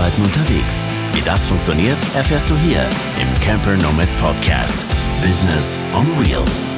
Arbeiten 0.00 0.22
unterwegs. 0.22 0.90
Wie 1.12 1.20
das 1.26 1.46
funktioniert, 1.46 1.98
erfährst 2.16 2.48
du 2.48 2.56
hier 2.56 2.80
im 3.20 3.40
Camper 3.42 3.76
Nomads 3.76 4.14
Podcast. 4.14 4.86
Business 5.22 5.78
on 5.94 6.06
Wheels. 6.18 6.74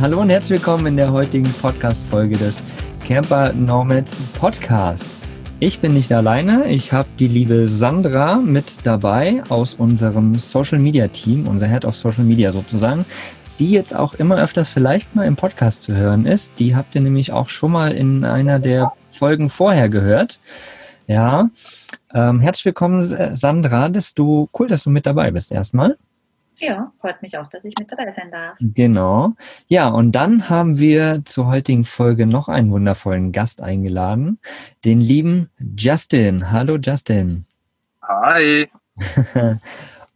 Hallo 0.00 0.22
und 0.22 0.30
herzlich 0.30 0.58
willkommen 0.58 0.86
in 0.86 0.96
der 0.96 1.12
heutigen 1.12 1.52
Podcast-Folge 1.60 2.38
des 2.38 2.62
Camper 3.06 3.52
Nomads 3.52 4.16
Podcast. 4.32 5.10
Ich 5.60 5.80
bin 5.80 5.92
nicht 5.92 6.10
alleine, 6.10 6.72
ich 6.72 6.94
habe 6.94 7.06
die 7.18 7.28
liebe 7.28 7.66
Sandra 7.66 8.36
mit 8.36 8.86
dabei 8.86 9.42
aus 9.50 9.74
unserem 9.74 10.36
Social 10.36 10.78
Media 10.78 11.08
Team, 11.08 11.46
unser 11.46 11.66
Head 11.66 11.84
of 11.84 11.94
Social 11.94 12.24
Media 12.24 12.50
sozusagen, 12.50 13.04
die 13.58 13.72
jetzt 13.72 13.94
auch 13.94 14.14
immer 14.14 14.38
öfters 14.38 14.70
vielleicht 14.70 15.14
mal 15.14 15.26
im 15.26 15.36
Podcast 15.36 15.82
zu 15.82 15.94
hören 15.94 16.24
ist. 16.24 16.58
Die 16.60 16.74
habt 16.74 16.94
ihr 16.94 17.02
nämlich 17.02 17.30
auch 17.30 17.50
schon 17.50 17.72
mal 17.72 17.92
in 17.92 18.24
einer 18.24 18.58
der 18.58 18.94
Folgen 19.10 19.50
vorher 19.50 19.90
gehört. 19.90 20.40
Ja, 21.06 21.50
ähm, 22.14 22.40
herzlich 22.40 22.64
willkommen, 22.66 23.02
Sandra. 23.36 23.88
Dass 23.88 24.14
du, 24.14 24.48
cool, 24.58 24.68
dass 24.68 24.84
du 24.84 24.90
mit 24.90 25.06
dabei 25.06 25.30
bist 25.30 25.52
erstmal. 25.52 25.96
Ja, 26.58 26.92
freut 27.00 27.20
mich 27.22 27.36
auch, 27.38 27.48
dass 27.48 27.64
ich 27.64 27.74
mit 27.78 27.90
dabei 27.90 28.14
sein 28.16 28.30
darf. 28.30 28.56
Genau. 28.60 29.32
Ja, 29.66 29.88
und 29.88 30.12
dann 30.12 30.48
haben 30.48 30.78
wir 30.78 31.22
zur 31.24 31.46
heutigen 31.46 31.82
Folge 31.82 32.24
noch 32.24 32.48
einen 32.48 32.70
wundervollen 32.70 33.32
Gast 33.32 33.60
eingeladen, 33.60 34.38
den 34.84 35.00
lieben 35.00 35.50
Justin. 35.76 36.52
Hallo 36.52 36.78
Justin. 36.80 37.46
Hi. 38.02 38.68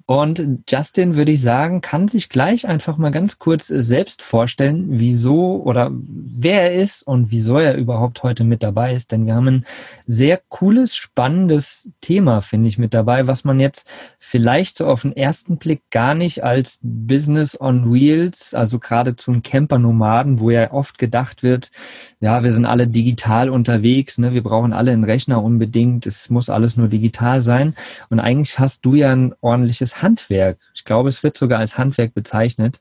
Und 0.09 0.61
Justin, 0.69 1.17
würde 1.17 1.33
ich 1.33 1.41
sagen, 1.41 1.81
kann 1.81 2.07
sich 2.07 2.29
gleich 2.29 2.69
einfach 2.69 2.97
mal 2.97 3.11
ganz 3.11 3.41
kurz 3.41 3.67
selbst 3.67 4.23
vorstellen, 4.23 4.85
wieso 4.89 5.61
oder 5.65 5.91
wer 5.93 6.71
er 6.71 6.81
ist 6.81 7.03
und 7.03 7.33
wieso 7.33 7.59
er 7.59 7.75
überhaupt 7.77 8.23
heute 8.23 8.45
mit 8.45 8.63
dabei 8.63 8.95
ist. 8.95 9.11
Denn 9.11 9.27
wir 9.27 9.35
haben 9.35 9.49
ein 9.49 9.67
sehr 10.07 10.41
cooles, 10.49 10.95
spannendes 10.95 11.91
Thema, 12.01 12.41
finde 12.41 12.69
ich, 12.69 12.79
mit 12.79 12.95
dabei, 12.95 13.27
was 13.27 13.43
man 13.43 13.59
jetzt 13.59 13.91
vielleicht 14.21 14.77
so 14.77 14.87
auf 14.87 15.03
den 15.03 15.11
ersten 15.11 15.57
Blick 15.57 15.83
gar 15.91 16.15
nicht 16.15 16.45
als 16.45 16.79
Business 16.83 17.61
on 17.61 17.93
Wheels, 17.93 18.55
also 18.55 18.79
gerade 18.79 19.17
zu 19.17 19.33
einem 19.33 19.43
Camper-Nomaden, 19.43 20.39
wo 20.39 20.51
ja 20.51 20.73
oft 20.73 20.99
gedacht 20.99 21.43
wird, 21.43 21.73
ja, 22.21 22.45
wir 22.45 22.53
sind 22.53 22.65
alle 22.65 22.87
digital 22.87 23.51
unterwegs, 23.51 24.19
ne? 24.19 24.35
wir 24.35 24.43
brauchen 24.45 24.73
alle 24.73 24.93
einen 24.93 25.03
Rechner 25.03 25.43
unbedingt, 25.43 26.07
es 26.07 26.31
muss 26.31 26.49
alles 26.49 26.77
nur 26.77 26.87
digital 26.87 27.41
sein. 27.41 27.75
Und 28.09 28.21
eigentlich 28.21 28.61
hast 28.61 28.85
du 28.85 28.95
ja 28.95 29.11
ein 29.11 29.35
ordentliches 29.41 29.96
Handwerk. 30.03 30.59
Ich 30.75 30.85
glaube, 30.85 31.09
es 31.09 31.23
wird 31.23 31.37
sogar 31.37 31.59
als 31.59 31.79
Handwerk 31.79 32.15
bezeichnet. 32.15 32.81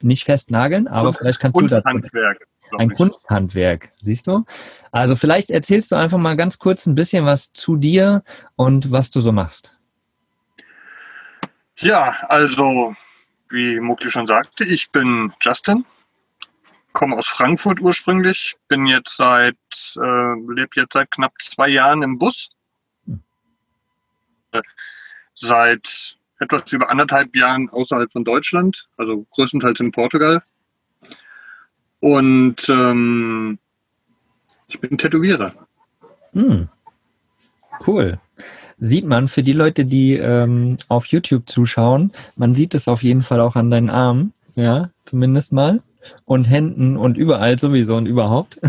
Nicht 0.00 0.24
festnageln, 0.24 0.86
aber 0.86 1.06
Kunst, 1.06 1.18
vielleicht 1.20 1.40
kannst 1.40 1.60
du 1.60 1.66
das. 1.66 1.82
Kunsthandwerk. 1.82 2.46
Ein 2.76 2.92
Kunsthandwerk, 2.94 3.90
siehst 4.00 4.26
du? 4.26 4.44
Also 4.92 5.16
vielleicht 5.16 5.50
erzählst 5.50 5.90
du 5.90 5.96
einfach 5.96 6.18
mal 6.18 6.36
ganz 6.36 6.58
kurz 6.58 6.86
ein 6.86 6.94
bisschen 6.94 7.24
was 7.24 7.52
zu 7.52 7.76
dir 7.76 8.22
und 8.56 8.92
was 8.92 9.10
du 9.10 9.20
so 9.20 9.32
machst. 9.32 9.80
Ja, 11.78 12.16
also 12.28 12.94
wie 13.50 13.80
Mukli 13.80 14.10
schon 14.10 14.26
sagte, 14.26 14.64
ich 14.64 14.90
bin 14.90 15.32
Justin, 15.40 15.84
komme 16.92 17.16
aus 17.16 17.28
Frankfurt 17.28 17.80
ursprünglich, 17.80 18.56
bin 18.66 18.86
jetzt 18.86 19.16
seit, 19.16 19.56
äh, 19.96 20.34
lebe 20.52 20.70
jetzt 20.74 20.94
seit 20.94 21.10
knapp 21.10 21.32
zwei 21.40 21.68
Jahren 21.68 22.02
im 22.02 22.18
Bus. 22.18 22.50
Hm. 23.06 23.22
Seit 25.34 26.17
etwas 26.40 26.72
über 26.72 26.90
anderthalb 26.90 27.34
Jahren 27.36 27.68
außerhalb 27.70 28.12
von 28.12 28.24
Deutschland, 28.24 28.88
also 28.96 29.26
größtenteils 29.30 29.80
in 29.80 29.92
Portugal. 29.92 30.42
Und 32.00 32.68
ähm, 32.68 33.58
ich 34.68 34.80
bin 34.80 34.98
Tätowierer. 34.98 35.52
Hm. 36.32 36.68
Cool. 37.86 38.18
Sieht 38.78 39.06
man 39.06 39.26
für 39.26 39.42
die 39.42 39.52
Leute, 39.52 39.84
die 39.84 40.14
ähm, 40.14 40.76
auf 40.88 41.06
YouTube 41.06 41.48
zuschauen, 41.48 42.12
man 42.36 42.54
sieht 42.54 42.74
es 42.74 42.86
auf 42.86 43.02
jeden 43.02 43.22
Fall 43.22 43.40
auch 43.40 43.56
an 43.56 43.70
deinen 43.70 43.90
Armen, 43.90 44.32
ja, 44.54 44.90
zumindest 45.04 45.52
mal 45.52 45.82
und 46.24 46.44
Händen 46.44 46.96
und 46.96 47.16
überall 47.16 47.58
sowieso 47.58 47.96
und 47.96 48.06
überhaupt. 48.06 48.60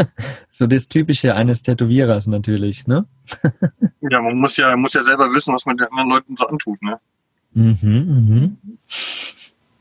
so 0.50 0.66
das 0.66 0.88
Typische 0.88 1.34
eines 1.34 1.62
Tätowierers 1.62 2.26
natürlich, 2.26 2.86
ne? 2.86 3.06
ja, 4.00 4.22
man 4.22 4.38
muss 4.38 4.56
ja, 4.56 4.76
muss 4.76 4.94
ja 4.94 5.02
selber 5.02 5.32
wissen, 5.32 5.52
was 5.52 5.66
man 5.66 5.76
den 5.76 5.88
anderen 5.88 6.10
Leuten 6.10 6.36
so 6.36 6.46
antut, 6.46 6.80
ne? 6.82 7.00
Mhm, 7.56 7.78
mhm. 7.82 8.58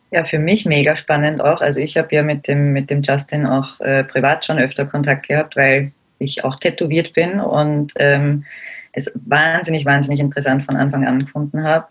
Ja, 0.10 0.24
für 0.24 0.40
mich 0.40 0.66
mega 0.66 0.96
spannend 0.96 1.42
auch. 1.42 1.60
Also 1.60 1.82
ich 1.82 1.98
habe 1.98 2.16
ja 2.16 2.24
mit 2.24 2.48
dem, 2.48 2.72
mit 2.72 2.90
dem 2.90 3.02
Justin 3.02 3.46
auch 3.46 3.82
äh, 3.82 4.06
privat 4.06 4.46
schon 4.46 4.58
öfter 4.58 4.86
Kontakt 4.86 5.28
gehabt, 5.28 5.58
weil 5.58 5.92
ich 6.18 6.46
auch 6.46 6.56
tätowiert 6.56 7.12
bin 7.12 7.42
und 7.42 7.92
ähm, 7.98 8.46
es 8.94 9.12
wahnsinnig, 9.14 9.84
wahnsinnig 9.84 10.22
interessant 10.22 10.64
von 10.64 10.78
Anfang 10.78 11.06
an 11.06 11.20
gefunden 11.20 11.64
habe, 11.64 11.88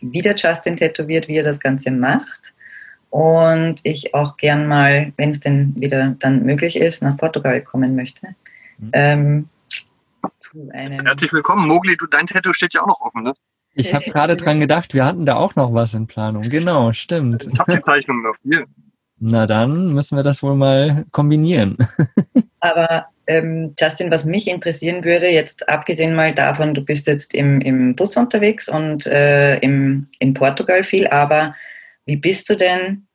wie 0.00 0.22
der 0.22 0.36
Justin 0.36 0.76
tätowiert, 0.76 1.26
wie 1.26 1.38
er 1.38 1.42
das 1.42 1.58
Ganze 1.58 1.90
macht 1.90 2.54
und 3.10 3.80
ich 3.82 4.14
auch 4.14 4.36
gern 4.36 4.68
mal, 4.68 5.12
wenn 5.16 5.30
es 5.30 5.40
denn 5.40 5.74
wieder 5.76 6.14
dann 6.20 6.44
möglich 6.44 6.76
ist, 6.76 7.02
nach 7.02 7.16
Portugal 7.16 7.60
kommen 7.62 7.96
möchte. 7.96 8.28
Mhm. 8.78 8.90
Ähm, 8.92 9.48
Herzlich 10.62 11.32
willkommen, 11.32 11.66
Mogli. 11.66 11.96
Du, 11.96 12.06
dein 12.06 12.26
Tattoo 12.26 12.52
steht 12.52 12.74
ja 12.74 12.82
auch 12.82 12.86
noch 12.86 13.00
offen, 13.00 13.24
ne? 13.24 13.34
Ich 13.78 13.94
habe 13.94 14.04
gerade 14.04 14.36
dran 14.36 14.60
gedacht, 14.60 14.92
wir 14.92 15.04
hatten 15.04 15.24
da 15.24 15.36
auch 15.36 15.54
noch 15.54 15.72
was 15.72 15.94
in 15.94 16.06
Planung. 16.06 16.42
Genau, 16.42 16.92
stimmt. 16.92 17.48
Ich 17.50 17.58
habe 17.58 17.72
die 17.72 17.80
Zeichnung 17.80 18.22
noch 18.22 18.34
hier. 18.42 18.64
Na 19.20 19.46
dann 19.46 19.94
müssen 19.94 20.16
wir 20.16 20.22
das 20.22 20.42
wohl 20.42 20.54
mal 20.54 21.04
kombinieren. 21.12 21.76
Aber 22.60 23.06
ähm, 23.28 23.74
Justin, 23.78 24.10
was 24.10 24.24
mich 24.24 24.48
interessieren 24.48 25.04
würde, 25.04 25.28
jetzt 25.28 25.68
abgesehen 25.68 26.14
mal 26.14 26.34
davon, 26.34 26.74
du 26.74 26.80
bist 26.80 27.06
jetzt 27.06 27.34
im, 27.34 27.60
im 27.60 27.94
Bus 27.94 28.16
unterwegs 28.16 28.68
und 28.68 29.06
äh, 29.06 29.58
im, 29.58 30.08
in 30.18 30.34
Portugal 30.34 30.82
viel, 30.82 31.06
aber 31.06 31.54
wie 32.06 32.16
bist 32.16 32.48
du 32.48 32.56
denn 32.56 33.06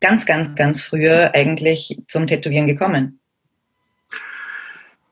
ganz, 0.00 0.26
ganz, 0.26 0.54
ganz 0.54 0.82
früher 0.82 1.34
eigentlich 1.34 1.98
zum 2.08 2.26
Tätowieren 2.26 2.66
gekommen? 2.66 3.20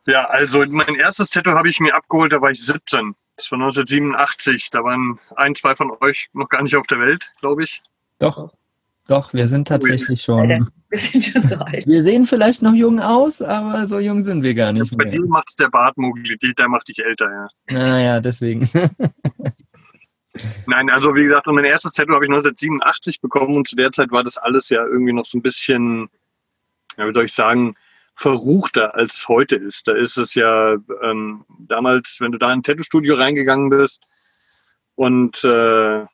Ja, 0.07 0.25
also 0.27 0.65
mein 0.67 0.97
erstes 0.97 1.31
Tattoo 1.31 1.53
habe 1.53 1.69
ich 1.69 1.81
mir 1.81 1.95
abgeholt, 1.95 2.33
da 2.33 2.41
war 2.41 2.51
ich 2.51 2.65
17. 2.65 3.15
Das 3.37 3.51
war 3.53 3.59
1987. 3.59 4.71
Da 4.71 4.83
waren 4.83 5.21
ein, 5.37 5.55
zwei 5.55 5.75
von 5.75 5.93
euch 6.01 6.29
noch 6.33 6.49
gar 6.49 6.63
nicht 6.63 6.77
auf 6.77 6.87
der 6.87 7.01
Welt, 7.01 7.33
glaube 7.41 7.65
ich. 7.65 7.83
Doch, 8.19 8.53
doch, 9.07 9.33
wir 9.35 9.47
sind 9.47 9.69
tatsächlich 9.69 10.23
schon. 10.23 10.69
Wir 10.89 10.99
sind 10.99 11.25
schon 11.25 11.49
so 11.49 11.57
alt. 11.57 11.87
Wir 11.87 12.03
sehen 12.03 12.27
vielleicht 12.27 12.63
noch 12.63 12.73
jung 12.73 12.99
aus, 13.01 13.43
aber 13.43 13.87
so 13.87 13.99
jung 13.99 14.23
sind 14.23 14.43
wir 14.43 14.55
gar 14.55 14.73
nicht. 14.73 14.91
Ja, 14.91 14.97
bei 14.97 15.05
dir 15.05 15.25
macht 15.27 15.49
es 15.49 15.57
der 15.57 15.69
Bartmobilität, 15.69 16.59
der 16.59 16.69
macht 16.69 16.89
dich 16.89 17.05
älter, 17.05 17.31
ja. 17.31 17.49
Naja, 17.71 18.21
deswegen. 18.21 18.69
Nein, 20.67 20.91
also 20.91 21.15
wie 21.15 21.23
gesagt, 21.23 21.47
mein 21.47 21.65
erstes 21.65 21.93
Tattoo 21.93 22.15
habe 22.15 22.25
ich 22.25 22.31
1987 22.31 23.21
bekommen 23.21 23.57
und 23.57 23.69
zu 23.69 23.77
der 23.77 23.93
Zeit 23.93 24.11
war 24.11 24.23
das 24.23 24.37
alles 24.39 24.69
ja 24.69 24.85
irgendwie 24.85 25.13
noch 25.13 25.25
so 25.25 25.39
ein 25.39 25.43
bisschen, 25.43 26.09
ja, 26.99 27.09
wie 27.09 27.15
soll 27.15 27.25
ich 27.25 27.33
sagen, 27.33 27.75
verruchter 28.17 28.95
als 28.95 29.29
heute 29.29 29.57
ist. 29.57 29.87
Da 29.87 29.93
ist 29.93 30.17
es 30.17 30.35
ja 30.35 30.77
ähm, 31.03 31.45
damals, 31.61 32.17
wenn 32.21 32.33
du 32.33 32.39
da 32.39 32.53
in 32.53 32.61
ein 32.61 32.63
Tattoo-Studio 32.63 33.15
reingegangen 33.15 33.69
bist 33.69 34.03
und 34.95 35.45
äh, 35.45 36.05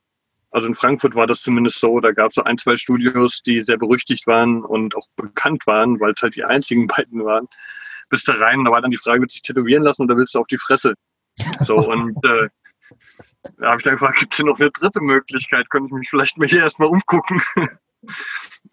also 0.50 0.68
in 0.68 0.74
Frankfurt 0.74 1.14
war 1.14 1.26
das 1.26 1.40
zumindest 1.40 1.78
so, 1.80 1.98
da 2.00 2.12
gab 2.12 2.30
es 2.30 2.34
so 2.34 2.42
ein, 2.42 2.58
zwei 2.58 2.76
Studios, 2.76 3.42
die 3.42 3.60
sehr 3.60 3.78
berüchtigt 3.78 4.26
waren 4.26 4.64
und 4.64 4.94
auch 4.96 5.06
bekannt 5.16 5.66
waren, 5.66 5.98
weil 5.98 6.12
es 6.12 6.22
halt 6.22 6.36
die 6.36 6.44
einzigen 6.44 6.86
beiden 6.88 7.24
waren. 7.24 7.46
Bist 8.10 8.28
du 8.28 8.32
rein, 8.32 8.64
da 8.64 8.70
war 8.70 8.82
dann 8.82 8.90
die 8.90 8.98
Frage, 8.98 9.22
willst 9.22 9.36
du 9.36 9.38
dich 9.38 9.42
tätowieren 9.42 9.82
lassen 9.82 10.02
oder 10.02 10.16
willst 10.16 10.34
du 10.34 10.40
auf 10.40 10.46
die 10.48 10.58
Fresse? 10.58 10.94
So, 11.60 11.76
und 11.76 12.16
äh, 12.26 12.48
da 13.58 13.68
habe 13.68 13.78
ich 13.78 13.84
dann 13.84 13.94
gefragt, 13.94 14.18
gibt 14.18 14.34
es 14.34 14.40
noch 14.40 14.60
eine 14.60 14.70
dritte 14.70 15.00
Möglichkeit? 15.00 15.70
Könnte 15.70 15.86
ich 15.86 15.92
mich 15.92 16.10
vielleicht 16.10 16.36
mal 16.36 16.48
hier 16.48 16.60
erstmal 16.60 16.88
umgucken? 16.88 17.40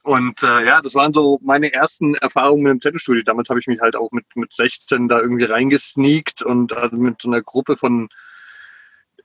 Und 0.03 0.41
äh, 0.43 0.65
ja, 0.65 0.81
das 0.81 0.95
waren 0.95 1.13
so 1.13 1.39
meine 1.43 1.71
ersten 1.73 2.15
Erfahrungen 2.15 2.63
mit 2.63 2.71
dem 2.71 2.79
Tattoo-Studio. 2.79 3.23
Damals 3.23 3.49
habe 3.49 3.59
ich 3.59 3.67
mich 3.67 3.81
halt 3.81 3.95
auch 3.95 4.11
mit, 4.11 4.25
mit 4.35 4.53
16 4.53 5.07
da 5.07 5.19
irgendwie 5.19 5.45
reingesneakt 5.45 6.41
und 6.41 6.73
also 6.73 6.95
mit 6.95 7.21
so 7.21 7.29
einer 7.29 7.41
Gruppe 7.41 7.77
von 7.77 8.09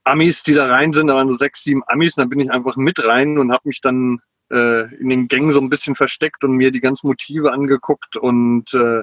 Amis, 0.03 0.43
die 0.43 0.53
da 0.53 0.67
rein 0.67 0.93
sind, 0.93 1.07
da 1.07 1.15
waren 1.15 1.29
so 1.29 1.35
sechs, 1.35 1.63
sieben 1.63 1.81
Amis, 1.87 2.15
und 2.15 2.21
dann 2.21 2.29
bin 2.29 2.39
ich 2.39 2.51
einfach 2.51 2.75
mit 2.75 3.03
rein 3.03 3.39
und 3.39 3.51
habe 3.51 3.67
mich 3.67 3.81
dann 3.81 4.19
äh, 4.51 4.93
in 4.95 5.09
den 5.09 5.27
Gängen 5.27 5.51
so 5.51 5.59
ein 5.59 5.69
bisschen 5.69 5.95
versteckt 5.95 6.43
und 6.43 6.53
mir 6.53 6.71
die 6.71 6.81
ganzen 6.81 7.07
Motive 7.07 7.51
angeguckt. 7.51 8.17
Und 8.17 8.73
äh, 8.73 9.01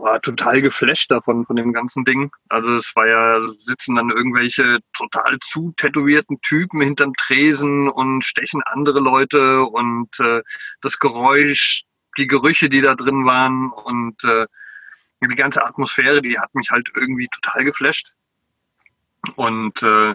war 0.00 0.20
total 0.20 0.62
geflasht 0.62 1.10
davon, 1.10 1.44
von 1.46 1.56
dem 1.56 1.72
ganzen 1.72 2.04
Ding. 2.04 2.30
Also 2.48 2.74
es 2.74 2.94
war 2.94 3.06
ja, 3.06 3.48
sitzen 3.48 3.96
dann 3.96 4.10
irgendwelche 4.10 4.78
total 4.96 5.38
zu 5.40 5.72
tätowierten 5.76 6.40
Typen 6.40 6.80
hinterm 6.80 7.14
Tresen 7.14 7.88
und 7.88 8.24
stechen 8.24 8.62
andere 8.64 9.00
Leute 9.00 9.62
und 9.64 10.08
äh, 10.20 10.42
das 10.80 10.98
Geräusch, 10.98 11.84
die 12.16 12.26
Gerüche, 12.26 12.68
die 12.68 12.80
da 12.80 12.94
drin 12.94 13.24
waren 13.26 13.70
und 13.70 14.22
äh, 14.24 14.46
die 15.20 15.34
ganze 15.34 15.64
Atmosphäre, 15.64 16.22
die 16.22 16.38
hat 16.38 16.54
mich 16.54 16.70
halt 16.70 16.88
irgendwie 16.94 17.28
total 17.28 17.64
geflasht. 17.64 18.14
Und 19.36 19.82
äh, 19.82 20.14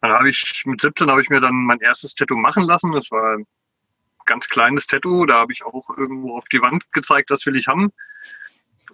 dann 0.00 0.12
habe 0.12 0.28
ich 0.28 0.62
mit 0.66 0.80
17 0.80 1.10
habe 1.10 1.22
ich 1.22 1.30
mir 1.30 1.40
dann 1.40 1.54
mein 1.54 1.80
erstes 1.80 2.14
Tattoo 2.14 2.36
machen 2.36 2.64
lassen. 2.64 2.92
Das 2.92 3.10
war 3.10 3.38
ein 3.38 3.46
ganz 4.26 4.48
kleines 4.48 4.86
Tattoo. 4.86 5.24
Da 5.24 5.34
habe 5.34 5.52
ich 5.52 5.64
auch 5.64 5.88
irgendwo 5.96 6.36
auf 6.36 6.44
die 6.46 6.60
Wand 6.60 6.90
gezeigt, 6.92 7.30
das 7.30 7.46
will 7.46 7.56
ich 7.56 7.68
haben. 7.68 7.92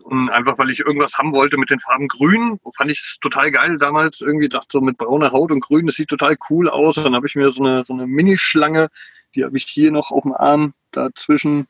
Und 0.02 0.31
einfach, 0.31 0.58
weil 0.58 0.70
ich 0.70 0.81
irgendwas 0.81 1.19
haben 1.19 1.32
wollte 1.32 1.58
mit 1.58 1.70
den 1.70 1.81
Farben 1.81 2.08
Grün, 2.08 2.58
fand 2.76 2.91
ich 2.91 3.00
es 3.00 3.19
total 3.20 3.50
geil 3.50 3.76
damals. 3.76 4.20
Irgendwie 4.20 4.49
dachte 4.49 4.69
so 4.73 4.81
mit 4.81 4.99
brauner 4.99 5.32
Haut 5.32 5.52
und 5.52 5.61
Grün, 5.61 5.87
das 5.87 5.97
sieht 5.97 6.08
total 6.08 6.37
cool 6.49 6.69
aus. 6.69 6.97
Dann 6.97 7.14
habe 7.14 7.26
ich 7.26 7.37
mir 7.37 7.50
so 7.50 7.62
eine, 7.62 7.85
so 7.85 7.93
eine 7.93 8.06
Minischlange, 8.06 8.91
die 9.35 9.44
habe 9.44 9.56
ich 9.56 9.64
hier 9.64 9.93
noch 9.93 10.11
auf 10.11 10.23
dem 10.23 10.35
Arm 10.35 10.75
dazwischen. 10.93 11.69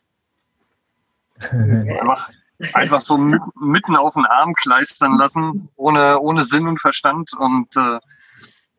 einfach, 1.50 2.30
einfach 2.74 3.00
so 3.00 3.18
mitten 3.18 3.96
auf 3.96 4.14
den 4.14 4.26
Arm 4.26 4.54
kleistern 4.54 5.16
lassen, 5.16 5.68
ohne, 5.76 6.20
ohne 6.20 6.42
Sinn 6.42 6.68
und 6.68 6.80
Verstand. 6.80 7.32
Und 7.36 7.76
äh, 7.76 7.98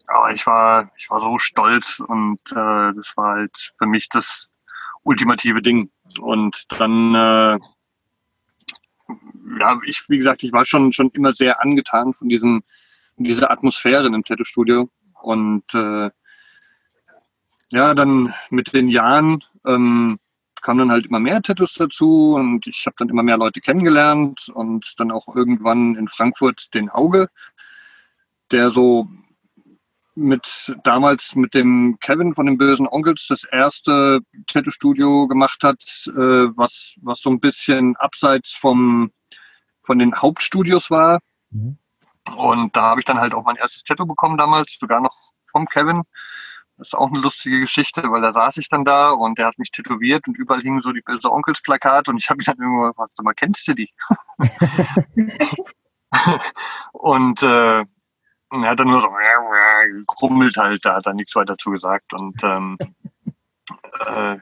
aber 0.08 0.34
ich 0.34 0.46
war, 0.46 0.92
ich 0.98 1.10
war 1.10 1.20
so 1.20 1.38
stolz 1.38 2.00
und 2.00 2.40
äh, 2.52 2.94
das 2.94 3.16
war 3.16 3.36
halt 3.36 3.74
für 3.78 3.86
mich 3.86 4.10
das 4.10 4.50
ultimative 5.04 5.62
Ding. 5.62 5.90
Und 6.20 6.72
dann 6.72 7.16
äh, 7.16 7.60
ja, 9.60 9.80
ich, 9.86 10.04
wie 10.08 10.18
gesagt, 10.18 10.44
ich 10.44 10.52
war 10.52 10.66
schon, 10.66 10.92
schon 10.92 11.10
immer 11.12 11.34
sehr 11.34 11.62
angetan 11.62 12.14
von 12.14 12.30
diesem, 12.30 12.64
dieser 13.18 13.52
Atmosphäre 13.52 14.08
in 14.08 14.14
einem 14.14 14.24
Tattoo-Studio. 14.24 14.90
Und 15.22 15.64
äh, 15.74 16.10
ja, 17.72 17.94
dann 17.94 18.34
mit 18.50 18.74
den 18.74 18.90
Jahren 18.90 19.44
ähm, 19.66 20.20
kamen 20.62 20.80
dann 20.80 20.92
halt 20.92 21.06
immer 21.08 21.20
mehr 21.20 21.42
Tattoos 21.42 21.74
dazu 21.74 22.36
und 22.36 22.68
ich 22.68 22.86
habe 22.86 22.96
dann 23.00 23.10
immer 23.10 23.24
mehr 23.24 23.38
Leute 23.38 23.62
kennengelernt 23.62 24.50
und 24.54 25.00
dann 25.00 25.12
auch 25.12 25.28
irgendwann 25.34 25.96
in 25.96 26.08
Frankfurt 26.08 26.74
den 26.74 26.90
Auge, 26.90 27.28
der 28.52 28.70
so 28.70 29.08
mit 30.16 30.76
damals 30.84 31.36
mit 31.36 31.54
dem 31.54 31.98
Kevin 32.02 32.34
von 32.34 32.46
den 32.46 32.58
bösen 32.58 32.88
Onkels 32.88 33.28
das 33.28 33.44
erste 33.44 34.20
Tattoo-Studio 34.48 35.28
gemacht 35.28 35.64
hat, 35.64 35.82
äh, 36.08 36.48
was, 36.56 36.96
was 37.02 37.22
so 37.22 37.30
ein 37.30 37.40
bisschen 37.40 37.96
abseits 37.98 38.52
vom 38.52 39.12
von 39.84 39.98
den 39.98 40.16
Hauptstudios 40.16 40.92
war. 40.92 41.20
Mhm. 41.50 41.78
Und 42.36 42.76
da 42.76 42.82
habe 42.84 43.00
ich 43.02 43.06
dann 43.06 43.20
halt 43.20 43.34
auch 43.34 43.44
mein 43.46 43.56
erstes 43.56 43.84
Tattoo 43.84 44.06
bekommen 44.06 44.38
damals, 44.38 44.78
sogar 44.80 45.02
noch 45.02 45.32
vom 45.50 45.66
Kevin. 45.66 46.04
Das 46.78 46.90
ist 46.90 46.94
auch 46.94 47.10
eine 47.10 47.20
lustige 47.20 47.60
Geschichte, 47.60 48.04
weil 48.04 48.22
da 48.22 48.32
saß 48.32 48.58
ich 48.58 48.70
dann 48.70 48.86
da 48.86 49.10
und 49.10 49.38
der 49.38 49.48
hat 49.48 49.60
mich 49.60 49.72
tätowiert 49.72 50.28
und 50.28 50.38
überall 50.38 50.62
hingen 50.62 50.82
so 50.82 50.92
die 50.92 51.02
böse 51.02 51.32
Onkels 51.32 51.62
Plakate 51.62 52.12
und 52.12 52.18
ich 52.18 52.30
habe 52.30 52.38
mich 52.38 52.46
dann 52.46 52.58
irgendwann 52.58 52.92
gefragt, 52.92 53.14
sag 53.16 53.24
mal, 53.24 53.34
kennst 53.34 53.68
du 53.68 53.74
die? 53.74 53.90
und 56.94 57.44
äh, 57.44 57.86
er 58.52 58.70
hat 58.70 58.80
dann 58.80 58.88
nur 58.88 59.02
so 59.02 59.10
gekrummelt 59.98 60.58
halt, 60.58 60.86
da 60.86 60.96
hat 60.96 61.08
er 61.08 61.14
nichts 61.14 61.36
weiter 61.36 61.58
zu 61.58 61.72
gesagt 61.72 62.14
und 62.14 62.44
ähm, 62.44 62.78
äh, 64.08 64.38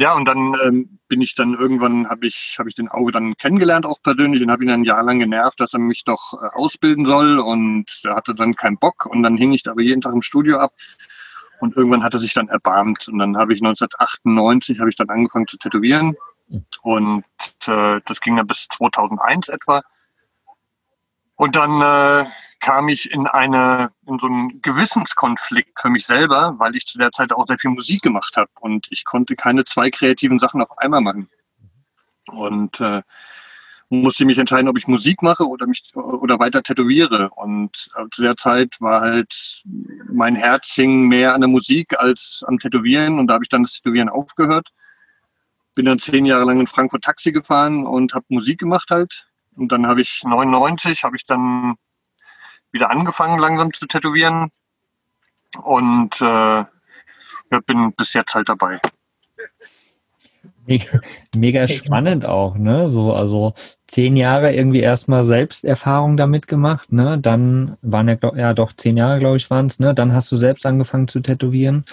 ja, 0.00 0.14
und 0.14 0.24
dann 0.24 0.56
ähm, 0.64 0.98
bin 1.08 1.20
ich 1.20 1.34
dann 1.34 1.52
irgendwann, 1.54 2.08
habe 2.08 2.26
ich, 2.26 2.56
hab 2.58 2.66
ich 2.66 2.74
den 2.74 2.88
Auge 2.88 3.12
dann 3.12 3.36
kennengelernt, 3.36 3.84
auch 3.84 4.00
persönlich, 4.02 4.42
und 4.42 4.50
habe 4.50 4.64
ihn 4.64 4.68
dann 4.68 4.80
ein 4.80 4.84
Jahr 4.84 5.02
lang 5.02 5.18
genervt, 5.18 5.60
dass 5.60 5.74
er 5.74 5.78
mich 5.78 6.04
doch 6.04 6.32
äh, 6.34 6.46
ausbilden 6.52 7.04
soll. 7.04 7.38
Und 7.38 8.00
er 8.04 8.14
hatte 8.14 8.34
dann 8.34 8.54
keinen 8.54 8.78
Bock. 8.78 9.04
Und 9.04 9.22
dann 9.22 9.36
hing 9.36 9.52
ich 9.52 9.62
da 9.62 9.72
aber 9.72 9.82
jeden 9.82 10.00
Tag 10.00 10.14
im 10.14 10.22
Studio 10.22 10.58
ab. 10.58 10.72
Und 11.60 11.76
irgendwann 11.76 12.02
hat 12.02 12.14
er 12.14 12.20
sich 12.20 12.32
dann 12.32 12.48
erbarmt. 12.48 13.08
Und 13.08 13.18
dann 13.18 13.36
habe 13.36 13.52
ich 13.52 13.60
1998 13.60 14.78
habe 14.80 14.88
ich 14.88 14.96
dann 14.96 15.10
angefangen 15.10 15.46
zu 15.46 15.58
tätowieren. 15.58 16.16
Und 16.80 17.24
äh, 17.66 18.00
das 18.06 18.20
ging 18.22 18.36
dann 18.36 18.46
bis 18.46 18.68
2001 18.68 19.50
etwa. 19.50 19.82
Und 21.36 21.56
dann 21.56 21.80
äh, 21.82 22.30
kam 22.60 22.88
ich 22.88 23.10
in 23.12 23.26
eine 23.26 23.90
in 24.06 24.18
so 24.18 24.26
einen 24.26 24.62
Gewissenskonflikt 24.62 25.80
für 25.80 25.90
mich 25.90 26.06
selber, 26.06 26.54
weil 26.58 26.76
ich 26.76 26.86
zu 26.86 26.98
der 26.98 27.10
Zeit 27.10 27.32
auch 27.32 27.46
sehr 27.46 27.58
viel 27.58 27.70
Musik 27.70 28.02
gemacht 28.02 28.36
habe 28.36 28.50
und 28.60 28.86
ich 28.90 29.04
konnte 29.04 29.36
keine 29.36 29.64
zwei 29.64 29.90
kreativen 29.90 30.38
Sachen 30.38 30.62
auf 30.62 30.78
einmal 30.78 31.00
machen. 31.00 31.28
Und 32.28 32.80
äh, 32.80 33.02
musste 33.90 34.24
mich 34.24 34.38
entscheiden, 34.38 34.68
ob 34.68 34.78
ich 34.78 34.86
Musik 34.86 35.20
mache 35.20 35.46
oder 35.46 35.66
mich 35.66 35.82
oder 35.94 36.38
weiter 36.38 36.62
tätowiere. 36.62 37.30
Und 37.30 37.88
äh, 37.96 38.04
zu 38.12 38.22
der 38.22 38.36
Zeit 38.36 38.76
war 38.80 39.00
halt 39.00 39.62
mein 40.12 40.36
Herz 40.36 40.72
hing 40.74 41.08
mehr 41.08 41.34
an 41.34 41.40
der 41.40 41.48
Musik 41.48 41.98
als 41.98 42.44
am 42.46 42.58
Tätowieren 42.58 43.18
und 43.18 43.26
da 43.26 43.34
habe 43.34 43.44
ich 43.44 43.48
dann 43.48 43.64
das 43.64 43.80
Tätowieren 43.80 44.08
aufgehört. 44.08 44.68
Bin 45.74 45.86
dann 45.86 45.98
zehn 45.98 46.24
Jahre 46.24 46.44
lang 46.44 46.60
in 46.60 46.66
Frankfurt 46.66 47.02
Taxi 47.02 47.32
gefahren 47.32 47.86
und 47.86 48.14
habe 48.14 48.26
Musik 48.28 48.60
gemacht 48.60 48.90
halt. 48.90 49.26
Und 49.56 49.72
dann 49.72 49.86
habe 49.86 50.00
ich 50.00 50.22
99 50.24 51.02
habe 51.02 51.16
ich 51.16 51.24
dann 51.24 51.74
wieder 52.72 52.90
angefangen 52.90 53.38
langsam 53.38 53.72
zu 53.72 53.86
tätowieren 53.86 54.50
und 55.62 56.20
äh, 56.20 56.24
ja, 56.24 57.60
bin 57.66 57.92
bis 57.92 58.12
jetzt 58.12 58.34
halt 58.34 58.48
dabei. 58.48 58.80
Mega, 60.66 61.00
mega 61.34 61.66
spannend 61.66 62.24
auch, 62.24 62.56
ne? 62.56 62.88
So, 62.88 63.12
also 63.12 63.54
zehn 63.88 64.16
Jahre 64.16 64.54
irgendwie 64.54 64.80
erstmal 64.80 65.24
Selbsterfahrung 65.24 66.16
damit 66.16 66.46
gemacht, 66.46 66.92
ne? 66.92 67.18
Dann 67.18 67.76
waren 67.82 68.08
ja, 68.08 68.16
ja 68.36 68.54
doch 68.54 68.72
zehn 68.74 68.96
Jahre, 68.96 69.18
glaube 69.18 69.36
ich, 69.36 69.50
waren 69.50 69.66
es, 69.66 69.80
ne? 69.80 69.94
Dann 69.94 70.12
hast 70.12 70.30
du 70.30 70.36
selbst 70.36 70.66
angefangen 70.66 71.08
zu 71.08 71.20
tätowieren. 71.20 71.84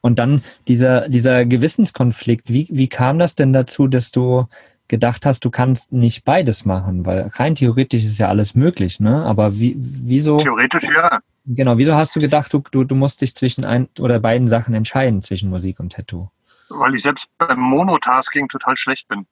Und 0.00 0.18
dann 0.18 0.42
dieser, 0.66 1.08
dieser 1.08 1.44
Gewissenskonflikt, 1.44 2.50
wie, 2.50 2.66
wie 2.70 2.88
kam 2.88 3.18
das 3.18 3.36
denn 3.36 3.52
dazu, 3.52 3.86
dass 3.86 4.10
du 4.10 4.46
gedacht 4.88 5.26
hast, 5.26 5.44
du 5.44 5.50
kannst 5.50 5.92
nicht 5.92 6.24
beides 6.24 6.64
machen, 6.64 7.06
weil 7.06 7.30
rein 7.34 7.54
theoretisch 7.54 8.04
ist 8.04 8.18
ja 8.18 8.28
alles 8.28 8.54
möglich, 8.54 9.00
ne? 9.00 9.24
Aber 9.24 9.58
wie, 9.58 9.76
wieso? 9.78 10.36
Theoretisch 10.36 10.84
ja. 10.84 11.20
Genau, 11.46 11.78
wieso 11.78 11.94
hast 11.94 12.14
du 12.16 12.20
gedacht, 12.20 12.52
du, 12.52 12.62
du, 12.70 12.84
du 12.84 12.94
musst 12.94 13.20
dich 13.20 13.34
zwischen 13.34 13.64
ein 13.64 13.88
oder 13.98 14.18
beiden 14.20 14.48
Sachen 14.48 14.74
entscheiden, 14.74 15.22
zwischen 15.22 15.50
Musik 15.50 15.80
und 15.80 15.92
Tattoo? 15.92 16.30
Weil 16.70 16.94
ich 16.94 17.02
selbst 17.02 17.28
beim 17.38 17.60
Monotasking 17.60 18.48
total 18.48 18.76
schlecht 18.76 19.08
bin. 19.08 19.26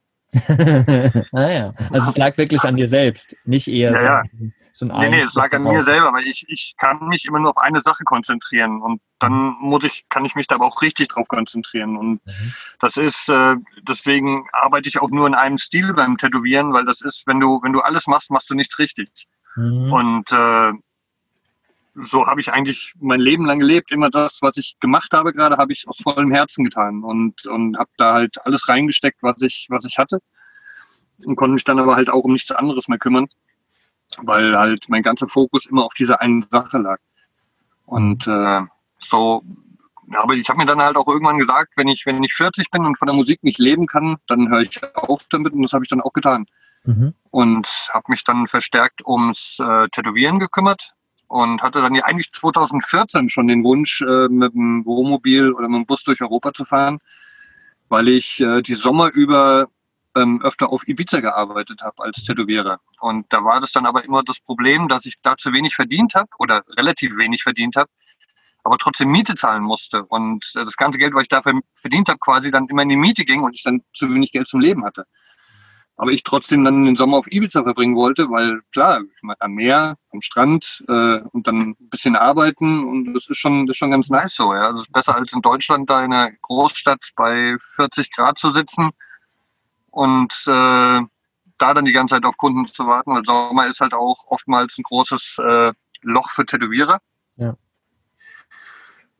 Ah 1.32 1.50
ja, 1.50 1.74
also 1.90 2.10
es 2.10 2.16
lag 2.16 2.36
wirklich 2.38 2.62
an 2.62 2.76
dir 2.76 2.88
selbst, 2.88 3.36
nicht 3.44 3.68
eher 3.68 3.92
ja, 3.92 3.98
so, 3.98 4.04
ja. 4.04 4.22
so 4.72 4.86
ein 4.86 5.00
Nee, 5.00 5.16
nee, 5.16 5.22
es 5.22 5.34
lag 5.34 5.52
an 5.52 5.64
mir 5.64 5.82
selber, 5.82 6.12
weil 6.12 6.26
ich, 6.26 6.44
ich 6.48 6.74
kann 6.78 7.08
mich 7.08 7.24
immer 7.26 7.38
nur 7.38 7.50
auf 7.50 7.58
eine 7.58 7.80
Sache 7.80 8.04
konzentrieren 8.04 8.80
und 8.80 9.00
dann 9.18 9.56
muss 9.60 9.84
ich, 9.84 10.04
kann 10.08 10.24
ich 10.24 10.34
mich 10.34 10.46
da 10.46 10.56
aber 10.56 10.66
auch 10.66 10.82
richtig 10.82 11.08
drauf 11.08 11.28
konzentrieren. 11.28 11.96
Und 11.96 12.26
mhm. 12.26 12.54
das 12.80 12.96
ist, 12.96 13.28
äh, 13.28 13.56
deswegen 13.82 14.46
arbeite 14.52 14.88
ich 14.88 15.00
auch 15.00 15.10
nur 15.10 15.26
in 15.26 15.34
einem 15.34 15.58
Stil 15.58 15.94
beim 15.94 16.16
Tätowieren, 16.16 16.72
weil 16.72 16.84
das 16.84 17.00
ist, 17.00 17.26
wenn 17.26 17.38
du, 17.38 17.60
wenn 17.62 17.72
du 17.72 17.80
alles 17.80 18.06
machst, 18.06 18.30
machst 18.30 18.50
du 18.50 18.54
nichts 18.54 18.78
richtig. 18.78 19.26
Mhm. 19.56 19.92
Und 19.92 20.32
äh, 20.32 20.72
so 21.94 22.26
habe 22.26 22.40
ich 22.40 22.52
eigentlich 22.52 22.94
mein 22.98 23.20
Leben 23.20 23.44
lang 23.44 23.58
gelebt. 23.58 23.90
Immer 23.92 24.10
das, 24.10 24.40
was 24.40 24.56
ich 24.56 24.78
gemacht 24.80 25.12
habe 25.12 25.32
gerade, 25.32 25.56
habe 25.56 25.72
ich 25.72 25.86
aus 25.86 25.98
vollem 26.02 26.32
Herzen 26.32 26.64
getan 26.64 27.02
und, 27.04 27.46
und 27.46 27.76
habe 27.78 27.90
da 27.96 28.14
halt 28.14 28.44
alles 28.46 28.68
reingesteckt, 28.68 29.22
was 29.22 29.42
ich, 29.42 29.66
was 29.68 29.84
ich 29.84 29.98
hatte. 29.98 30.20
Und 31.24 31.36
konnte 31.36 31.54
mich 31.54 31.64
dann 31.64 31.78
aber 31.78 31.96
halt 31.96 32.10
auch 32.10 32.24
um 32.24 32.32
nichts 32.32 32.50
anderes 32.50 32.88
mehr 32.88 32.98
kümmern, 32.98 33.28
weil 34.22 34.56
halt 34.56 34.88
mein 34.88 35.02
ganzer 35.02 35.28
Fokus 35.28 35.66
immer 35.66 35.84
auf 35.84 35.94
dieser 35.94 36.20
einen 36.20 36.46
Sache 36.50 36.78
lag. 36.78 36.98
Und 37.84 38.26
äh, 38.26 38.60
so, 38.98 39.42
aber 40.12 40.34
ich 40.34 40.48
habe 40.48 40.58
mir 40.58 40.66
dann 40.66 40.82
halt 40.82 40.96
auch 40.96 41.06
irgendwann 41.06 41.38
gesagt, 41.38 41.74
wenn 41.76 41.88
ich, 41.88 42.06
wenn 42.06 42.22
ich 42.22 42.32
40 42.32 42.70
bin 42.70 42.86
und 42.86 42.98
von 42.98 43.06
der 43.06 43.14
Musik 43.14 43.42
nicht 43.44 43.58
leben 43.58 43.86
kann, 43.86 44.16
dann 44.26 44.48
höre 44.48 44.60
ich 44.60 44.80
auf 44.94 45.24
damit 45.28 45.52
und 45.52 45.62
das 45.62 45.74
habe 45.74 45.84
ich 45.84 45.90
dann 45.90 46.00
auch 46.00 46.12
getan. 46.12 46.46
Mhm. 46.84 47.14
Und 47.30 47.68
habe 47.92 48.06
mich 48.08 48.24
dann 48.24 48.48
verstärkt 48.48 49.06
ums 49.06 49.58
äh, 49.60 49.88
Tätowieren 49.90 50.38
gekümmert 50.38 50.94
und 51.32 51.62
hatte 51.62 51.80
dann 51.80 51.94
ja 51.94 52.04
eigentlich 52.04 52.30
2014 52.30 53.30
schon 53.30 53.48
den 53.48 53.64
Wunsch, 53.64 54.02
äh, 54.02 54.28
mit 54.28 54.52
dem 54.52 54.84
Wohnmobil 54.84 55.50
oder 55.52 55.66
mit 55.66 55.78
dem 55.78 55.86
Bus 55.86 56.04
durch 56.04 56.20
Europa 56.20 56.52
zu 56.52 56.66
fahren, 56.66 56.98
weil 57.88 58.08
ich 58.08 58.40
äh, 58.40 58.60
die 58.60 58.74
Sommer 58.74 59.10
über 59.10 59.66
ähm, 60.14 60.42
öfter 60.42 60.70
auf 60.70 60.86
Ibiza 60.86 61.20
gearbeitet 61.20 61.80
habe 61.80 62.04
als 62.04 62.22
Tätowierer. 62.24 62.80
Und 63.00 63.32
da 63.32 63.42
war 63.42 63.60
das 63.60 63.72
dann 63.72 63.86
aber 63.86 64.04
immer 64.04 64.22
das 64.22 64.40
Problem, 64.40 64.88
dass 64.88 65.06
ich 65.06 65.14
da 65.22 65.34
zu 65.38 65.54
wenig 65.54 65.74
verdient 65.74 66.14
habe 66.14 66.28
oder 66.38 66.60
relativ 66.76 67.16
wenig 67.16 67.42
verdient 67.42 67.76
habe, 67.76 67.88
aber 68.62 68.76
trotzdem 68.76 69.08
Miete 69.10 69.34
zahlen 69.34 69.62
musste. 69.62 70.04
Und 70.04 70.52
äh, 70.54 70.64
das 70.64 70.76
ganze 70.76 70.98
Geld, 70.98 71.14
was 71.14 71.22
ich 71.22 71.28
dafür 71.28 71.58
verdient 71.72 72.10
habe, 72.10 72.18
quasi 72.18 72.50
dann 72.50 72.68
immer 72.68 72.82
in 72.82 72.90
die 72.90 72.96
Miete 72.96 73.24
ging 73.24 73.42
und 73.42 73.54
ich 73.54 73.62
dann 73.62 73.80
zu 73.94 74.10
wenig 74.10 74.32
Geld 74.32 74.48
zum 74.48 74.60
Leben 74.60 74.84
hatte 74.84 75.06
aber 76.02 76.10
ich 76.10 76.24
trotzdem 76.24 76.64
dann 76.64 76.84
den 76.84 76.96
Sommer 76.96 77.18
auf 77.18 77.30
Ibiza 77.30 77.62
verbringen 77.62 77.94
wollte, 77.94 78.28
weil 78.28 78.60
klar, 78.72 79.02
ich 79.02 79.22
meine, 79.22 79.40
am 79.40 79.52
Meer, 79.52 79.96
am 80.10 80.20
Strand 80.20 80.82
äh, 80.88 81.20
und 81.20 81.46
dann 81.46 81.60
ein 81.60 81.76
bisschen 81.78 82.16
arbeiten 82.16 82.84
und 82.84 83.14
das 83.14 83.28
ist 83.28 83.38
schon, 83.38 83.68
das 83.68 83.74
ist 83.74 83.78
schon 83.78 83.92
ganz 83.92 84.10
nice 84.10 84.34
so. 84.34 84.52
Ja, 84.52 84.72
das 84.72 84.80
ist 84.80 84.92
besser 84.92 85.14
als 85.14 85.32
in 85.32 85.42
Deutschland 85.42 85.88
da 85.88 86.00
in 86.00 86.12
einer 86.12 86.32
Großstadt 86.42 87.10
bei 87.14 87.56
40 87.76 88.10
Grad 88.10 88.36
zu 88.36 88.50
sitzen 88.50 88.90
und 89.92 90.32
äh, 90.48 91.02
da 91.58 91.72
dann 91.72 91.84
die 91.84 91.92
ganze 91.92 92.16
Zeit 92.16 92.24
auf 92.24 92.36
Kunden 92.36 92.66
zu 92.66 92.84
warten, 92.84 93.14
weil 93.14 93.24
Sommer 93.24 93.68
ist 93.68 93.80
halt 93.80 93.94
auch 93.94 94.24
oftmals 94.26 94.76
ein 94.78 94.82
großes 94.82 95.38
äh, 95.38 95.72
Loch 96.00 96.30
für 96.30 96.44
Tätowierer. 96.44 96.98
Ja. 97.36 97.56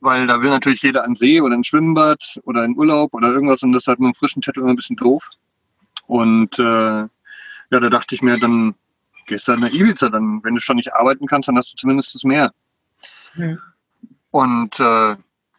Weil 0.00 0.26
da 0.26 0.42
will 0.42 0.50
natürlich 0.50 0.82
jeder 0.82 1.04
an 1.04 1.14
See 1.14 1.40
oder 1.40 1.54
ein 1.54 1.62
Schwimmbad 1.62 2.40
oder 2.42 2.64
in 2.64 2.76
Urlaub 2.76 3.14
oder 3.14 3.28
irgendwas 3.28 3.62
und 3.62 3.70
das 3.70 3.84
ist 3.84 3.86
halt 3.86 4.00
mit 4.00 4.06
einem 4.06 4.14
frischen 4.14 4.42
Tattoo 4.42 4.62
immer 4.62 4.70
ein 4.70 4.76
bisschen 4.76 4.96
doof. 4.96 5.30
Und 6.06 6.58
äh, 6.58 6.62
ja, 6.62 7.08
da 7.70 7.88
dachte 7.88 8.14
ich 8.14 8.22
mir, 8.22 8.38
dann 8.38 8.74
gehst 9.26 9.48
du 9.48 9.52
halt 9.52 9.60
nach 9.60 9.72
Ibiza, 9.72 10.08
dann, 10.08 10.42
wenn 10.44 10.54
du 10.54 10.60
schon 10.60 10.76
nicht 10.76 10.94
arbeiten 10.94 11.26
kannst, 11.26 11.48
dann 11.48 11.56
hast 11.56 11.72
du 11.72 11.76
zumindest 11.76 12.14
das 12.14 12.24
Meer. 12.24 12.52
Mhm. 13.34 13.58
Und 14.30 14.80
äh, 14.80 15.16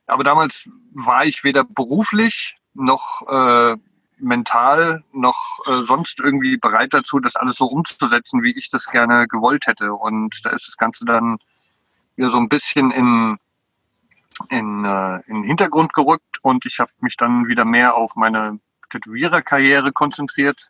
aber 0.07 0.23
damals 0.23 0.69
war 0.91 1.25
ich 1.25 1.43
weder 1.43 1.63
beruflich 1.63 2.57
noch 2.73 3.21
äh, 3.29 3.77
mental 4.17 5.03
noch 5.11 5.59
äh, 5.65 5.83
sonst 5.83 6.19
irgendwie 6.19 6.57
bereit 6.57 6.93
dazu, 6.93 7.19
das 7.19 7.35
alles 7.35 7.57
so 7.57 7.65
umzusetzen, 7.65 8.43
wie 8.43 8.57
ich 8.57 8.69
das 8.69 8.89
gerne 8.89 9.27
gewollt 9.27 9.67
hätte. 9.67 9.93
Und 9.93 10.45
da 10.45 10.49
ist 10.51 10.67
das 10.67 10.77
Ganze 10.77 11.05
dann 11.05 11.37
wieder 12.15 12.29
so 12.29 12.37
ein 12.37 12.49
bisschen 12.49 12.91
in, 12.91 13.37
in, 14.49 14.85
äh, 14.85 15.15
in 15.27 15.35
den 15.35 15.43
Hintergrund 15.43 15.93
gerückt 15.93 16.39
und 16.41 16.65
ich 16.65 16.79
habe 16.79 16.91
mich 16.99 17.17
dann 17.17 17.47
wieder 17.47 17.65
mehr 17.65 17.95
auf 17.95 18.15
meine 18.15 18.59
Tätowiererkarriere 18.93 19.91
konzentriert. 19.91 20.69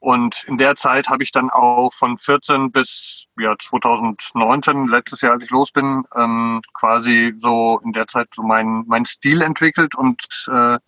Und 0.00 0.44
in 0.46 0.58
der 0.58 0.76
Zeit 0.76 1.08
habe 1.08 1.24
ich 1.24 1.32
dann 1.32 1.50
auch 1.50 1.92
von 1.92 2.18
14 2.18 2.70
bis 2.70 3.26
ja, 3.36 3.56
2019, 3.58 4.86
letztes 4.86 5.22
Jahr, 5.22 5.32
als 5.32 5.44
ich 5.44 5.50
los 5.50 5.72
bin, 5.72 6.04
ähm, 6.14 6.60
quasi 6.72 7.34
so 7.36 7.80
in 7.84 7.92
der 7.92 8.06
Zeit 8.06 8.28
so 8.34 8.42
meinen 8.42 8.84
mein 8.86 9.06
Stil 9.06 9.42
entwickelt 9.42 9.96
und 9.96 10.24
äh, 10.52 10.78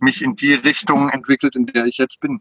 mich 0.00 0.22
in 0.22 0.34
die 0.34 0.54
Richtung 0.54 1.08
entwickelt, 1.10 1.54
in 1.54 1.66
der 1.66 1.86
ich 1.86 1.98
jetzt 1.98 2.18
bin. 2.20 2.40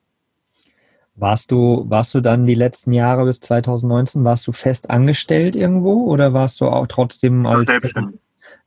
Warst 1.15 1.51
du, 1.51 1.85
warst 1.87 2.15
du 2.15 2.21
dann 2.21 2.47
die 2.47 2.55
letzten 2.55 2.93
Jahre 2.93 3.25
bis 3.25 3.39
2019, 3.41 4.23
warst 4.23 4.47
du 4.47 4.53
fest 4.53 4.89
angestellt 4.89 5.55
irgendwo 5.55 6.05
oder 6.05 6.33
warst 6.33 6.61
du 6.61 6.65
auch 6.65 6.87
trotzdem 6.87 7.45
als 7.45 7.67
selbstständig? 7.67 8.19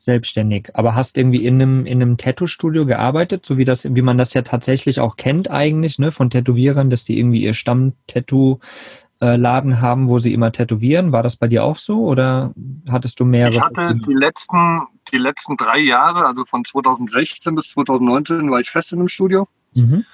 Selbstständig. 0.04 0.70
Aber 0.75 0.94
hast 0.94 1.18
irgendwie 1.18 1.44
in 1.44 1.61
einem, 1.61 1.84
in 1.87 2.00
einem 2.02 2.16
Tattoo-Studio 2.16 2.87
gearbeitet, 2.87 3.44
so 3.46 3.56
wie 3.56 3.64
das, 3.64 3.88
wie 3.88 4.02
man 4.02 4.18
das 4.18 4.34
ja 4.34 4.42
tatsächlich 4.42 5.00
auch 5.00 5.16
kennt 5.16 5.50
eigentlich, 5.50 5.99
ne, 5.99 6.12
von 6.12 6.30
Tätowierern, 6.30 6.90
dass 6.90 7.04
die 7.04 7.18
irgendwie 7.18 7.42
ihr 7.42 7.54
Stamm-Tattoo-Laden 7.54 9.80
haben, 9.80 10.08
wo 10.08 10.18
sie 10.18 10.32
immer 10.32 10.52
tätowieren. 10.52 11.11
War 11.12 11.23
das 11.23 11.37
bei 11.37 11.46
dir 11.49 11.64
auch 11.64 11.78
so 11.78 12.04
oder 12.04 12.52
hattest 12.88 13.18
du 13.20 13.25
mehrere? 13.25 13.54
Ich 13.54 13.61
hatte 13.61 13.94
die 13.94 14.14
letzten, 14.14 14.82
die 15.12 15.18
letzten 15.18 15.56
drei 15.56 15.78
Jahre, 15.78 16.26
also 16.26 16.44
von 16.44 16.64
2016 16.64 17.54
bis 17.54 17.70
2019, 17.70 18.50
war 18.50 18.58
ich 18.61 18.70
fest 18.70 18.92
in 18.92 18.99
einem 19.00 19.08
Studio. 19.08 19.49
Mhm 19.75 20.04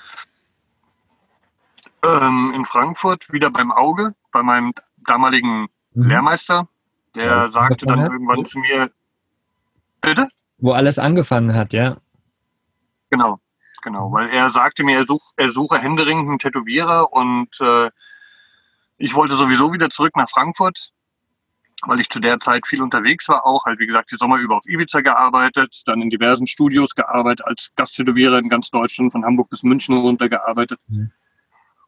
ähm, 2.03 2.53
in 2.55 2.65
Frankfurt 2.65 3.33
wieder 3.33 3.51
beim 3.51 3.71
Auge, 3.71 4.15
bei 4.33 4.43
meinem 4.43 4.73
damaligen 5.07 5.69
mhm. 5.95 6.09
Lehrmeister. 6.09 6.69
Der 7.15 7.25
ja, 7.25 7.51
sagte 7.51 7.87
dann 7.87 8.01
irgendwann 8.01 8.45
zu 8.45 8.61
mir, 8.61 8.91
bitte? 10.01 10.29
Wo 10.59 10.73
alles 10.73 10.99
angefangen 10.99 11.55
hat, 11.55 11.73
ja. 11.73 11.97
Genau, 13.11 13.39
genau, 13.83 14.13
weil 14.13 14.29
er 14.29 14.51
sagte 14.51 14.85
mir, 14.85 14.99
er, 14.99 15.07
such, 15.07 15.33
er 15.37 15.51
suche 15.51 15.79
händeringend 15.79 16.29
einen 16.29 16.39
Tätowierer 16.39 17.13
und 17.13 17.49
äh, 17.61 17.91
ich 18.99 19.15
wollte 19.15 19.35
sowieso 19.35 19.73
wieder 19.73 19.89
zurück 19.89 20.17
nach 20.17 20.29
Frankfurt, 20.29 20.93
weil 21.87 22.01
ich 22.01 22.11
zu 22.11 22.21
der 22.21 22.39
Zeit 22.41 22.67
viel 22.67 22.83
unterwegs 22.83 23.29
war, 23.29 23.47
auch 23.47 23.65
halt 23.65 23.79
wie 23.79 23.87
gesagt 23.87 24.13
die 24.13 24.17
Sommer 24.17 24.39
über 24.39 24.59
auf 24.59 24.67
Ibiza 24.67 25.01
gearbeitet, 25.01 25.83
dann 25.87 26.03
in 26.03 26.11
diversen 26.11 26.47
Studios 26.47 26.95
gearbeitet, 26.95 27.47
als 27.47 27.73
Gasttätowierer 27.75 28.39
in 28.39 28.49
ganz 28.49 28.71
Deutschland, 28.71 29.13
von 29.13 29.25
Hamburg 29.25 29.49
bis 29.49 29.63
München 29.63 29.97
runter 29.97 30.29
gearbeitet. 30.29 30.79
Mhm 30.89 31.11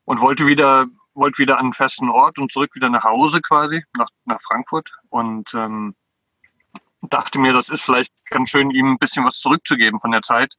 und 0.04 0.20
wollte 0.20 0.46
wieder, 0.46 0.86
wollte 1.14 1.38
wieder 1.38 1.58
an 1.58 1.66
einen 1.66 1.72
festen 1.72 2.08
Ort 2.08 2.38
und 2.38 2.50
zurück 2.50 2.74
wieder 2.74 2.88
nach 2.88 3.04
Hause 3.04 3.40
quasi, 3.40 3.84
nach, 3.96 4.08
nach 4.24 4.40
Frankfurt. 4.42 4.90
Und 5.08 5.52
ähm, 5.54 5.94
dachte 7.10 7.38
mir, 7.38 7.52
das 7.52 7.68
ist 7.68 7.82
vielleicht 7.82 8.12
ganz 8.30 8.50
schön, 8.50 8.70
ihm 8.70 8.92
ein 8.92 8.98
bisschen 8.98 9.24
was 9.24 9.38
zurückzugeben 9.38 10.00
von 10.00 10.10
der 10.10 10.22
Zeit, 10.22 10.54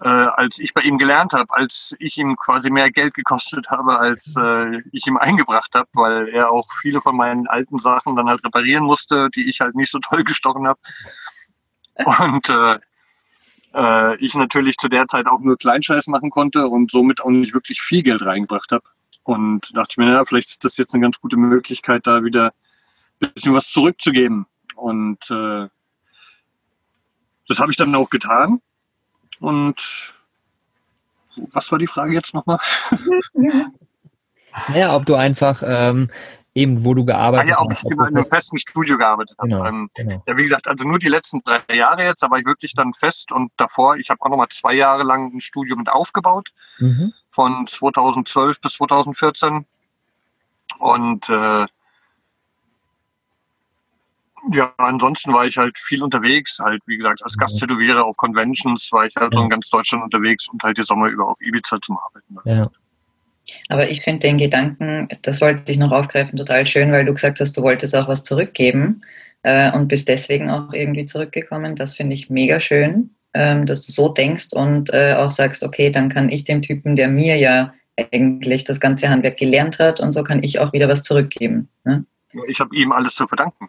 äh, 0.00 0.08
als 0.08 0.58
ich 0.58 0.74
bei 0.74 0.82
ihm 0.82 0.98
gelernt 0.98 1.32
habe, 1.32 1.52
als 1.54 1.94
ich 1.98 2.16
ihm 2.18 2.36
quasi 2.36 2.70
mehr 2.70 2.90
Geld 2.90 3.14
gekostet 3.14 3.70
habe, 3.70 3.98
als 3.98 4.36
äh, 4.38 4.80
ich 4.92 5.06
ihm 5.06 5.16
eingebracht 5.16 5.74
habe, 5.74 5.88
weil 5.94 6.28
er 6.28 6.52
auch 6.52 6.68
viele 6.80 7.00
von 7.00 7.16
meinen 7.16 7.48
alten 7.48 7.78
Sachen 7.78 8.14
dann 8.14 8.28
halt 8.28 8.44
reparieren 8.44 8.84
musste, 8.84 9.28
die 9.34 9.48
ich 9.48 9.60
halt 9.60 9.74
nicht 9.74 9.90
so 9.90 9.98
toll 9.98 10.24
gestochen 10.24 10.68
habe. 10.68 10.78
Und 12.04 12.48
äh, 12.48 12.78
äh, 13.74 14.16
ich 14.24 14.34
natürlich 14.34 14.76
zu 14.76 14.88
der 14.88 15.08
Zeit 15.08 15.26
auch 15.26 15.40
nur 15.40 15.56
Kleinscheiß 15.56 16.06
machen 16.06 16.30
konnte 16.30 16.68
und 16.68 16.90
somit 16.90 17.20
auch 17.20 17.30
nicht 17.30 17.54
wirklich 17.54 17.80
viel 17.80 18.02
Geld 18.02 18.22
reingebracht 18.22 18.70
habe. 18.72 18.84
Und 19.24 19.76
dachte 19.76 19.92
ich 19.92 19.96
mir, 19.98 20.12
ja, 20.12 20.24
vielleicht 20.24 20.48
ist 20.48 20.64
das 20.64 20.76
jetzt 20.76 20.94
eine 20.94 21.02
ganz 21.02 21.20
gute 21.20 21.36
Möglichkeit, 21.36 22.06
da 22.06 22.24
wieder 22.24 22.52
ein 23.20 23.32
bisschen 23.34 23.52
was 23.52 23.70
zurückzugeben. 23.70 24.46
Und 24.78 25.30
äh, 25.30 25.68
das 27.48 27.58
habe 27.58 27.70
ich 27.70 27.76
dann 27.76 27.94
auch 27.94 28.10
getan. 28.10 28.60
Und 29.40 30.14
was 31.52 31.70
war 31.70 31.78
die 31.78 31.86
Frage 31.86 32.12
jetzt 32.12 32.34
nochmal? 32.34 32.58
Naja, 34.66 34.96
ob 34.96 35.06
du 35.06 35.14
einfach 35.14 35.62
ähm, 35.64 36.10
eben, 36.54 36.84
wo 36.84 36.92
du 36.94 37.04
gearbeitet 37.04 37.54
ah, 37.56 37.62
ja, 37.62 37.68
hast. 37.70 37.84
Ja, 37.84 37.90
ob 37.90 37.92
ich 37.92 38.08
in 38.08 38.16
einem 38.16 38.26
festen 38.26 38.58
Studio 38.58 38.98
gearbeitet 38.98 39.36
genau, 39.38 39.58
habe. 39.58 39.68
Ähm, 39.68 39.90
genau. 39.94 40.22
Ja, 40.26 40.36
wie 40.36 40.42
gesagt, 40.42 40.66
also 40.66 40.88
nur 40.88 40.98
die 40.98 41.08
letzten 41.08 41.42
drei 41.42 41.76
Jahre 41.76 42.02
jetzt, 42.04 42.24
aber 42.24 42.38
ich 42.38 42.46
wirklich 42.46 42.74
dann 42.74 42.92
fest 42.94 43.30
und 43.30 43.52
davor, 43.56 43.96
ich 43.96 44.10
habe 44.10 44.20
auch 44.20 44.30
nochmal 44.30 44.48
zwei 44.48 44.74
Jahre 44.74 45.04
lang 45.04 45.32
ein 45.32 45.40
Studio 45.40 45.76
mit 45.76 45.88
aufgebaut, 45.88 46.50
mhm. 46.78 47.12
von 47.30 47.66
2012 47.68 48.60
bis 48.60 48.72
2014. 48.72 49.64
Und 50.78 51.28
äh, 51.28 51.66
ja, 54.52 54.72
ansonsten 54.78 55.32
war 55.32 55.46
ich 55.46 55.56
halt 55.56 55.78
viel 55.78 56.02
unterwegs, 56.02 56.58
halt 56.58 56.82
wie 56.86 56.96
gesagt, 56.96 57.22
als 57.24 57.36
Gasttätowierer 57.36 58.04
auf 58.04 58.16
Conventions 58.16 58.90
war 58.92 59.06
ich 59.06 59.14
halt 59.16 59.32
ja. 59.32 59.38
so 59.38 59.44
in 59.44 59.50
ganz 59.50 59.68
Deutschland 59.70 60.04
unterwegs 60.04 60.48
und 60.48 60.62
halt 60.62 60.78
die 60.78 60.84
Sommer 60.84 61.08
über 61.08 61.28
auf 61.28 61.40
Ibiza 61.40 61.78
zum 61.80 61.98
Arbeiten. 61.98 62.36
Ja. 62.44 62.70
Aber 63.68 63.88
ich 63.88 64.02
finde 64.02 64.20
den 64.20 64.38
Gedanken, 64.38 65.08
das 65.22 65.40
wollte 65.40 65.70
ich 65.72 65.78
noch 65.78 65.92
aufgreifen, 65.92 66.38
total 66.38 66.66
schön, 66.66 66.92
weil 66.92 67.04
du 67.04 67.14
gesagt 67.14 67.40
hast, 67.40 67.56
du 67.56 67.62
wolltest 67.62 67.94
auch 67.96 68.08
was 68.08 68.22
zurückgeben 68.22 69.02
äh, 69.42 69.72
und 69.72 69.88
bist 69.88 70.08
deswegen 70.08 70.50
auch 70.50 70.72
irgendwie 70.72 71.06
zurückgekommen. 71.06 71.76
Das 71.76 71.94
finde 71.94 72.14
ich 72.14 72.30
mega 72.30 72.60
schön, 72.60 73.10
ähm, 73.34 73.66
dass 73.66 73.82
du 73.82 73.92
so 73.92 74.08
denkst 74.08 74.52
und 74.52 74.92
äh, 74.92 75.14
auch 75.14 75.30
sagst, 75.30 75.62
okay, 75.62 75.90
dann 75.90 76.08
kann 76.08 76.28
ich 76.28 76.44
dem 76.44 76.62
Typen, 76.62 76.96
der 76.96 77.08
mir 77.08 77.36
ja 77.36 77.72
eigentlich 78.12 78.64
das 78.64 78.80
ganze 78.80 79.08
Handwerk 79.08 79.38
gelernt 79.38 79.78
hat 79.78 79.98
und 80.00 80.12
so 80.12 80.22
kann 80.22 80.42
ich 80.42 80.58
auch 80.58 80.72
wieder 80.72 80.88
was 80.88 81.02
zurückgeben. 81.02 81.68
Ne? 81.84 82.04
Ich 82.46 82.60
habe 82.60 82.74
ihm 82.76 82.92
alles 82.92 83.14
zu 83.14 83.26
verdanken. 83.26 83.68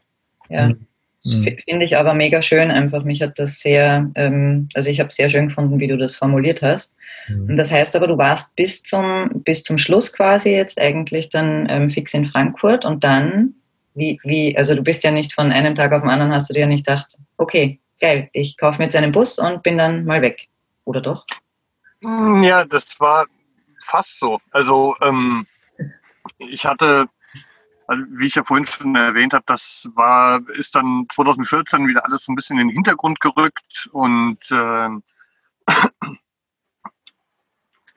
Ja. 0.49 0.67
Mhm. 0.67 0.87
Mhm. 1.25 1.57
Finde 1.67 1.85
ich 1.85 1.97
aber 1.97 2.13
mega 2.13 2.41
schön. 2.41 2.71
Einfach, 2.71 3.03
mich 3.03 3.21
hat 3.21 3.39
das 3.39 3.59
sehr, 3.59 4.09
ähm, 4.15 4.69
also 4.73 4.89
ich 4.89 4.99
habe 4.99 5.11
sehr 5.11 5.29
schön 5.29 5.49
gefunden, 5.49 5.79
wie 5.79 5.87
du 5.87 5.97
das 5.97 6.15
formuliert 6.15 6.61
hast. 6.61 6.95
Mhm. 7.27 7.49
Und 7.49 7.57
das 7.57 7.71
heißt 7.71 7.95
aber, 7.95 8.07
du 8.07 8.17
warst 8.17 8.55
bis 8.55 8.83
zum, 8.83 9.29
bis 9.43 9.63
zum 9.63 9.77
Schluss 9.77 10.13
quasi 10.13 10.51
jetzt 10.51 10.79
eigentlich 10.79 11.29
dann 11.29 11.67
ähm, 11.69 11.91
fix 11.91 12.13
in 12.13 12.25
Frankfurt 12.25 12.85
und 12.85 13.03
dann, 13.03 13.55
wie, 13.95 14.19
wie, 14.23 14.57
also 14.57 14.75
du 14.75 14.81
bist 14.81 15.03
ja 15.03 15.11
nicht 15.11 15.33
von 15.33 15.51
einem 15.51 15.75
Tag 15.75 15.91
auf 15.91 16.01
den 16.01 16.09
anderen, 16.09 16.31
hast 16.31 16.49
du 16.49 16.53
dir 16.53 16.67
nicht 16.67 16.85
gedacht, 16.85 17.17
okay, 17.37 17.79
geil, 17.99 18.29
ich 18.31 18.57
kaufe 18.57 18.77
mir 18.77 18.85
jetzt 18.85 18.95
einen 18.95 19.11
Bus 19.11 19.39
und 19.39 19.61
bin 19.61 19.77
dann 19.77 20.05
mal 20.05 20.21
weg. 20.21 20.47
Oder 20.85 21.01
doch? 21.01 21.25
Ja, 22.01 22.63
das 22.63 22.97
war 22.99 23.25
fast 23.81 24.19
so. 24.19 24.39
Also 24.51 24.95
ähm, 25.01 25.45
ich 26.37 26.65
hatte 26.65 27.07
also, 27.89 28.03
wie 28.11 28.27
ich 28.27 28.35
ja 28.35 28.43
vorhin 28.43 28.67
schon 28.67 28.95
erwähnt 28.95 29.33
habe, 29.33 29.43
das 29.47 29.89
war, 29.95 30.47
ist 30.49 30.75
dann 30.75 31.07
2014 31.11 31.87
wieder 31.87 32.05
alles 32.05 32.25
so 32.25 32.31
ein 32.31 32.35
bisschen 32.35 32.59
in 32.59 32.67
den 32.67 32.75
Hintergrund 32.75 33.19
gerückt 33.19 33.89
und 33.91 34.37
äh, 34.51 34.89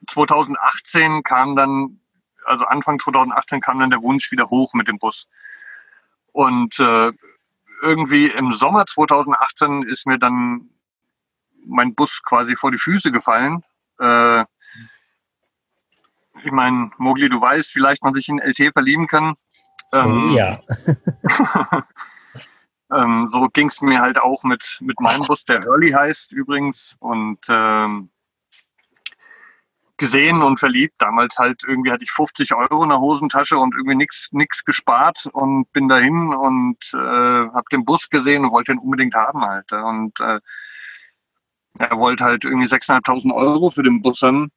2018 0.08 1.22
kam 1.25 1.56
dann, 1.56 2.00
also 2.46 2.64
Anfang 2.64 2.99
2018 3.00 3.61
kam 3.61 3.80
dann 3.80 3.90
der 3.90 4.02
Wunsch 4.02 4.32
wieder 4.32 4.49
hoch 4.49 4.72
mit 4.72 4.88
dem 4.88 4.99
Bus. 4.99 5.28
Und 6.32 6.80
äh, 6.80 7.12
irgendwie 7.82 8.28
im 8.28 8.50
Sommer 8.50 8.87
2018 8.87 9.82
ist 9.82 10.06
mir 10.06 10.18
dann 10.18 10.70
mein 11.66 11.94
Bus 11.94 12.22
quasi 12.22 12.56
vor 12.56 12.70
die 12.70 12.78
Füße 12.78 13.12
gefallen. 13.12 13.62
Äh, 14.00 14.40
ich 16.44 16.50
meine, 16.50 16.92
Mogli, 16.96 17.28
du 17.28 17.42
weißt, 17.42 17.72
vielleicht 17.72 18.02
man 18.02 18.14
sich 18.14 18.30
in 18.30 18.38
LT 18.38 18.72
verlieben 18.72 19.06
kann. 19.06 19.34
Ähm, 19.92 20.30
oh, 20.30 20.34
ja. 20.34 20.60
ähm, 22.92 23.28
so 23.30 23.46
ging 23.52 23.68
es 23.68 23.80
mir 23.80 24.00
halt 24.00 24.18
auch 24.18 24.42
mit, 24.44 24.78
mit 24.80 25.00
meinem 25.00 25.26
Bus, 25.26 25.44
der 25.44 25.64
Hurley 25.64 25.90
heißt 25.90 26.32
übrigens. 26.32 26.96
Und 27.00 27.38
ähm, 27.48 28.10
gesehen 30.02 30.42
und 30.42 30.58
verliebt. 30.58 30.94
Damals 30.98 31.38
halt 31.38 31.62
irgendwie 31.64 31.92
hatte 31.92 32.02
ich 32.02 32.10
50 32.10 32.54
Euro 32.54 32.82
in 32.82 32.88
der 32.88 32.98
Hosentasche 32.98 33.56
und 33.56 33.72
irgendwie 33.72 34.08
nichts 34.32 34.64
gespart 34.64 35.28
und 35.32 35.70
bin 35.72 35.88
dahin 35.88 36.34
und 36.34 36.78
äh, 36.92 36.96
habe 36.96 37.64
den 37.70 37.84
Bus 37.84 38.08
gesehen 38.08 38.44
und 38.44 38.50
wollte 38.50 38.72
ihn 38.72 38.78
unbedingt 38.78 39.14
haben 39.14 39.42
halt. 39.42 39.72
Und 39.72 40.18
äh, 40.18 40.40
er 41.78 41.98
wollte 41.98 42.24
halt 42.24 42.44
irgendwie 42.44 42.66
6.500 42.66 43.32
Euro 43.32 43.70
für 43.70 43.84
den 43.84 44.02
Bus 44.02 44.22
haben 44.22 44.50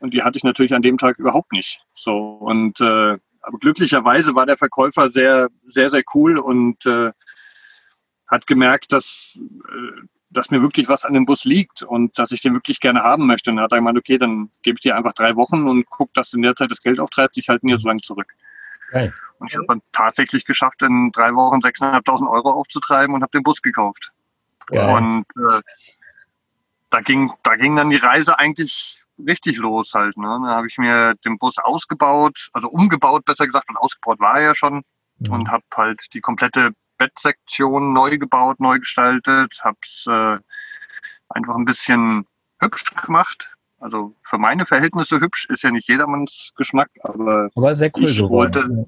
und 0.00 0.14
die 0.14 0.24
hatte 0.24 0.36
ich 0.36 0.42
natürlich 0.42 0.74
an 0.74 0.82
dem 0.82 0.98
Tag 0.98 1.16
überhaupt 1.18 1.52
nicht. 1.52 1.80
So 1.94 2.16
und 2.16 2.80
äh, 2.80 3.18
aber 3.42 3.58
glücklicherweise 3.58 4.34
war 4.34 4.46
der 4.46 4.56
Verkäufer 4.56 5.10
sehr, 5.10 5.48
sehr, 5.64 5.90
sehr 5.90 6.02
cool 6.14 6.38
und 6.38 6.84
äh, 6.86 7.12
hat 8.26 8.46
gemerkt, 8.46 8.92
dass, 8.92 9.38
äh, 9.38 10.02
dass 10.30 10.50
mir 10.50 10.60
wirklich 10.60 10.88
was 10.88 11.04
an 11.04 11.14
dem 11.14 11.24
Bus 11.24 11.44
liegt 11.44 11.82
und 11.82 12.18
dass 12.18 12.32
ich 12.32 12.42
den 12.42 12.54
wirklich 12.54 12.80
gerne 12.80 13.02
haben 13.02 13.26
möchte. 13.26 13.50
Und 13.50 13.56
dann 13.56 13.64
hat 13.64 13.72
er 13.72 13.78
gemeint, 13.78 13.98
okay, 13.98 14.18
dann 14.18 14.50
gebe 14.62 14.76
ich 14.76 14.82
dir 14.82 14.96
einfach 14.96 15.12
drei 15.12 15.34
Wochen 15.36 15.66
und 15.66 15.86
guck, 15.88 16.12
dass 16.14 16.32
in 16.32 16.42
der 16.42 16.54
Zeit 16.54 16.70
das 16.70 16.82
Geld 16.82 17.00
auftreibt. 17.00 17.36
Ich 17.38 17.48
halte 17.48 17.64
ihn 17.64 17.68
hier 17.68 17.78
so 17.78 17.88
lange 17.88 18.02
zurück. 18.02 18.32
Okay. 18.88 19.12
Und 19.38 19.50
ich 19.50 19.56
habe 19.56 19.66
dann 19.68 19.82
tatsächlich 19.92 20.44
geschafft, 20.44 20.82
in 20.82 21.12
drei 21.12 21.34
Wochen 21.34 21.60
6.500 21.60 22.30
Euro 22.30 22.50
aufzutreiben 22.50 23.14
und 23.14 23.22
habe 23.22 23.30
den 23.30 23.42
Bus 23.42 23.62
gekauft. 23.62 24.12
Ja. 24.70 24.96
Und 24.96 25.24
äh, 25.36 25.60
da 26.90 27.00
ging, 27.00 27.30
da 27.42 27.56
ging 27.56 27.76
dann 27.76 27.90
die 27.90 27.96
Reise 27.96 28.38
eigentlich 28.38 29.04
richtig 29.26 29.58
los 29.58 29.92
halt. 29.94 30.16
Ne? 30.16 30.40
Da 30.46 30.54
habe 30.54 30.66
ich 30.66 30.78
mir 30.78 31.14
den 31.24 31.38
Bus 31.38 31.58
ausgebaut, 31.58 32.48
also 32.52 32.68
umgebaut, 32.68 33.24
besser 33.24 33.46
gesagt, 33.46 33.68
und 33.68 33.76
ausgebaut 33.76 34.20
war 34.20 34.36
er 34.36 34.46
ja 34.46 34.54
schon 34.54 34.82
mhm. 35.18 35.32
und 35.32 35.50
habe 35.50 35.64
halt 35.74 36.06
die 36.14 36.20
komplette 36.20 36.70
Bettsektion 36.98 37.92
neu 37.92 38.18
gebaut, 38.18 38.60
neu 38.60 38.78
gestaltet, 38.78 39.60
habe 39.62 39.78
es 39.82 40.06
äh, 40.08 40.38
einfach 41.28 41.56
ein 41.56 41.64
bisschen 41.64 42.26
hübsch 42.60 42.84
gemacht. 43.04 43.54
Also 43.80 44.14
für 44.22 44.38
meine 44.38 44.66
Verhältnisse 44.66 45.20
hübsch 45.20 45.46
ist 45.48 45.62
ja 45.62 45.70
nicht 45.70 45.88
jedermanns 45.88 46.52
Geschmack, 46.56 46.90
aber, 47.02 47.48
aber 47.54 47.74
sehr 47.76 47.92
cool 47.96 48.04
ich 48.04 48.20
wollte, 48.20 48.86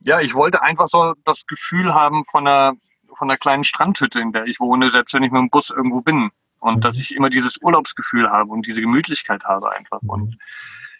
ja, 0.00 0.20
ich 0.20 0.34
wollte 0.34 0.62
einfach 0.62 0.88
so 0.88 1.14
das 1.24 1.46
Gefühl 1.46 1.92
haben 1.92 2.24
von 2.24 2.46
einer, 2.46 2.72
von 3.18 3.28
einer 3.28 3.36
kleinen 3.36 3.64
Strandhütte, 3.64 4.20
in 4.20 4.32
der 4.32 4.46
ich 4.46 4.60
wohne, 4.60 4.90
selbst 4.90 5.12
wenn 5.12 5.22
ich 5.22 5.32
mit 5.32 5.40
dem 5.40 5.50
Bus 5.50 5.70
irgendwo 5.70 6.00
bin. 6.00 6.30
Und 6.60 6.76
mhm. 6.76 6.80
dass 6.80 6.98
ich 6.98 7.14
immer 7.14 7.30
dieses 7.30 7.60
Urlaubsgefühl 7.60 8.30
habe 8.30 8.50
und 8.50 8.66
diese 8.66 8.80
Gemütlichkeit 8.80 9.44
habe 9.44 9.72
einfach. 9.72 10.00
Und 10.06 10.38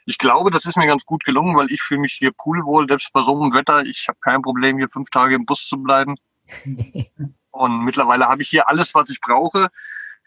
ich 0.04 0.18
glaube, 0.18 0.50
das 0.50 0.64
ist 0.64 0.76
mir 0.76 0.87
ganz 0.87 1.04
gut 1.04 1.25
gelungen, 1.25 1.56
weil 1.56 1.70
ich 1.70 1.82
fühle 1.82 2.00
mich 2.00 2.14
hier 2.14 2.32
poolwohl, 2.32 2.88
selbst 2.88 3.12
bei 3.12 3.22
so 3.22 3.40
einem 3.40 3.52
Wetter. 3.52 3.84
Ich 3.84 4.06
habe 4.08 4.18
kein 4.20 4.42
Problem, 4.42 4.78
hier 4.78 4.88
fünf 4.88 5.10
Tage 5.10 5.34
im 5.34 5.46
Bus 5.46 5.66
zu 5.68 5.76
bleiben. 5.82 6.16
und 7.50 7.84
mittlerweile 7.84 8.26
habe 8.26 8.42
ich 8.42 8.48
hier 8.48 8.68
alles, 8.68 8.94
was 8.94 9.10
ich 9.10 9.20
brauche. 9.20 9.68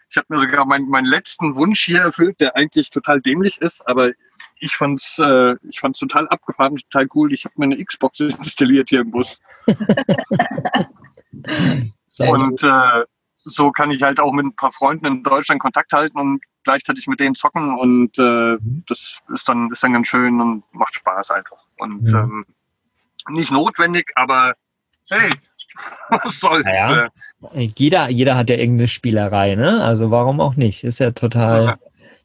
Ich 0.08 0.16
habe 0.18 0.26
mir 0.28 0.40
sogar 0.40 0.66
meinen, 0.66 0.88
meinen 0.88 1.06
letzten 1.06 1.56
Wunsch 1.56 1.82
hier 1.82 2.02
erfüllt, 2.02 2.38
der 2.38 2.54
eigentlich 2.54 2.90
total 2.90 3.22
dämlich 3.22 3.60
ist, 3.62 3.88
aber 3.88 4.12
ich 4.60 4.76
fand's, 4.76 5.18
äh, 5.18 5.56
ich 5.68 5.80
fand's 5.80 5.98
total 5.98 6.28
abgefahren, 6.28 6.76
total 6.76 7.08
cool. 7.14 7.32
Ich 7.32 7.46
habe 7.46 7.54
mir 7.56 7.64
eine 7.64 7.82
Xbox 7.82 8.20
installiert 8.20 8.90
hier 8.90 9.00
im 9.00 9.10
Bus. 9.10 9.40
und 11.32 12.62
äh, 12.62 13.04
so 13.36 13.70
kann 13.70 13.90
ich 13.90 14.02
halt 14.02 14.20
auch 14.20 14.32
mit 14.32 14.46
ein 14.46 14.56
paar 14.56 14.72
Freunden 14.72 15.06
in 15.06 15.22
Deutschland 15.22 15.60
Kontakt 15.60 15.92
halten 15.92 16.18
und 16.18 16.42
gleichzeitig 16.64 17.06
mit 17.08 17.20
denen 17.20 17.34
zocken 17.34 17.76
und 17.78 18.18
äh, 18.18 18.56
mhm. 18.60 18.84
das 18.86 19.20
ist 19.32 19.48
dann 19.48 19.70
ist 19.70 19.82
dann 19.82 19.92
ganz 19.92 20.06
schön 20.06 20.40
und 20.40 20.64
macht 20.72 20.94
Spaß 20.94 21.30
einfach. 21.32 21.58
Und 21.78 22.08
ja. 22.08 22.22
ähm, 22.22 22.46
nicht 23.30 23.50
notwendig, 23.50 24.12
aber 24.14 24.54
hey, 25.10 25.30
was 26.10 26.40
soll's. 26.40 26.66
Naja, 26.66 27.08
äh. 27.52 27.68
jeder, 27.76 28.08
jeder 28.08 28.36
hat 28.36 28.50
ja 28.50 28.56
irgendeine 28.56 28.88
Spielerei, 28.88 29.54
ne? 29.54 29.82
Also 29.82 30.10
warum 30.10 30.40
auch 30.40 30.56
nicht? 30.56 30.84
Ist 30.84 31.00
ja 31.00 31.12
total, 31.12 31.64
ja. 31.64 31.78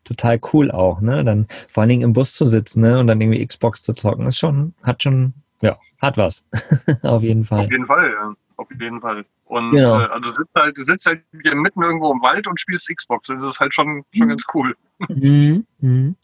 total 0.04 0.40
cool 0.54 0.72
auch, 0.72 1.02
ne? 1.02 1.24
Dann 1.24 1.48
vor 1.70 1.82
allen 1.82 1.90
Dingen 1.90 2.02
im 2.04 2.14
Bus 2.14 2.34
zu 2.34 2.46
sitzen, 2.46 2.82
ne? 2.82 3.00
Und 3.00 3.08
dann 3.08 3.22
irgendwie 3.22 3.46
Xbox 3.46 3.84
zu 3.84 3.94
zocken, 3.94 4.28
ist 4.28 4.40
schon, 4.40 4.74
hat 4.84 5.04
schon, 5.04 5.34
ja, 5.62 5.78
hat 6.00 6.18
was. 6.18 6.44
Auf 7.04 7.24
jeden 7.24 7.46
Fall. 7.46 7.66
Auf 7.66 7.72
jeden 7.72 7.86
Fall, 7.86 8.12
ja. 8.12 8.34
Auf 8.58 8.68
jeden 8.80 9.02
Fall. 9.02 9.24
Und 9.46 9.72
genau. 9.72 10.00
äh, 10.00 10.08
also 10.08 10.32
sitzt 10.32 10.56
halt, 10.56 10.78
du 10.78 10.84
sitzt 10.84 11.06
halt 11.06 11.24
hier 11.44 11.56
mitten 11.56 11.84
irgendwo 11.84 12.12
im 12.12 12.22
Wald 12.22 12.48
und 12.48 12.60
spielst 12.60 12.90
Xbox. 12.94 13.28
Das 13.28 13.44
ist 13.44 13.60
halt 13.60 13.74
schon, 13.74 14.04
schon 14.12 14.26
mhm. 14.26 14.30
ganz 14.30 14.44
cool. 14.54 14.76
Mhm. 15.10 15.66
Mhm. 15.80 16.16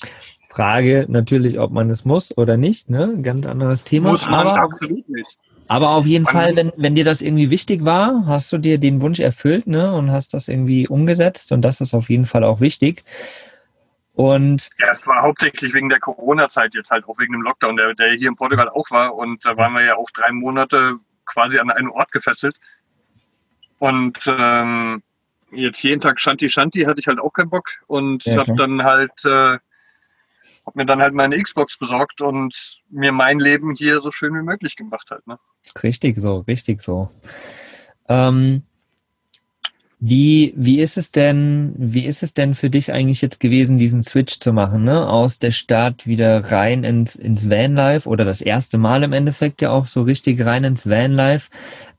Frage 0.49 1.05
natürlich, 1.07 1.59
ob 1.59 1.71
man 1.71 1.89
es 1.89 2.05
muss 2.05 2.35
oder 2.37 2.57
nicht, 2.57 2.89
ne? 2.89 3.17
Ganz 3.21 3.45
anderes 3.45 3.83
Thema. 3.83 4.11
Muss 4.11 4.27
man 4.29 4.47
aber, 4.47 4.61
absolut 4.61 5.07
nicht. 5.09 5.37
Aber 5.67 5.91
auf 5.91 6.05
jeden 6.05 6.25
man, 6.25 6.33
Fall, 6.33 6.55
wenn, 6.55 6.71
wenn 6.75 6.95
dir 6.95 7.05
das 7.05 7.21
irgendwie 7.21 7.49
wichtig 7.49 7.85
war, 7.85 8.25
hast 8.25 8.51
du 8.51 8.57
dir 8.57 8.77
den 8.77 9.01
Wunsch 9.01 9.19
erfüllt, 9.19 9.67
ne? 9.67 9.93
Und 9.93 10.11
hast 10.11 10.33
das 10.33 10.47
irgendwie 10.47 10.87
umgesetzt 10.87 11.51
und 11.51 11.61
das 11.61 11.81
ist 11.81 11.93
auf 11.93 12.09
jeden 12.09 12.25
Fall 12.25 12.43
auch 12.43 12.59
wichtig. 12.59 13.03
Und 14.13 14.69
ja, 14.77 14.91
es 14.91 15.07
war 15.07 15.23
hauptsächlich 15.23 15.73
wegen 15.73 15.89
der 15.89 15.99
Corona-Zeit 15.99 16.75
jetzt 16.75 16.91
halt, 16.91 17.07
auch 17.07 17.17
wegen 17.17 17.33
dem 17.33 17.41
Lockdown, 17.41 17.77
der, 17.77 17.95
der 17.95 18.11
hier 18.11 18.29
in 18.29 18.35
Portugal 18.35 18.69
auch 18.69 18.89
war. 18.91 19.15
Und 19.15 19.43
da 19.45 19.57
waren 19.57 19.73
wir 19.73 19.83
ja 19.83 19.95
auch 19.95 20.09
drei 20.11 20.31
Monate 20.31 20.95
quasi 21.25 21.59
an 21.59 21.69
einen 21.69 21.89
Ort 21.89 22.11
gefesselt. 22.11 22.55
Und 23.79 24.19
ähm, 24.27 25.03
jetzt 25.51 25.83
jeden 25.83 26.01
Tag 26.01 26.19
Shanti 26.19 26.49
Shanti 26.49 26.83
hatte 26.83 26.99
ich 26.99 27.07
halt 27.07 27.19
auch 27.19 27.33
keinen 27.33 27.49
Bock 27.49 27.69
und 27.87 28.23
ja, 28.25 28.37
habe 28.37 28.55
dann 28.55 28.83
halt 28.83 29.25
äh, 29.25 29.57
hab 30.65 30.75
mir 30.75 30.85
dann 30.85 31.01
halt 31.01 31.13
meine 31.13 31.41
Xbox 31.41 31.77
besorgt 31.77 32.21
und 32.21 32.81
mir 32.89 33.11
mein 33.11 33.39
Leben 33.39 33.75
hier 33.75 33.99
so 33.99 34.11
schön 34.11 34.33
wie 34.33 34.41
möglich 34.41 34.75
gemacht 34.75 35.09
halt. 35.11 35.25
Ne? 35.27 35.37
Richtig 35.81 36.17
so, 36.17 36.39
richtig 36.39 36.81
so. 36.81 37.11
Ähm, 38.07 38.63
wie, 40.05 40.53
wie 40.57 40.81
ist 40.81 40.97
es 40.97 41.13
denn, 41.13 41.73
wie 41.77 42.03
ist 42.03 42.23
es 42.23 42.33
denn 42.33 42.55
für 42.55 42.69
dich 42.69 42.91
eigentlich 42.91 43.21
jetzt 43.21 43.39
gewesen, 43.39 43.77
diesen 43.77 44.03
Switch 44.03 44.37
zu 44.37 44.51
machen, 44.51 44.83
ne? 44.83 45.07
Aus 45.07 45.39
der 45.39 45.51
Stadt 45.51 46.05
wieder 46.05 46.51
rein 46.51 46.83
ins, 46.83 47.15
ins 47.15 47.49
Vanlife 47.49 48.09
oder 48.09 48.25
das 48.25 48.41
erste 48.41 48.77
Mal 48.77 49.03
im 49.03 49.13
Endeffekt 49.13 49.61
ja 49.61 49.69
auch 49.69 49.85
so 49.85 50.01
richtig 50.01 50.43
rein 50.43 50.65
ins 50.65 50.89
Vanlife. 50.89 51.49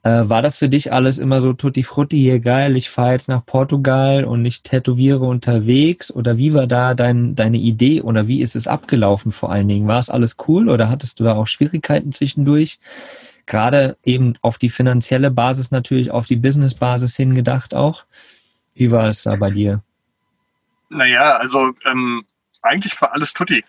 Äh, 0.02 0.28
war 0.28 0.42
das 0.42 0.58
für 0.58 0.68
dich 0.68 0.92
alles 0.92 1.16
immer 1.16 1.40
so 1.40 1.54
tutti 1.54 1.82
frutti 1.82 2.18
hier 2.18 2.40
geil, 2.40 2.76
ich 2.76 2.90
fahre 2.90 3.12
jetzt 3.12 3.30
nach 3.30 3.46
Portugal 3.46 4.26
und 4.26 4.44
ich 4.44 4.62
tätowiere 4.62 5.24
unterwegs? 5.24 6.10
Oder 6.14 6.36
wie 6.36 6.52
war 6.52 6.66
da 6.66 6.92
dein, 6.92 7.34
deine 7.34 7.56
Idee 7.56 8.02
oder 8.02 8.28
wie 8.28 8.42
ist 8.42 8.54
es 8.54 8.66
abgelaufen 8.66 9.32
vor 9.32 9.50
allen 9.50 9.68
Dingen? 9.68 9.88
War 9.88 9.98
es 9.98 10.10
alles 10.10 10.36
cool 10.46 10.68
oder 10.68 10.90
hattest 10.90 11.20
du 11.20 11.24
da 11.24 11.36
auch 11.36 11.46
Schwierigkeiten 11.46 12.12
zwischendurch? 12.12 12.78
Gerade 13.46 13.96
eben 14.02 14.34
auf 14.42 14.58
die 14.58 14.70
finanzielle 14.70 15.30
Basis 15.30 15.70
natürlich, 15.70 16.10
auf 16.10 16.26
die 16.26 16.36
Business-Basis 16.36 17.16
hingedacht 17.16 17.74
auch. 17.74 18.06
Wie 18.74 18.90
war 18.90 19.08
es 19.08 19.22
da 19.22 19.36
bei 19.36 19.50
dir? 19.50 19.82
Naja, 20.88 21.36
also 21.36 21.72
ähm, 21.84 22.24
eigentlich 22.62 23.00
war 23.00 23.12
alles 23.12 23.32
tutti. 23.32 23.64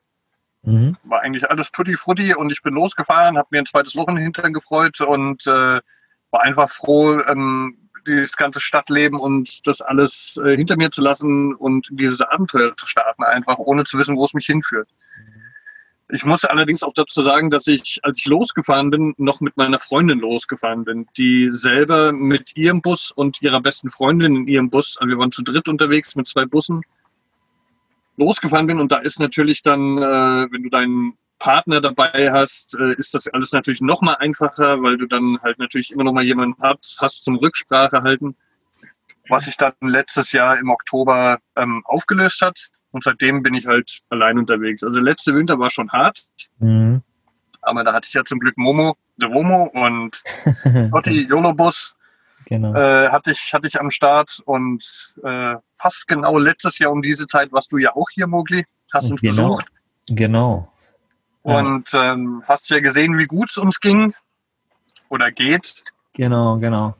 Mhm. 0.63 0.97
War 1.03 1.21
eigentlich 1.21 1.49
alles 1.49 1.71
tutti 1.71 1.95
frutti 1.95 2.33
und 2.33 2.51
ich 2.51 2.61
bin 2.63 2.73
losgefahren, 2.73 3.37
habe 3.37 3.49
mir 3.51 3.59
ein 3.59 3.65
zweites 3.65 3.93
Loch 3.93 4.07
in 4.07 4.15
den 4.15 4.23
Hintern 4.23 4.53
gefreut 4.53 4.99
und 5.01 5.45
äh, 5.45 5.79
war 6.31 6.41
einfach 6.41 6.69
froh, 6.69 7.19
ähm, 7.21 7.77
dieses 8.07 8.35
ganze 8.35 8.59
Stadtleben 8.59 9.19
und 9.19 9.65
das 9.67 9.81
alles 9.81 10.39
äh, 10.43 10.55
hinter 10.55 10.77
mir 10.77 10.91
zu 10.91 11.01
lassen 11.01 11.53
und 11.55 11.87
dieses 11.91 12.21
Abenteuer 12.21 12.75
zu 12.77 12.85
starten, 12.85 13.23
einfach 13.23 13.57
ohne 13.57 13.83
zu 13.83 13.97
wissen, 13.97 14.15
wo 14.15 14.25
es 14.25 14.33
mich 14.33 14.45
hinführt. 14.45 14.89
Ich 16.09 16.23
muss 16.23 16.45
allerdings 16.45 16.83
auch 16.83 16.93
dazu 16.93 17.23
sagen, 17.23 17.49
dass 17.49 17.65
ich, 17.65 17.99
als 18.03 18.19
ich 18.19 18.25
losgefahren 18.27 18.91
bin, 18.91 19.15
noch 19.17 19.41
mit 19.41 19.57
meiner 19.57 19.79
Freundin 19.79 20.19
losgefahren 20.19 20.85
bin, 20.85 21.07
die 21.17 21.49
selber 21.51 22.11
mit 22.11 22.55
ihrem 22.55 22.81
Bus 22.81 23.09
und 23.09 23.41
ihrer 23.41 23.59
besten 23.59 23.89
Freundin 23.89 24.35
in 24.35 24.47
ihrem 24.47 24.69
Bus, 24.69 24.97
also 24.97 25.09
wir 25.09 25.17
waren 25.17 25.31
zu 25.31 25.41
dritt 25.41 25.67
unterwegs 25.67 26.15
mit 26.15 26.27
zwei 26.27 26.45
Bussen, 26.45 26.83
losgefahren 28.17 28.67
bin. 28.67 28.79
Und 28.79 28.91
da 28.91 28.99
ist 28.99 29.19
natürlich 29.19 29.63
dann, 29.63 29.97
äh, 29.97 30.47
wenn 30.51 30.61
du 30.61 30.69
deinen 30.69 31.17
Partner 31.39 31.81
dabei 31.81 32.31
hast, 32.31 32.75
äh, 32.75 32.93
ist 32.97 33.15
das 33.15 33.27
alles 33.27 33.51
natürlich 33.51 33.81
noch 33.81 34.01
mal 34.01 34.13
einfacher, 34.13 34.81
weil 34.83 34.97
du 34.97 35.07
dann 35.07 35.39
halt 35.41 35.57
natürlich 35.57 35.91
immer 35.91 36.03
noch 36.03 36.13
mal 36.13 36.23
jemanden 36.23 36.61
hast, 36.61 36.99
hast 37.01 37.23
zum 37.23 37.37
Rücksprache 37.37 38.03
halten, 38.03 38.35
was 39.27 39.45
sich 39.45 39.57
dann 39.57 39.73
letztes 39.81 40.31
Jahr 40.31 40.57
im 40.59 40.69
Oktober 40.69 41.39
ähm, 41.55 41.81
aufgelöst 41.85 42.41
hat. 42.41 42.69
Und 42.95 43.03
seitdem 43.03 43.43
bin 43.43 43.53
ich 43.55 43.67
halt 43.67 43.99
allein 44.09 44.39
unterwegs. 44.39 44.81
Also 44.81 45.01
letzte 45.01 45.35
Winter 45.35 45.59
war 45.59 45.69
schon 45.69 45.91
hart. 45.91 46.17
Mhm. 46.59 47.01
Aber 47.61 47.83
da 47.83 47.91
hatte 47.91 48.07
ich 48.07 48.13
ja 48.13 48.23
zum 48.23 48.39
Glück 48.39 48.57
Momo, 48.57 48.95
The 49.17 49.27
Womo 49.27 49.63
und 49.73 50.23
Totti 50.91 51.27
YOLO-Bus. 51.27 51.97
Genau. 52.45 52.73
Äh, 52.73 53.09
hatte, 53.09 53.31
ich, 53.31 53.53
hatte 53.53 53.67
ich 53.67 53.81
am 53.81 53.89
Start 53.89 54.39
und 54.45 54.81
äh, 55.25 55.55
fast 55.75 56.07
genau 56.07 56.37
letztes 56.37 56.79
Jahr 56.79 56.93
um 56.93 57.01
diese 57.01 57.27
Zeit 57.27 57.51
warst 57.51 57.73
du 57.73 57.77
ja 57.79 57.93
auch 57.93 58.09
hier, 58.13 58.27
Mogli. 58.27 58.63
Hast 58.93 59.11
uns 59.11 59.19
genau. 59.19 59.55
besucht. 59.55 59.65
Genau. 60.07 60.71
Und 61.41 61.93
ähm, 61.93 62.43
hast 62.47 62.69
ja 62.69 62.79
gesehen, 62.79 63.17
wie 63.17 63.25
gut 63.25 63.49
es 63.49 63.57
uns 63.57 63.81
ging 63.81 64.13
oder 65.09 65.31
geht. 65.31 65.83
Genau, 66.13 66.59
genau. 66.59 66.95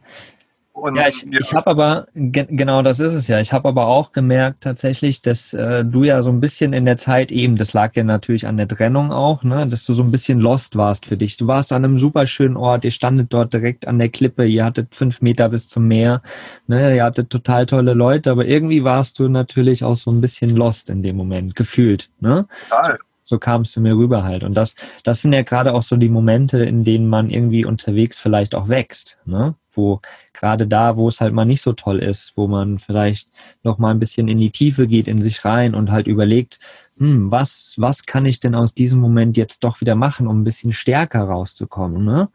Und, 0.75 0.97
ja, 0.97 1.07
ich, 1.07 1.23
ja. 1.23 1.39
ich 1.39 1.53
habe 1.53 1.67
aber, 1.67 2.07
ge 2.13 2.47
genau 2.49 2.81
das 2.81 2.99
ist 2.99 3.13
es 3.13 3.29
ja, 3.29 3.39
ich 3.39 3.53
habe 3.53 3.69
aber 3.69 3.88
auch 3.88 4.11
gemerkt 4.11 4.59
tatsächlich, 4.59 5.21
dass 5.21 5.53
äh, 5.53 5.85
du 5.85 6.03
ja 6.03 6.21
so 6.21 6.29
ein 6.29 6.41
bisschen 6.41 6.73
in 6.73 6.83
der 6.83 6.97
Zeit 6.97 7.31
eben, 7.31 7.55
das 7.55 7.71
lag 7.71 7.95
ja 7.95 8.03
natürlich 8.03 8.45
an 8.45 8.57
der 8.57 8.67
Trennung 8.67 9.13
auch, 9.13 9.41
ne, 9.43 9.65
dass 9.67 9.85
du 9.85 9.93
so 9.93 10.03
ein 10.03 10.11
bisschen 10.11 10.41
lost 10.41 10.75
warst 10.75 11.05
für 11.05 11.15
dich. 11.15 11.38
Du 11.38 11.47
warst 11.47 11.71
an 11.71 11.85
einem 11.85 11.97
super 11.97 12.27
schönen 12.27 12.57
Ort, 12.57 12.83
ihr 12.83 12.91
standet 12.91 13.27
dort 13.31 13.53
direkt 13.53 13.88
an 13.88 13.99
der 13.99 14.09
Klippe, 14.09 14.45
ihr 14.45 14.65
hattet 14.65 14.93
fünf 14.93 15.21
Meter 15.21 15.47
bis 15.47 15.69
zum 15.69 15.88
Meer, 15.88 16.21
ne, 16.67 16.93
ihr 16.93 17.05
hattet 17.05 17.29
total 17.29 17.65
tolle 17.65 17.93
Leute, 17.93 18.29
aber 18.29 18.45
irgendwie 18.45 18.83
warst 18.83 19.17
du 19.19 19.29
natürlich 19.29 19.85
auch 19.85 19.95
so 19.95 20.11
ein 20.11 20.19
bisschen 20.19 20.57
lost 20.57 20.89
in 20.89 21.01
dem 21.01 21.15
Moment, 21.15 21.55
gefühlt. 21.55 22.09
Ne? 22.19 22.47
Total 22.69 22.99
so 23.25 23.39
kamst 23.39 23.75
du 23.75 23.81
mir 23.81 23.95
rüber 23.95 24.23
halt. 24.23 24.43
Und 24.43 24.53
das, 24.53 24.75
das 25.03 25.21
sind 25.21 25.33
ja 25.33 25.41
gerade 25.41 25.73
auch 25.73 25.81
so 25.81 25.97
die 25.97 26.09
Momente, 26.09 26.63
in 26.63 26.83
denen 26.83 27.07
man 27.07 27.29
irgendwie 27.31 27.65
unterwegs 27.65 28.19
vielleicht 28.19 28.55
auch 28.55 28.69
wächst. 28.69 29.19
Ne? 29.25 29.55
Wo 29.75 30.01
gerade 30.33 30.67
da, 30.67 30.97
wo 30.97 31.07
es 31.07 31.21
halt 31.21 31.33
mal 31.33 31.45
nicht 31.45 31.61
so 31.61 31.73
toll 31.73 31.99
ist, 31.99 32.33
wo 32.35 32.47
man 32.47 32.79
vielleicht 32.79 33.29
noch 33.63 33.77
mal 33.77 33.91
ein 33.91 33.99
bisschen 33.99 34.27
in 34.27 34.38
die 34.38 34.51
Tiefe 34.51 34.88
geht, 34.88 35.07
in 35.07 35.21
sich 35.21 35.45
rein 35.45 35.75
und 35.75 35.91
halt 35.91 36.07
überlegt, 36.07 36.59
hm, 36.97 37.31
was, 37.31 37.75
was 37.77 38.05
kann 38.05 38.25
ich 38.25 38.39
denn 38.39 38.55
aus 38.55 38.73
diesem 38.73 39.01
Moment 39.01 39.38
jetzt 39.38 39.63
doch 39.63 39.81
wieder 39.81 39.95
machen, 39.95 40.27
um 40.27 40.41
ein 40.41 40.45
bisschen 40.45 40.71
stärker 40.71 41.23
rauszukommen, 41.23 42.03
ne? 42.03 42.29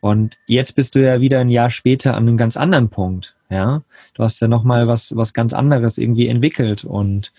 Und 0.00 0.38
jetzt 0.46 0.74
bist 0.76 0.94
du 0.94 1.04
ja 1.04 1.20
wieder 1.20 1.40
ein 1.40 1.50
Jahr 1.50 1.68
später 1.68 2.14
an 2.14 2.26
einem 2.26 2.38
ganz 2.38 2.56
anderen 2.56 2.88
Punkt, 2.88 3.36
ja. 3.50 3.82
Du 4.14 4.22
hast 4.22 4.40
ja 4.40 4.48
noch 4.48 4.64
mal 4.64 4.88
was, 4.88 5.14
was 5.14 5.34
ganz 5.34 5.52
anderes 5.52 5.98
irgendwie 5.98 6.26
entwickelt 6.28 6.84
und 6.84 7.32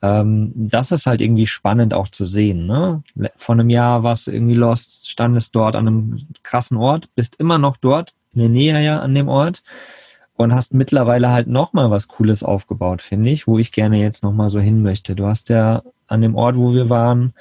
ähm, 0.00 0.52
das 0.54 0.92
ist 0.92 1.06
halt 1.06 1.20
irgendwie 1.20 1.46
spannend 1.46 1.92
auch 1.92 2.08
zu 2.08 2.24
sehen, 2.24 2.66
ne? 2.66 3.02
Vor 3.36 3.54
einem 3.54 3.68
Jahr 3.70 4.02
warst 4.02 4.26
du 4.26 4.30
irgendwie 4.30 4.54
lost, 4.54 5.10
standest 5.10 5.54
dort 5.56 5.76
an 5.76 5.88
einem 5.88 6.26
krassen 6.42 6.76
Ort, 6.76 7.08
bist 7.14 7.36
immer 7.36 7.58
noch 7.58 7.76
dort, 7.76 8.14
in 8.34 8.40
der 8.40 8.48
Nähe 8.48 8.82
ja 8.82 9.00
an 9.00 9.14
dem 9.14 9.28
Ort. 9.28 9.62
und 10.36 10.52
hast 10.52 10.74
mittlerweile 10.74 11.30
halt 11.30 11.46
nochmal 11.46 11.92
was 11.92 12.08
Cooles 12.08 12.42
aufgebaut, 12.42 13.02
finde 13.02 13.30
ich, 13.30 13.46
wo 13.46 13.58
ich 13.58 13.70
gerne 13.70 14.00
jetzt 14.00 14.24
nochmal 14.24 14.50
so 14.50 14.58
hin 14.58 14.82
möchte. 14.82 15.14
Du 15.14 15.26
hast 15.26 15.48
ja 15.48 15.82
an 16.08 16.22
dem 16.22 16.34
Ort, 16.34 16.56
wo 16.56 16.74
wir 16.74 16.90
waren, 16.90 17.34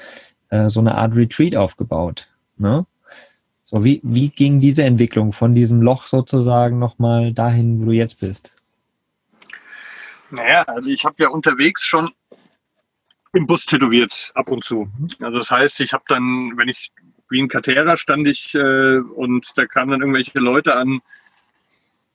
äh, 0.49 0.69
so 0.69 0.79
eine 0.79 0.95
Art 0.95 1.15
Retreat 1.15 1.55
aufgebaut. 1.55 2.29
Ne? 2.57 2.85
So, 3.63 3.83
wie, 3.83 3.99
wie 4.03 4.29
ging 4.29 4.59
diese 4.59 4.83
Entwicklung 4.83 5.33
von 5.33 5.55
diesem 5.55 5.81
Loch 5.81 6.05
sozusagen 6.05 6.77
nochmal 6.77 7.33
dahin, 7.33 7.81
wo 7.81 7.85
du 7.85 7.91
jetzt 7.93 8.19
bist? 8.19 8.55
Naja, 10.29 10.61
also 10.63 10.91
ich 10.91 11.03
habe 11.05 11.15
ja 11.19 11.29
unterwegs 11.29 11.83
schon 11.83 12.11
im 13.33 13.47
Bus 13.47 13.65
tätowiert, 13.65 14.31
ab 14.35 14.49
und 14.49 14.63
zu. 14.63 14.87
Mhm. 14.97 15.07
Also 15.21 15.39
das 15.39 15.49
heißt, 15.49 15.79
ich 15.81 15.93
habe 15.93 16.03
dann, 16.07 16.53
wenn 16.55 16.69
ich 16.69 16.91
wie 17.29 17.41
ein 17.41 17.47
Katerer 17.47 17.97
stand 17.97 18.27
ich 18.27 18.53
äh, 18.55 18.97
und 18.97 19.47
da 19.55 19.65
kamen 19.65 19.91
dann 19.91 20.01
irgendwelche 20.01 20.39
Leute 20.39 20.75
an, 20.75 21.01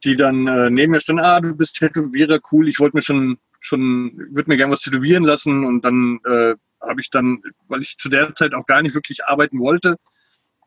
die 0.04 0.16
dann 0.16 0.46
äh, 0.46 0.70
neben 0.70 0.92
mir 0.92 1.00
standen, 1.00 1.24
ah, 1.24 1.40
du 1.40 1.54
bist 1.54 1.76
Tätowierer, 1.76 2.38
cool, 2.52 2.68
ich 2.68 2.78
wollte 2.78 2.96
mir 2.96 3.02
schon, 3.02 3.38
schon, 3.60 4.12
würde 4.32 4.50
mir 4.50 4.56
gerne 4.56 4.72
was 4.72 4.80
tätowieren 4.80 5.24
lassen 5.24 5.64
und 5.64 5.84
dann 5.84 6.20
äh, 6.24 6.54
habe 6.80 7.00
ich 7.00 7.10
dann, 7.10 7.42
weil 7.66 7.80
ich 7.80 7.98
zu 7.98 8.08
der 8.08 8.34
Zeit 8.34 8.54
auch 8.54 8.66
gar 8.66 8.82
nicht 8.82 8.94
wirklich 8.94 9.24
arbeiten 9.24 9.58
wollte, 9.58 9.96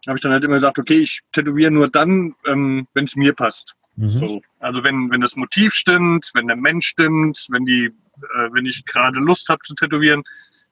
habe 0.08 0.18
ich 0.18 0.22
dann 0.22 0.34
halt 0.34 0.44
immer 0.44 0.56
gesagt, 0.56 0.80
okay, 0.80 1.00
ich 1.00 1.22
tätowiere 1.32 1.72
nur 1.72 1.90
dann, 1.90 2.36
ähm, 2.46 2.88
wenn 2.94 3.06
es 3.06 3.16
mir 3.16 3.34
passt. 3.34 3.76
Mhm. 3.96 4.08
So. 4.08 4.42
Also 4.60 4.84
wenn, 4.84 5.12
wenn 5.12 5.22
das 5.22 5.36
Motiv 5.36 5.74
stimmt, 5.74 6.32
wenn 6.34 6.48
der 6.48 6.56
Mensch 6.56 6.88
stimmt, 6.88 7.48
wenn 7.50 7.66
die, 7.66 7.86
äh, 7.86 8.50
wenn 8.52 8.66
ich 8.66 8.86
gerade 8.86 9.20
Lust 9.20 9.48
habe 9.50 9.62
zu 9.64 9.76
tätowieren, 9.76 10.24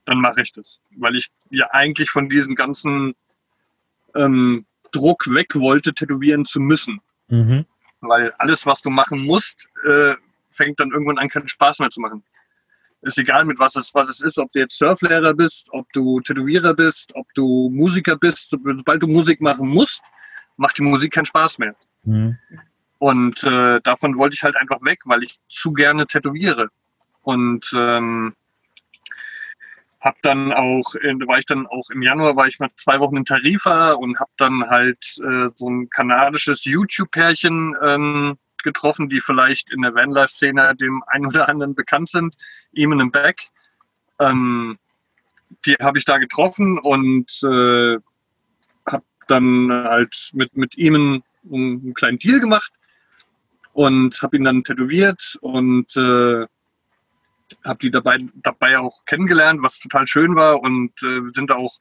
dann 0.05 0.19
mache 0.19 0.41
ich 0.41 0.51
das. 0.51 0.79
Weil 0.97 1.15
ich 1.15 1.27
ja 1.49 1.67
eigentlich 1.71 2.09
von 2.09 2.29
diesem 2.29 2.55
ganzen 2.55 3.13
ähm, 4.15 4.65
Druck 4.91 5.27
weg 5.33 5.55
wollte, 5.55 5.93
tätowieren 5.93 6.45
zu 6.45 6.59
müssen. 6.59 7.01
Mhm. 7.27 7.65
Weil 8.01 8.31
alles, 8.37 8.65
was 8.65 8.81
du 8.81 8.89
machen 8.89 9.25
musst, 9.25 9.67
äh, 9.85 10.15
fängt 10.51 10.79
dann 10.79 10.91
irgendwann 10.91 11.17
an, 11.17 11.29
keinen 11.29 11.47
Spaß 11.47 11.79
mehr 11.79 11.89
zu 11.89 12.01
machen. 12.01 12.23
Ist 13.01 13.17
egal, 13.17 13.45
mit 13.45 13.59
was 13.59 13.75
es, 13.75 13.93
was 13.93 14.09
es 14.09 14.21
ist, 14.21 14.37
ob 14.37 14.51
du 14.51 14.59
jetzt 14.59 14.77
Surflehrer 14.77 15.33
bist, 15.33 15.69
ob 15.71 15.91
du 15.93 16.19
Tätowierer 16.19 16.73
bist, 16.73 17.15
ob 17.15 17.25
du 17.33 17.69
Musiker 17.71 18.17
bist. 18.17 18.49
Sobald 18.49 19.01
du 19.01 19.07
Musik 19.07 19.39
machen 19.39 19.69
musst, 19.69 20.01
macht 20.57 20.77
die 20.77 20.83
Musik 20.83 21.13
keinen 21.13 21.25
Spaß 21.25 21.59
mehr. 21.59 21.75
Mhm. 22.03 22.37
Und 22.97 23.43
äh, 23.43 23.79
davon 23.81 24.17
wollte 24.17 24.35
ich 24.35 24.43
halt 24.43 24.57
einfach 24.57 24.81
weg, 24.81 24.99
weil 25.05 25.23
ich 25.23 25.39
zu 25.47 25.71
gerne 25.71 26.05
tätowiere. 26.05 26.67
Und 27.21 27.71
ähm, 27.73 28.33
hab 29.99 30.21
dann 30.21 30.53
auch, 30.53 30.93
war 30.95 31.39
ich 31.39 31.45
dann 31.45 31.67
auch 31.67 31.89
im 31.89 32.01
Januar, 32.01 32.35
war 32.35 32.47
ich 32.47 32.59
mal 32.59 32.69
zwei 32.75 32.99
Wochen 32.99 33.17
in 33.17 33.25
Tarifa 33.25 33.91
und 33.93 34.19
habe 34.19 34.31
dann 34.37 34.69
halt 34.69 35.03
äh, 35.23 35.49
so 35.55 35.69
ein 35.69 35.89
kanadisches 35.89 36.63
YouTube-Pärchen 36.63 37.75
ähm, 37.85 38.37
getroffen, 38.63 39.09
die 39.09 39.21
vielleicht 39.21 39.71
in 39.71 39.81
der 39.81 39.95
Vanlife-Szene 39.95 40.75
dem 40.75 41.03
einen 41.07 41.27
oder 41.27 41.49
anderen 41.49 41.75
bekannt 41.75 42.09
sind, 42.09 42.35
Eamon 42.73 43.01
und 43.01 43.11
Beck. 43.11 43.47
Ähm, 44.19 44.77
die 45.65 45.75
habe 45.81 45.97
ich 45.97 46.05
da 46.05 46.17
getroffen 46.17 46.77
und 46.77 47.27
äh, 47.43 47.97
habe 48.85 49.03
dann 49.27 49.71
halt 49.71 50.31
mit, 50.33 50.55
mit 50.55 50.77
einen, 50.77 51.23
einen 51.51 51.93
kleinen 51.93 52.19
Deal 52.19 52.39
gemacht 52.39 52.71
und 53.73 54.21
habe 54.21 54.37
ihn 54.37 54.43
dann 54.43 54.63
tätowiert 54.63 55.37
und 55.41 55.95
äh, 55.95 56.45
habe 57.65 57.79
die 57.79 57.91
dabei, 57.91 58.19
dabei 58.35 58.79
auch 58.79 59.05
kennengelernt, 59.05 59.61
was 59.61 59.79
total 59.79 60.07
schön 60.07 60.35
war 60.35 60.61
und 60.61 60.91
äh, 61.03 61.21
sind 61.33 61.51
auch, 61.51 61.77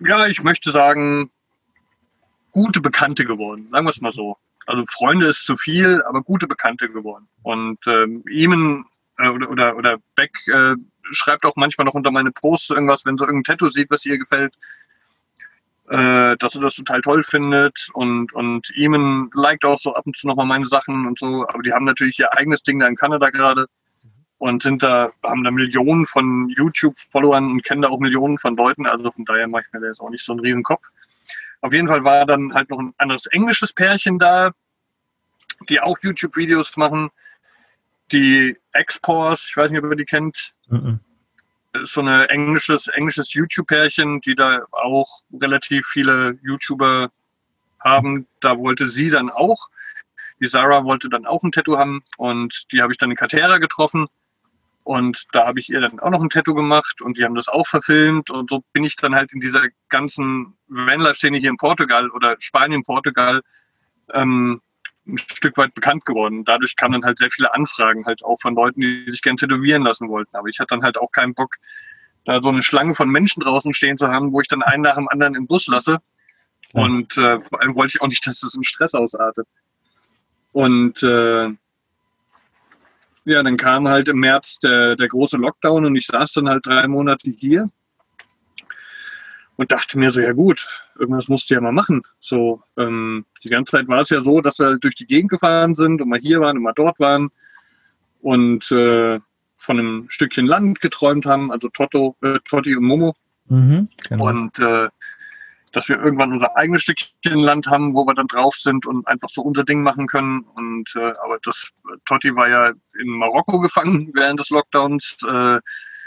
ja, 0.00 0.26
ich 0.26 0.42
möchte 0.42 0.70
sagen, 0.70 1.30
gute 2.52 2.80
Bekannte 2.80 3.24
geworden, 3.24 3.68
sagen 3.70 3.86
wir 3.86 3.90
es 3.90 4.00
mal 4.00 4.12
so. 4.12 4.36
Also 4.66 4.84
Freunde 4.86 5.26
ist 5.26 5.46
zu 5.46 5.56
viel, 5.56 6.02
aber 6.02 6.22
gute 6.22 6.46
Bekannte 6.46 6.90
geworden. 6.90 7.28
Und 7.42 7.78
ähm, 7.86 8.22
Eamon 8.30 8.84
äh, 9.18 9.28
oder, 9.28 9.50
oder, 9.50 9.76
oder 9.76 9.98
Beck 10.14 10.32
äh, 10.46 10.74
schreibt 11.02 11.44
auch 11.44 11.56
manchmal 11.56 11.86
noch 11.86 11.94
unter 11.94 12.10
meine 12.10 12.30
Posts 12.30 12.70
irgendwas, 12.70 13.04
wenn 13.04 13.18
so 13.18 13.24
irgendein 13.24 13.54
Tattoo 13.54 13.68
sieht, 13.68 13.90
was 13.90 14.04
ihr 14.06 14.18
gefällt 14.18 14.54
äh, 15.90 16.36
dass 16.36 16.54
er 16.54 16.60
das 16.60 16.76
total 16.76 17.00
toll 17.00 17.22
findet 17.24 17.88
und, 17.94 18.32
und 18.32 18.70
Eamon 18.76 19.28
liked 19.34 19.64
auch 19.64 19.78
so 19.78 19.94
ab 19.94 20.06
und 20.06 20.16
zu 20.16 20.28
nochmal 20.28 20.46
meine 20.46 20.64
Sachen 20.64 21.06
und 21.06 21.18
so, 21.18 21.46
aber 21.48 21.62
die 21.62 21.72
haben 21.72 21.84
natürlich 21.84 22.18
ihr 22.20 22.32
eigenes 22.36 22.62
Ding 22.62 22.78
da 22.78 22.86
in 22.86 22.94
Kanada 22.94 23.30
gerade 23.30 23.66
und 24.38 24.62
sind 24.62 24.84
da, 24.84 25.10
haben 25.24 25.42
da 25.42 25.50
Millionen 25.50 26.06
von 26.06 26.48
YouTube-Followern 26.56 27.50
und 27.50 27.64
kennen 27.64 27.82
da 27.82 27.88
auch 27.88 27.98
Millionen 27.98 28.38
von 28.38 28.56
Leuten, 28.56 28.86
also 28.86 29.10
von 29.10 29.24
daher 29.24 29.48
mache 29.48 29.64
ich 29.66 29.72
mir 29.72 29.80
da 29.80 29.88
jetzt 29.88 30.00
auch 30.00 30.10
nicht 30.10 30.24
so 30.24 30.32
einen 30.32 30.40
riesen 30.40 30.62
Kopf. 30.62 30.86
Auf 31.60 31.72
jeden 31.72 31.88
Fall 31.88 32.04
war 32.04 32.24
dann 32.24 32.54
halt 32.54 32.70
noch 32.70 32.78
ein 32.78 32.94
anderes 32.98 33.26
englisches 33.26 33.72
Pärchen 33.72 34.20
da, 34.20 34.52
die 35.68 35.80
auch 35.80 35.98
YouTube-Videos 36.00 36.76
machen, 36.76 37.10
die 38.12 38.56
Expors, 38.72 39.48
ich 39.50 39.56
weiß 39.56 39.72
nicht, 39.72 39.82
ob 39.82 39.90
ihr 39.90 39.96
die 39.96 40.04
kennt. 40.04 40.52
Mhm 40.68 41.00
so 41.82 42.00
eine 42.00 42.28
englisches, 42.28 42.88
englisches 42.88 43.32
YouTube-Pärchen, 43.32 44.20
die 44.20 44.34
da 44.34 44.64
auch 44.72 45.22
relativ 45.40 45.86
viele 45.86 46.38
YouTuber 46.42 47.10
haben. 47.78 48.26
Da 48.40 48.58
wollte 48.58 48.88
sie 48.88 49.10
dann 49.10 49.30
auch. 49.30 49.68
Die 50.40 50.46
Sarah 50.46 50.84
wollte 50.84 51.08
dann 51.08 51.26
auch 51.26 51.42
ein 51.42 51.52
Tattoo 51.52 51.76
haben 51.76 52.02
und 52.16 52.72
die 52.72 52.82
habe 52.82 52.92
ich 52.92 52.98
dann 52.98 53.10
in 53.10 53.16
Catera 53.16 53.58
getroffen. 53.58 54.08
Und 54.82 55.26
da 55.32 55.46
habe 55.46 55.60
ich 55.60 55.68
ihr 55.68 55.80
dann 55.80 56.00
auch 56.00 56.10
noch 56.10 56.22
ein 56.22 56.30
Tattoo 56.30 56.54
gemacht 56.54 57.02
und 57.02 57.18
die 57.18 57.24
haben 57.24 57.34
das 57.34 57.48
auch 57.48 57.66
verfilmt. 57.66 58.30
Und 58.30 58.50
so 58.50 58.64
bin 58.72 58.82
ich 58.82 58.96
dann 58.96 59.14
halt 59.14 59.32
in 59.32 59.40
dieser 59.40 59.62
ganzen 59.88 60.56
Vanlife-Szene 60.68 61.38
hier 61.38 61.50
in 61.50 61.58
Portugal 61.58 62.10
oder 62.10 62.36
Spanien, 62.38 62.82
Portugal 62.82 63.42
ähm, 64.12 64.62
ein 65.06 65.18
Stück 65.18 65.56
weit 65.56 65.74
bekannt 65.74 66.04
geworden. 66.04 66.44
Dadurch 66.44 66.76
kamen 66.76 66.94
dann 66.94 67.04
halt 67.04 67.18
sehr 67.18 67.30
viele 67.30 67.52
Anfragen 67.54 68.04
halt 68.06 68.24
auch 68.24 68.38
von 68.40 68.54
Leuten, 68.54 68.80
die 68.80 69.04
sich 69.10 69.22
gerne 69.22 69.36
tätowieren 69.36 69.82
lassen 69.82 70.08
wollten. 70.08 70.36
Aber 70.36 70.48
ich 70.48 70.58
hatte 70.58 70.74
dann 70.74 70.82
halt 70.82 70.98
auch 70.98 71.10
keinen 71.12 71.34
Bock, 71.34 71.56
da 72.24 72.42
so 72.42 72.50
eine 72.50 72.62
Schlange 72.62 72.94
von 72.94 73.08
Menschen 73.08 73.40
draußen 73.40 73.72
stehen 73.72 73.96
zu 73.96 74.08
haben, 74.08 74.32
wo 74.32 74.40
ich 74.40 74.48
dann 74.48 74.62
einen 74.62 74.82
nach 74.82 74.96
dem 74.96 75.08
anderen 75.08 75.34
im 75.34 75.46
Bus 75.46 75.66
lasse. 75.66 75.98
Und 76.72 77.16
äh, 77.16 77.40
vor 77.40 77.60
allem 77.60 77.74
wollte 77.74 77.96
ich 77.96 78.02
auch 78.02 78.08
nicht, 78.08 78.26
dass 78.26 78.40
das 78.40 78.54
in 78.54 78.62
Stress 78.62 78.94
ausartet. 78.94 79.46
Und 80.52 81.02
äh, 81.02 81.48
ja, 83.24 83.42
dann 83.42 83.56
kam 83.56 83.88
halt 83.88 84.08
im 84.08 84.18
März 84.18 84.58
der, 84.58 84.96
der 84.96 85.08
große 85.08 85.36
Lockdown 85.36 85.84
und 85.84 85.96
ich 85.96 86.06
saß 86.06 86.32
dann 86.32 86.48
halt 86.48 86.66
drei 86.66 86.88
Monate 86.88 87.30
hier 87.30 87.68
und 89.60 89.70
dachte 89.70 89.98
mir 89.98 90.10
so, 90.10 90.20
ja 90.20 90.32
gut, 90.32 90.66
irgendwas 90.98 91.28
musst 91.28 91.50
du 91.50 91.54
ja 91.54 91.60
mal 91.60 91.70
machen. 91.70 92.00
So, 92.18 92.62
ähm, 92.78 93.26
die 93.44 93.50
ganze 93.50 93.72
Zeit 93.72 93.88
war 93.88 94.00
es 94.00 94.08
ja 94.08 94.22
so, 94.22 94.40
dass 94.40 94.58
wir 94.58 94.68
halt 94.68 94.82
durch 94.82 94.94
die 94.94 95.06
Gegend 95.06 95.30
gefahren 95.30 95.74
sind 95.74 96.00
und 96.00 96.08
mal 96.08 96.18
hier 96.18 96.40
waren 96.40 96.56
und 96.56 96.62
mal 96.62 96.72
dort 96.74 96.98
waren 96.98 97.28
und 98.22 98.72
äh, 98.72 99.20
von 99.58 99.78
einem 99.78 100.06
Stückchen 100.08 100.46
Land 100.46 100.80
geträumt 100.80 101.26
haben, 101.26 101.52
also 101.52 101.68
Toto, 101.68 102.16
äh, 102.22 102.38
Totti 102.48 102.74
und 102.74 102.84
Momo. 102.84 103.14
Mhm, 103.48 103.90
genau. 104.08 104.30
Und 104.30 104.58
äh, 104.60 104.88
dass 105.72 105.90
wir 105.90 106.00
irgendwann 106.00 106.32
unser 106.32 106.56
eigenes 106.56 106.80
Stückchen 106.80 107.40
Land 107.40 107.66
haben, 107.66 107.92
wo 107.92 108.06
wir 108.06 108.14
dann 108.14 108.28
drauf 108.28 108.54
sind 108.54 108.86
und 108.86 109.06
einfach 109.06 109.28
so 109.28 109.42
unser 109.42 109.64
Ding 109.64 109.82
machen 109.82 110.06
können. 110.06 110.40
Und 110.54 110.90
äh, 110.96 111.12
aber 111.22 111.38
das 111.42 111.68
Totti 112.06 112.34
war 112.34 112.48
ja 112.48 112.72
in 112.98 113.08
Marokko 113.10 113.60
gefangen 113.60 114.10
während 114.14 114.40
des 114.40 114.48
Lockdowns. 114.48 115.18
Äh, 115.28 115.60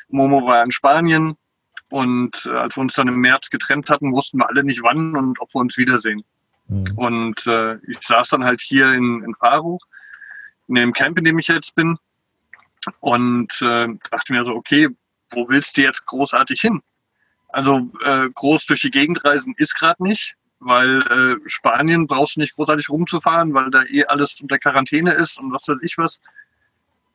Momo 0.08 0.48
war 0.48 0.64
in 0.64 0.72
Spanien 0.72 1.38
und 1.94 2.48
äh, 2.48 2.58
als 2.58 2.76
wir 2.76 2.82
uns 2.82 2.96
dann 2.96 3.08
im 3.08 3.20
März 3.20 3.52
getrennt 3.52 3.88
hatten, 3.92 4.14
wussten 4.14 4.40
wir 4.40 4.50
alle 4.50 4.64
nicht 4.64 4.82
wann 4.82 5.16
und 5.16 5.40
ob 5.40 5.54
wir 5.54 5.60
uns 5.60 5.78
wiedersehen. 5.78 6.24
Mhm. 6.68 6.92
Und 6.96 7.46
äh, 7.46 7.76
ich 7.88 8.00
saß 8.02 8.30
dann 8.30 8.44
halt 8.44 8.62
hier 8.62 8.94
in, 8.94 9.22
in 9.24 9.36
Faro, 9.36 9.78
in 10.68 10.74
dem 10.74 10.94
Camp, 10.94 11.20
in 11.20 11.24
dem 11.24 11.38
ich 11.38 11.50
jetzt 11.50 11.76
bin, 11.76 12.00
und 13.00 13.62
äh, 13.62 13.88
dachte 14.10 14.34
mir 14.34 14.44
so, 14.44 14.56
okay, 14.56 14.90
wo 15.30 15.48
willst 15.50 15.78
du 15.78 15.84
jetzt 15.84 16.04
großartig 16.08 16.60
hin? 16.62 16.82
Also 17.50 17.92
äh, 18.04 18.28
groß 18.34 18.66
durch 18.66 18.82
die 18.82 18.90
Gegend 18.90 19.24
reisen 19.24 19.54
ist 19.58 19.76
gerade 19.76 20.02
nicht, 20.02 20.34
weil 20.60 21.04
äh, 21.04 21.48
Spanien 21.48 22.08
brauchst 22.08 22.38
du 22.38 22.40
nicht 22.40 22.56
großartig 22.56 22.90
rumzufahren, 22.90 23.54
weil 23.54 23.70
da 23.70 23.84
eh 23.84 24.06
alles 24.06 24.42
unter 24.42 24.58
Quarantäne 24.58 25.12
ist 25.12 25.40
und 25.40 25.54
was 25.54 25.68
weiß 25.68 25.78
ich 25.84 26.00
was. 26.00 26.20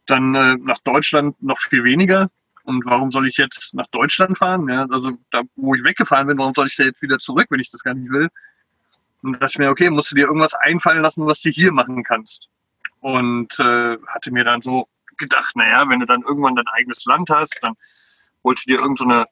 Dann 0.07 0.37
äh, 0.37 0.55
nach 0.55 0.79
Deutschland 0.79 1.43
noch 1.43 1.59
viel 1.59 1.83
weniger. 1.83 2.31
Und 2.69 2.85
warum 2.85 3.11
soll 3.11 3.27
ich 3.27 3.39
jetzt 3.39 3.75
nach 3.75 3.87
Deutschland 3.87 4.37
fahren? 4.37 4.69
Ja, 4.69 4.87
also 4.91 5.13
da, 5.31 5.41
wo 5.57 5.75
ich 5.75 5.83
weggefahren 5.83 6.27
bin, 6.27 6.37
warum 6.37 6.53
soll 6.55 6.67
ich 6.67 6.77
da 6.77 6.83
jetzt 6.85 7.01
wieder 7.01 7.19
zurück, 7.19 7.47
wenn 7.49 7.61
ich 7.61 7.71
das 7.71 7.83
gar 7.83 7.95
nicht 7.95 8.11
will? 8.11 8.29
Und 9.23 9.33
da 9.33 9.39
dachte 9.39 9.53
ich 9.53 9.59
mir, 9.59 9.71
okay, 9.71 9.89
musst 9.89 10.11
du 10.11 10.17
dir 10.17 10.27
irgendwas 10.27 10.53
einfallen 10.53 11.03
lassen, 11.03 11.25
was 11.25 11.41
du 11.41 11.49
hier 11.49 11.73
machen 11.73 12.05
kannst. 12.05 12.51
Und 13.01 13.59
äh, 13.59 13.97
hatte 14.09 14.31
mir 14.33 14.45
dann 14.45 14.61
so 14.61 14.87
gedacht, 15.17 15.57
naja, 15.57 15.89
wenn 15.89 16.01
du 16.01 16.05
dann 16.05 16.21
irgendwann 16.21 16.57
dein 16.57 16.69
eigenes 16.69 17.07
Land 17.07 17.31
hast, 17.31 17.59
dann 17.63 17.73
holst 18.45 18.67
du 18.67 18.73
dir 18.75 18.81
irgendeine 18.81 19.25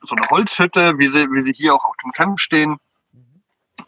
so, 0.00 0.06
so 0.06 0.14
eine 0.14 0.28
Holzhütte, 0.30 0.96
wie 0.96 1.08
sie, 1.08 1.26
wie 1.32 1.42
sie 1.42 1.52
hier 1.52 1.74
auch 1.74 1.84
auf 1.84 1.96
dem 2.04 2.12
Camp 2.12 2.38
stehen. 2.38 2.76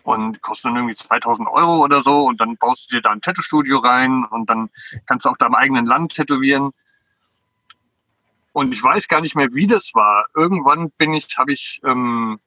Und 0.03 0.43
kostet 0.43 0.71
dann 0.71 0.77
irgendwie 0.79 0.97
2000 0.97 1.49
Euro 1.49 1.85
oder 1.85 2.03
so. 2.03 2.25
Und 2.25 2.41
dann 2.41 2.57
baust 2.57 2.91
du 2.91 2.97
dir 2.97 3.03
da 3.03 3.11
ein 3.11 3.21
Tattoo-Studio 3.21 3.79
rein 3.79 4.25
und 4.25 4.51
dann 4.51 4.69
kannst 5.07 5.27
du 5.27 5.31
auch 5.31 5.37
da 5.37 5.47
im 5.47 5.55
eigenen 5.55 5.87
Land 5.87 6.17
tätowieren. 6.17 6.73
Und 8.57 8.73
ich 8.73 8.83
weiß 8.83 9.09
gar 9.09 9.21
nicht 9.21 9.37
mehr, 9.37 9.53
wie 9.53 9.67
das 9.67 9.91
war. 9.93 10.29
Irgendwann 10.35 10.91
bin 10.93 11.13
ich, 11.13 11.37
habe 11.37 11.53
ich 11.53 11.79
ähm, 11.85 12.41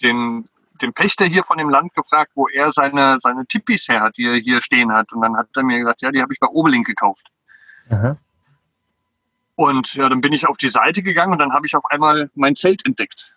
den, 0.00 0.48
den 0.80 0.92
Pächter 0.92 1.24
hier 1.24 1.42
von 1.42 1.58
dem 1.58 1.68
Land 1.68 1.94
gefragt, 1.94 2.30
wo 2.36 2.46
er 2.46 2.70
seine, 2.70 3.18
seine 3.20 3.44
Tippis 3.44 3.88
her 3.88 4.02
hat, 4.02 4.18
die 4.18 4.26
er 4.26 4.36
hier 4.36 4.62
stehen 4.62 4.92
hat. 4.92 5.12
Und 5.12 5.22
dann 5.22 5.36
hat 5.36 5.48
er 5.56 5.64
mir 5.64 5.80
gesagt, 5.80 6.02
ja, 6.02 6.12
die 6.12 6.22
habe 6.22 6.32
ich 6.32 6.38
bei 6.38 6.46
Oberlink 6.46 6.86
gekauft. 6.86 7.26
Aha. 7.90 8.18
Und 9.56 9.94
ja, 9.94 10.08
dann 10.08 10.20
bin 10.20 10.32
ich 10.32 10.46
auf 10.46 10.58
die 10.58 10.68
Seite 10.68 11.02
gegangen 11.02 11.32
und 11.32 11.40
dann 11.40 11.54
habe 11.54 11.66
ich 11.66 11.74
auf 11.74 11.86
einmal 11.86 12.30
mein 12.36 12.54
Zelt 12.54 12.86
entdeckt. 12.86 13.36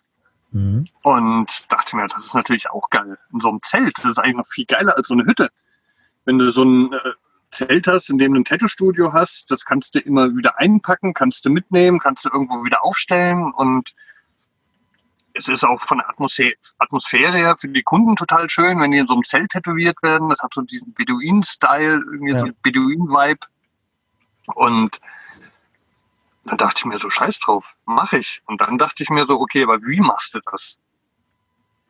Mhm. 0.52 0.86
Und 1.02 1.72
dachte 1.72 1.96
mir, 1.96 2.06
das 2.06 2.24
ist 2.24 2.34
natürlich 2.36 2.70
auch 2.70 2.88
geil. 2.88 3.18
In 3.32 3.40
so 3.40 3.48
einem 3.48 3.60
Zelt, 3.62 3.98
das 3.98 4.12
ist 4.12 4.18
eigentlich 4.18 4.36
noch 4.36 4.46
viel 4.46 4.66
geiler 4.66 4.96
als 4.96 5.08
so 5.08 5.14
eine 5.14 5.24
Hütte. 5.24 5.50
Wenn 6.24 6.38
du 6.38 6.52
so 6.52 6.62
ein 6.62 6.92
äh, 6.92 6.98
Zelt 7.54 7.86
hast, 7.86 8.10
in 8.10 8.18
dem 8.18 8.34
du 8.34 8.40
ein 8.40 8.44
Tattoo-Studio 8.44 9.12
hast, 9.12 9.50
das 9.50 9.64
kannst 9.64 9.94
du 9.94 10.00
immer 10.00 10.34
wieder 10.36 10.58
einpacken, 10.58 11.14
kannst 11.14 11.44
du 11.44 11.50
mitnehmen, 11.50 11.98
kannst 11.98 12.24
du 12.24 12.30
irgendwo 12.30 12.64
wieder 12.64 12.84
aufstellen 12.84 13.52
und 13.52 13.94
es 15.34 15.48
ist 15.48 15.64
auch 15.64 15.80
von 15.80 15.98
der 15.98 16.08
Atmosphäre, 16.08 16.54
Atmosphäre 16.78 17.36
her 17.36 17.56
für 17.58 17.68
die 17.68 17.82
Kunden 17.82 18.14
total 18.14 18.48
schön, 18.48 18.80
wenn 18.80 18.92
die 18.92 18.98
in 18.98 19.06
so 19.06 19.14
einem 19.14 19.24
Zelt 19.24 19.50
tätowiert 19.50 19.96
werden. 20.00 20.28
Das 20.28 20.40
hat 20.42 20.54
so 20.54 20.62
diesen 20.62 20.94
Beduin-Style, 20.94 22.00
irgendwie 22.06 22.32
ja. 22.32 22.38
so 22.38 22.46
Beduin-Vibe. 22.62 23.46
Und 24.54 25.00
dann 26.44 26.58
dachte 26.58 26.74
ich 26.78 26.84
mir 26.84 26.98
so, 26.98 27.10
scheiß 27.10 27.40
drauf, 27.40 27.74
mach 27.84 28.12
ich. 28.12 28.42
Und 28.46 28.60
dann 28.60 28.78
dachte 28.78 29.02
ich 29.02 29.10
mir 29.10 29.24
so, 29.24 29.40
okay, 29.40 29.64
aber 29.64 29.82
wie 29.82 30.00
machst 30.00 30.34
du 30.34 30.40
das? 30.50 30.78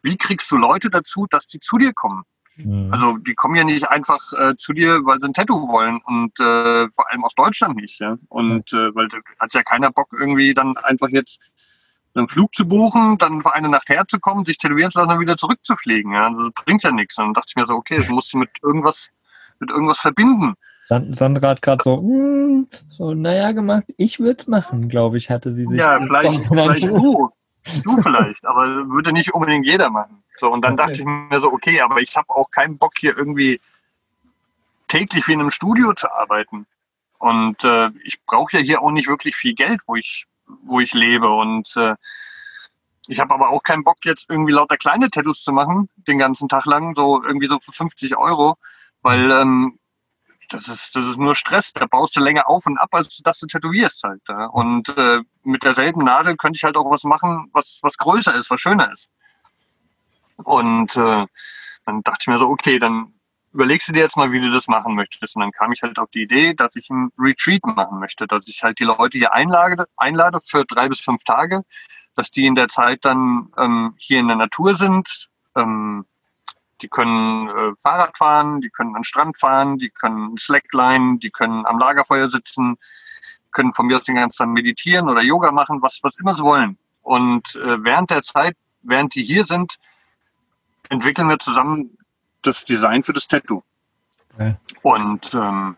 Wie 0.00 0.16
kriegst 0.16 0.50
du 0.50 0.56
Leute 0.56 0.88
dazu, 0.88 1.26
dass 1.28 1.46
die 1.46 1.58
zu 1.58 1.76
dir 1.76 1.92
kommen? 1.92 2.24
Mhm. 2.56 2.92
Also 2.92 3.16
die 3.18 3.34
kommen 3.34 3.56
ja 3.56 3.64
nicht 3.64 3.88
einfach 3.88 4.32
äh, 4.32 4.54
zu 4.56 4.72
dir, 4.72 5.00
weil 5.04 5.20
sie 5.20 5.28
ein 5.28 5.34
Tattoo 5.34 5.68
wollen 5.68 6.00
und 6.04 6.38
äh, 6.40 6.88
vor 6.90 7.10
allem 7.10 7.24
aus 7.24 7.34
Deutschland 7.34 7.76
nicht. 7.76 8.00
Ja? 8.00 8.16
Und 8.28 8.72
äh, 8.72 8.94
weil 8.94 9.08
da 9.08 9.18
hat 9.40 9.54
ja 9.54 9.62
keiner 9.62 9.90
Bock 9.90 10.08
irgendwie 10.12 10.54
dann 10.54 10.76
einfach 10.78 11.08
jetzt 11.08 11.40
einen 12.14 12.28
Flug 12.28 12.54
zu 12.54 12.66
buchen, 12.68 13.18
dann 13.18 13.42
für 13.42 13.54
eine 13.54 13.68
Nacht 13.68 13.88
herzukommen, 13.88 14.44
sich 14.44 14.58
tätowieren 14.58 14.90
zu 14.90 14.98
lassen 14.98 15.12
und 15.12 15.20
wieder 15.20 15.36
zurückzufliegen. 15.36 16.12
Ja? 16.12 16.30
Das 16.30 16.50
bringt 16.64 16.84
ja 16.84 16.92
nichts. 16.92 17.18
Und 17.18 17.26
dann 17.26 17.34
dachte 17.34 17.48
ich 17.48 17.56
mir 17.56 17.66
so, 17.66 17.74
okay, 17.74 17.96
das 17.98 18.08
musst 18.08 18.32
du 18.32 18.38
mit 18.38 18.50
irgendwas, 18.62 19.10
mit 19.58 19.70
irgendwas 19.70 19.98
verbinden. 19.98 20.54
Sandra 20.86 21.48
hat 21.48 21.62
gerade 21.62 21.82
so, 21.82 22.02
mm, 22.02 22.68
so, 22.90 23.14
naja, 23.14 23.52
gemacht. 23.52 23.84
Ich 23.96 24.20
würde 24.20 24.38
es 24.40 24.46
machen, 24.46 24.90
glaube 24.90 25.16
ich, 25.16 25.30
hatte 25.30 25.50
sie 25.50 25.64
sich. 25.64 25.80
Ja, 25.80 25.98
vielleicht, 25.98 26.46
vielleicht 26.46 26.86
du. 26.88 27.30
Du 27.82 27.96
vielleicht, 28.02 28.46
aber 28.46 28.66
würde 28.90 29.12
nicht 29.12 29.32
unbedingt 29.32 29.66
jeder 29.66 29.88
machen. 29.88 30.22
So, 30.38 30.50
und 30.50 30.62
dann 30.62 30.74
okay. 30.74 30.82
dachte 30.82 31.00
ich 31.00 31.04
mir 31.04 31.40
so, 31.40 31.52
okay, 31.52 31.80
aber 31.80 32.00
ich 32.00 32.16
habe 32.16 32.30
auch 32.30 32.50
keinen 32.50 32.78
Bock 32.78 32.92
hier 32.98 33.16
irgendwie 33.16 33.60
täglich 34.88 35.26
wie 35.28 35.32
in 35.32 35.40
einem 35.40 35.50
Studio 35.50 35.92
zu 35.92 36.10
arbeiten. 36.12 36.66
Und 37.18 37.64
äh, 37.64 37.90
ich 38.02 38.22
brauche 38.24 38.56
ja 38.56 38.62
hier 38.62 38.82
auch 38.82 38.90
nicht 38.90 39.08
wirklich 39.08 39.36
viel 39.36 39.54
Geld, 39.54 39.80
wo 39.86 39.96
ich 39.96 40.26
wo 40.46 40.80
ich 40.80 40.92
lebe. 40.94 41.28
Und 41.28 41.74
äh, 41.76 41.94
ich 43.06 43.20
habe 43.20 43.34
aber 43.34 43.50
auch 43.50 43.62
keinen 43.62 43.84
Bock, 43.84 43.98
jetzt 44.04 44.30
irgendwie 44.30 44.52
lauter 44.52 44.76
kleine 44.76 45.10
Tattoos 45.10 45.42
zu 45.42 45.52
machen, 45.52 45.88
den 46.08 46.18
ganzen 46.18 46.48
Tag 46.48 46.64
lang, 46.66 46.94
so 46.94 47.22
irgendwie 47.22 47.48
so 47.48 47.58
für 47.60 47.72
50 47.72 48.16
Euro, 48.16 48.56
weil 49.02 49.30
ähm, 49.30 49.78
das 50.48 50.68
ist, 50.68 50.96
das 50.96 51.06
ist 51.06 51.18
nur 51.18 51.34
Stress. 51.34 51.72
Da 51.72 51.86
baust 51.86 52.16
du 52.16 52.20
länger 52.20 52.48
auf 52.48 52.66
und 52.66 52.78
ab, 52.78 52.90
als 52.92 53.18
dass 53.18 53.40
du 53.40 53.46
tätowierst 53.46 54.02
halt. 54.04 54.22
Ja? 54.28 54.46
Und 54.46 54.88
äh, 54.96 55.20
mit 55.42 55.64
derselben 55.64 56.04
Nadel 56.04 56.36
könnte 56.36 56.56
ich 56.56 56.64
halt 56.64 56.76
auch 56.76 56.90
was 56.90 57.04
machen, 57.04 57.50
was, 57.52 57.80
was 57.82 57.98
größer 57.98 58.34
ist, 58.34 58.50
was 58.50 58.60
schöner 58.60 58.92
ist. 58.92 59.08
Und 60.36 60.96
äh, 60.96 61.26
dann 61.86 62.02
dachte 62.02 62.18
ich 62.22 62.26
mir 62.28 62.38
so, 62.38 62.48
okay, 62.48 62.78
dann 62.78 63.14
überlegst 63.52 63.88
du 63.88 63.92
dir 63.92 64.00
jetzt 64.00 64.16
mal, 64.16 64.32
wie 64.32 64.40
du 64.40 64.50
das 64.50 64.66
machen 64.66 64.94
möchtest. 64.94 65.36
Und 65.36 65.42
dann 65.42 65.52
kam 65.52 65.72
ich 65.72 65.82
halt 65.82 65.98
auf 65.98 66.10
die 66.10 66.22
Idee, 66.22 66.54
dass 66.54 66.76
ich 66.76 66.90
ein 66.90 67.10
Retreat 67.18 67.64
machen 67.64 68.00
möchte, 68.00 68.26
dass 68.26 68.48
ich 68.48 68.62
halt 68.62 68.78
die 68.80 68.84
Leute 68.84 69.18
hier 69.18 69.32
einlade, 69.32 69.86
einlade 69.96 70.40
für 70.44 70.64
drei 70.64 70.88
bis 70.88 71.00
fünf 71.00 71.22
Tage, 71.24 71.62
dass 72.16 72.30
die 72.30 72.46
in 72.46 72.56
der 72.56 72.68
Zeit 72.68 73.04
dann 73.04 73.52
ähm, 73.56 73.94
hier 73.96 74.20
in 74.20 74.28
der 74.28 74.36
Natur 74.36 74.74
sind. 74.74 75.28
Ähm, 75.56 76.04
die 76.82 76.88
können 76.88 77.48
äh, 77.48 77.72
Fahrrad 77.80 78.18
fahren, 78.18 78.60
die 78.60 78.70
können 78.70 78.90
an 78.90 79.00
den 79.00 79.04
Strand 79.04 79.38
fahren, 79.38 79.78
die 79.78 79.90
können 79.90 80.36
Slackline, 80.36 81.18
die 81.18 81.30
können 81.30 81.64
am 81.66 81.78
Lagerfeuer 81.78 82.28
sitzen, 82.28 82.76
können 83.52 83.72
von 83.72 83.86
mir 83.86 83.98
aus 83.98 84.02
den 84.02 84.16
ganzen 84.16 84.38
Tag 84.38 84.48
meditieren 84.48 85.08
oder 85.08 85.22
Yoga 85.22 85.52
machen, 85.52 85.80
was, 85.80 86.00
was 86.02 86.18
immer 86.18 86.34
sie 86.34 86.42
wollen. 86.42 86.76
Und 87.02 87.54
äh, 87.54 87.82
während 87.84 88.10
der 88.10 88.22
Zeit, 88.22 88.56
während 88.82 89.14
die 89.14 89.22
hier 89.22 89.44
sind, 89.44 89.76
entwickeln 90.88 91.28
wir 91.28 91.38
zusammen 91.38 91.96
das 92.42 92.64
Design 92.64 93.04
für 93.04 93.12
das 93.12 93.26
Tattoo. 93.26 93.62
Okay. 94.34 94.56
Und 94.82 95.32
ähm, 95.34 95.76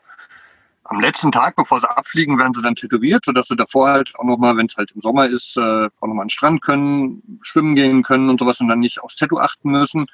am 0.84 1.00
letzten 1.00 1.32
Tag, 1.32 1.56
bevor 1.56 1.80
sie 1.80 1.90
abfliegen, 1.90 2.38
werden 2.38 2.54
sie 2.54 2.62
dann 2.62 2.76
tätowiert, 2.76 3.24
sodass 3.24 3.48
sie 3.48 3.56
davor 3.56 3.88
halt 3.88 4.14
auch 4.16 4.24
nochmal, 4.24 4.56
wenn 4.56 4.66
es 4.66 4.76
halt 4.76 4.92
im 4.92 5.00
Sommer 5.00 5.26
ist, 5.26 5.56
äh, 5.56 5.60
auch 5.60 6.06
nochmal 6.06 6.22
an 6.22 6.26
den 6.26 6.30
Strand 6.30 6.62
können, 6.62 7.40
schwimmen 7.42 7.74
gehen 7.74 8.02
können 8.02 8.28
und 8.28 8.38
sowas 8.38 8.60
und 8.60 8.68
dann 8.68 8.78
nicht 8.78 9.02
aufs 9.02 9.16
Tattoo 9.16 9.38
achten 9.38 9.70
müssen. 9.70 10.06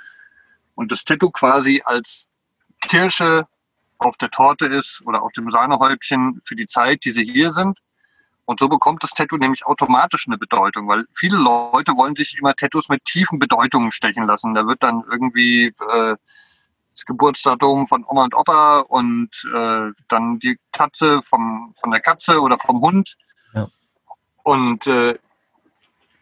Und 0.75 0.91
das 0.91 1.05
Tattoo 1.05 1.31
quasi 1.31 1.83
als 1.85 2.27
Kirsche 2.81 3.47
auf 3.99 4.17
der 4.17 4.31
Torte 4.31 4.67
ist 4.67 5.03
oder 5.05 5.23
auf 5.23 5.33
dem 5.33 5.51
Sahnehäubchen 5.51 6.41
für 6.45 6.57
die 6.57 6.67
Zeit, 6.67 7.05
die 7.05 7.13
sie 7.13 7.25
hier 7.25 7.51
sind. 7.51 7.79
Und 8.53 8.61
so 8.61 8.69
bekommt 8.69 9.03
das 9.03 9.13
Tattoo 9.13 9.39
nämlich 9.39 9.65
automatisch 9.65 10.29
eine 10.29 10.37
Bedeutung, 10.37 10.87
weil 10.87 11.07
viele 11.15 11.39
Leute 11.39 11.93
wollen 11.97 12.15
sich 12.15 12.37
immer 12.39 12.55
Tattoos 12.55 12.91
mit 12.91 13.03
tiefen 13.07 13.39
Bedeutungen 13.39 13.91
stechen 13.93 14.25
lassen. 14.25 14.53
Da 14.53 14.67
wird 14.67 14.83
dann 14.83 15.03
irgendwie 15.11 15.69
äh, 15.69 16.17
das 16.95 17.07
Geburtsdatum 17.07 17.87
von 17.87 18.05
Oma 18.07 18.25
und 18.25 18.35
Opa 18.35 18.81
und 18.81 19.31
äh, 19.55 19.93
dann 20.09 20.39
die 20.39 20.59
Katze 20.71 21.23
vom, 21.23 21.73
von 21.81 21.93
der 21.93 22.01
Katze 22.01 22.43
oder 22.43 22.59
vom 22.59 22.83
Hund. 22.83 23.17
Ja. 23.55 23.69
Und 24.43 24.87
äh, 24.87 25.19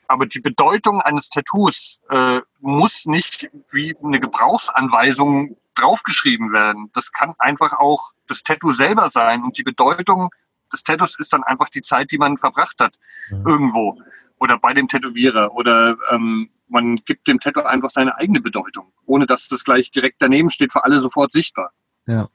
aber 0.07 0.27
die 0.27 0.41
Bedeutung 0.41 1.01
eines 1.01 1.31
Tattoos 1.31 2.01
äh, 2.11 2.43
muss 2.61 3.07
nicht 3.07 3.51
wie 3.73 3.97
eine 4.05 4.21
Gebrauchsanweisung 4.21 5.57
draufgeschrieben 5.75 6.53
werden. 6.53 6.91
Das 6.93 7.11
kann 7.11 7.35
einfach 7.39 7.73
auch 7.73 8.13
das 8.29 8.45
Tattoo 8.45 8.71
selber 8.71 9.11
sein 9.11 9.43
und 9.43 9.59
die 9.59 9.65
Bedeutung 9.65 10.31
des 10.73 10.83
Tattoos 10.83 11.19
ist 11.19 11.33
dann 11.33 11.43
einfach 11.45 11.69
die 11.69 11.83
Zeit, 11.83 12.11
die 12.11 12.19
man 12.19 12.39
verbracht 12.39 12.81
hat 12.81 12.99
mhm. 13.31 13.47
irgendwo 13.47 13.99
oder 14.39 14.59
bei 14.59 14.73
dem 14.73 14.89
Tätowierer 14.89 15.53
oder 15.53 15.97
ähm, 16.11 16.51
man 16.69 16.97
gibt 16.97 17.29
dem 17.29 17.41
Tattoo 17.41 17.63
einfach 17.63 17.91
seine 17.91 18.17
eigene 18.17 18.41
Bedeutung, 18.41 18.93
ohne 19.07 19.27
dass 19.27 19.49
das 19.49 19.65
gleich 19.65 19.91
direkt 19.91 20.17
daneben 20.21 20.51
steht, 20.51 20.73
für 20.73 20.85
alle 20.85 21.01
sofort 21.01 21.33
sichtbar. 21.33 21.73
Ja. 22.07 22.29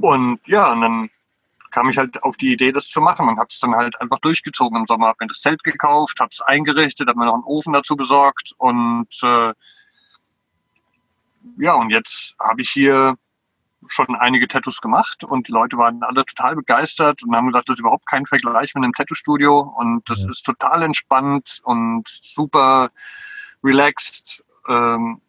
Und 0.00 0.40
ja, 0.46 0.70
und 0.72 0.80
dann 0.80 1.10
kam 1.70 1.88
ich 1.88 1.98
halt 1.98 2.22
auf 2.22 2.36
die 2.36 2.52
Idee, 2.52 2.72
das 2.72 2.88
zu 2.88 3.00
machen 3.00 3.28
und 3.28 3.38
habe 3.38 3.48
es 3.50 3.60
dann 3.60 3.74
halt 3.74 4.00
einfach 4.00 4.18
durchgezogen 4.20 4.78
im 4.78 4.86
Sommer. 4.86 5.08
Habe 5.08 5.18
mir 5.20 5.28
das 5.28 5.40
Zelt 5.40 5.62
gekauft, 5.62 6.20
habe 6.20 6.30
es 6.32 6.40
eingerichtet, 6.40 7.08
habe 7.08 7.18
mir 7.18 7.26
noch 7.26 7.34
einen 7.34 7.44
Ofen 7.44 7.72
dazu 7.72 7.96
besorgt 7.96 8.52
und 8.58 9.08
äh, 9.22 9.52
ja, 11.58 11.74
und 11.74 11.90
jetzt 11.90 12.34
habe 12.38 12.62
ich 12.62 12.70
hier 12.70 13.16
schon 13.86 14.14
einige 14.14 14.46
Tattoos 14.48 14.80
gemacht 14.80 15.24
und 15.24 15.48
die 15.48 15.52
Leute 15.52 15.76
waren 15.76 16.02
alle 16.02 16.24
total 16.24 16.56
begeistert 16.56 17.22
und 17.22 17.34
haben 17.34 17.46
gesagt, 17.46 17.68
das 17.68 17.74
ist 17.74 17.80
überhaupt 17.80 18.06
kein 18.06 18.26
Vergleich 18.26 18.74
mit 18.74 18.84
einem 18.84 18.92
Tattoo-Studio 18.92 19.60
und 19.60 20.08
das 20.08 20.22
ja. 20.22 20.30
ist 20.30 20.42
total 20.42 20.82
entspannt 20.82 21.60
und 21.64 22.06
super 22.08 22.90
relaxed. 23.62 24.44
Ähm, 24.68 25.20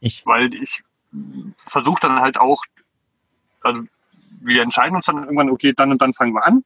ich. 0.00 0.24
Weil 0.26 0.52
ich 0.54 0.82
versuche 1.56 2.00
dann 2.02 2.20
halt 2.20 2.38
auch, 2.38 2.64
also 3.62 3.82
wir 4.40 4.62
entscheiden 4.62 4.96
uns 4.96 5.06
dann 5.06 5.24
irgendwann, 5.24 5.50
okay, 5.50 5.72
dann 5.74 5.90
und 5.90 6.00
dann 6.00 6.14
fangen 6.14 6.34
wir 6.34 6.46
an. 6.46 6.64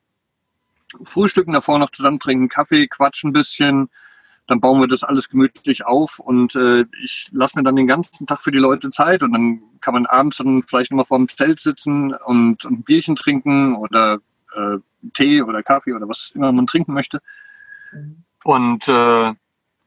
Frühstücken 1.02 1.52
davor 1.52 1.78
noch 1.78 1.90
zusammen 1.90 2.20
trinken, 2.20 2.48
Kaffee, 2.48 2.86
quatschen 2.86 3.30
ein 3.30 3.32
bisschen, 3.32 3.90
dann 4.46 4.60
bauen 4.60 4.80
wir 4.80 4.88
das 4.88 5.04
alles 5.04 5.28
gemütlich 5.28 5.86
auf 5.86 6.18
und 6.18 6.54
äh, 6.54 6.84
ich 7.02 7.28
lasse 7.32 7.58
mir 7.58 7.64
dann 7.64 7.76
den 7.76 7.86
ganzen 7.86 8.26
Tag 8.26 8.42
für 8.42 8.50
die 8.50 8.58
Leute 8.58 8.90
Zeit 8.90 9.22
und 9.22 9.32
dann 9.32 9.62
kann 9.80 9.94
man 9.94 10.06
abends 10.06 10.36
dann 10.36 10.62
vielleicht 10.66 10.90
nochmal 10.90 11.06
vor 11.06 11.18
dem 11.18 11.28
Zelt 11.28 11.60
sitzen 11.60 12.14
und, 12.14 12.64
und 12.64 12.80
ein 12.80 12.82
Bierchen 12.82 13.16
trinken 13.16 13.74
oder 13.76 14.18
äh, 14.54 14.76
Tee 15.14 15.42
oder 15.42 15.62
Kaffee 15.62 15.94
oder 15.94 16.08
was 16.08 16.32
immer 16.34 16.52
man 16.52 16.66
trinken 16.66 16.92
möchte. 16.92 17.20
Mhm. 17.92 18.24
Und 18.44 18.88
äh, 18.88 19.32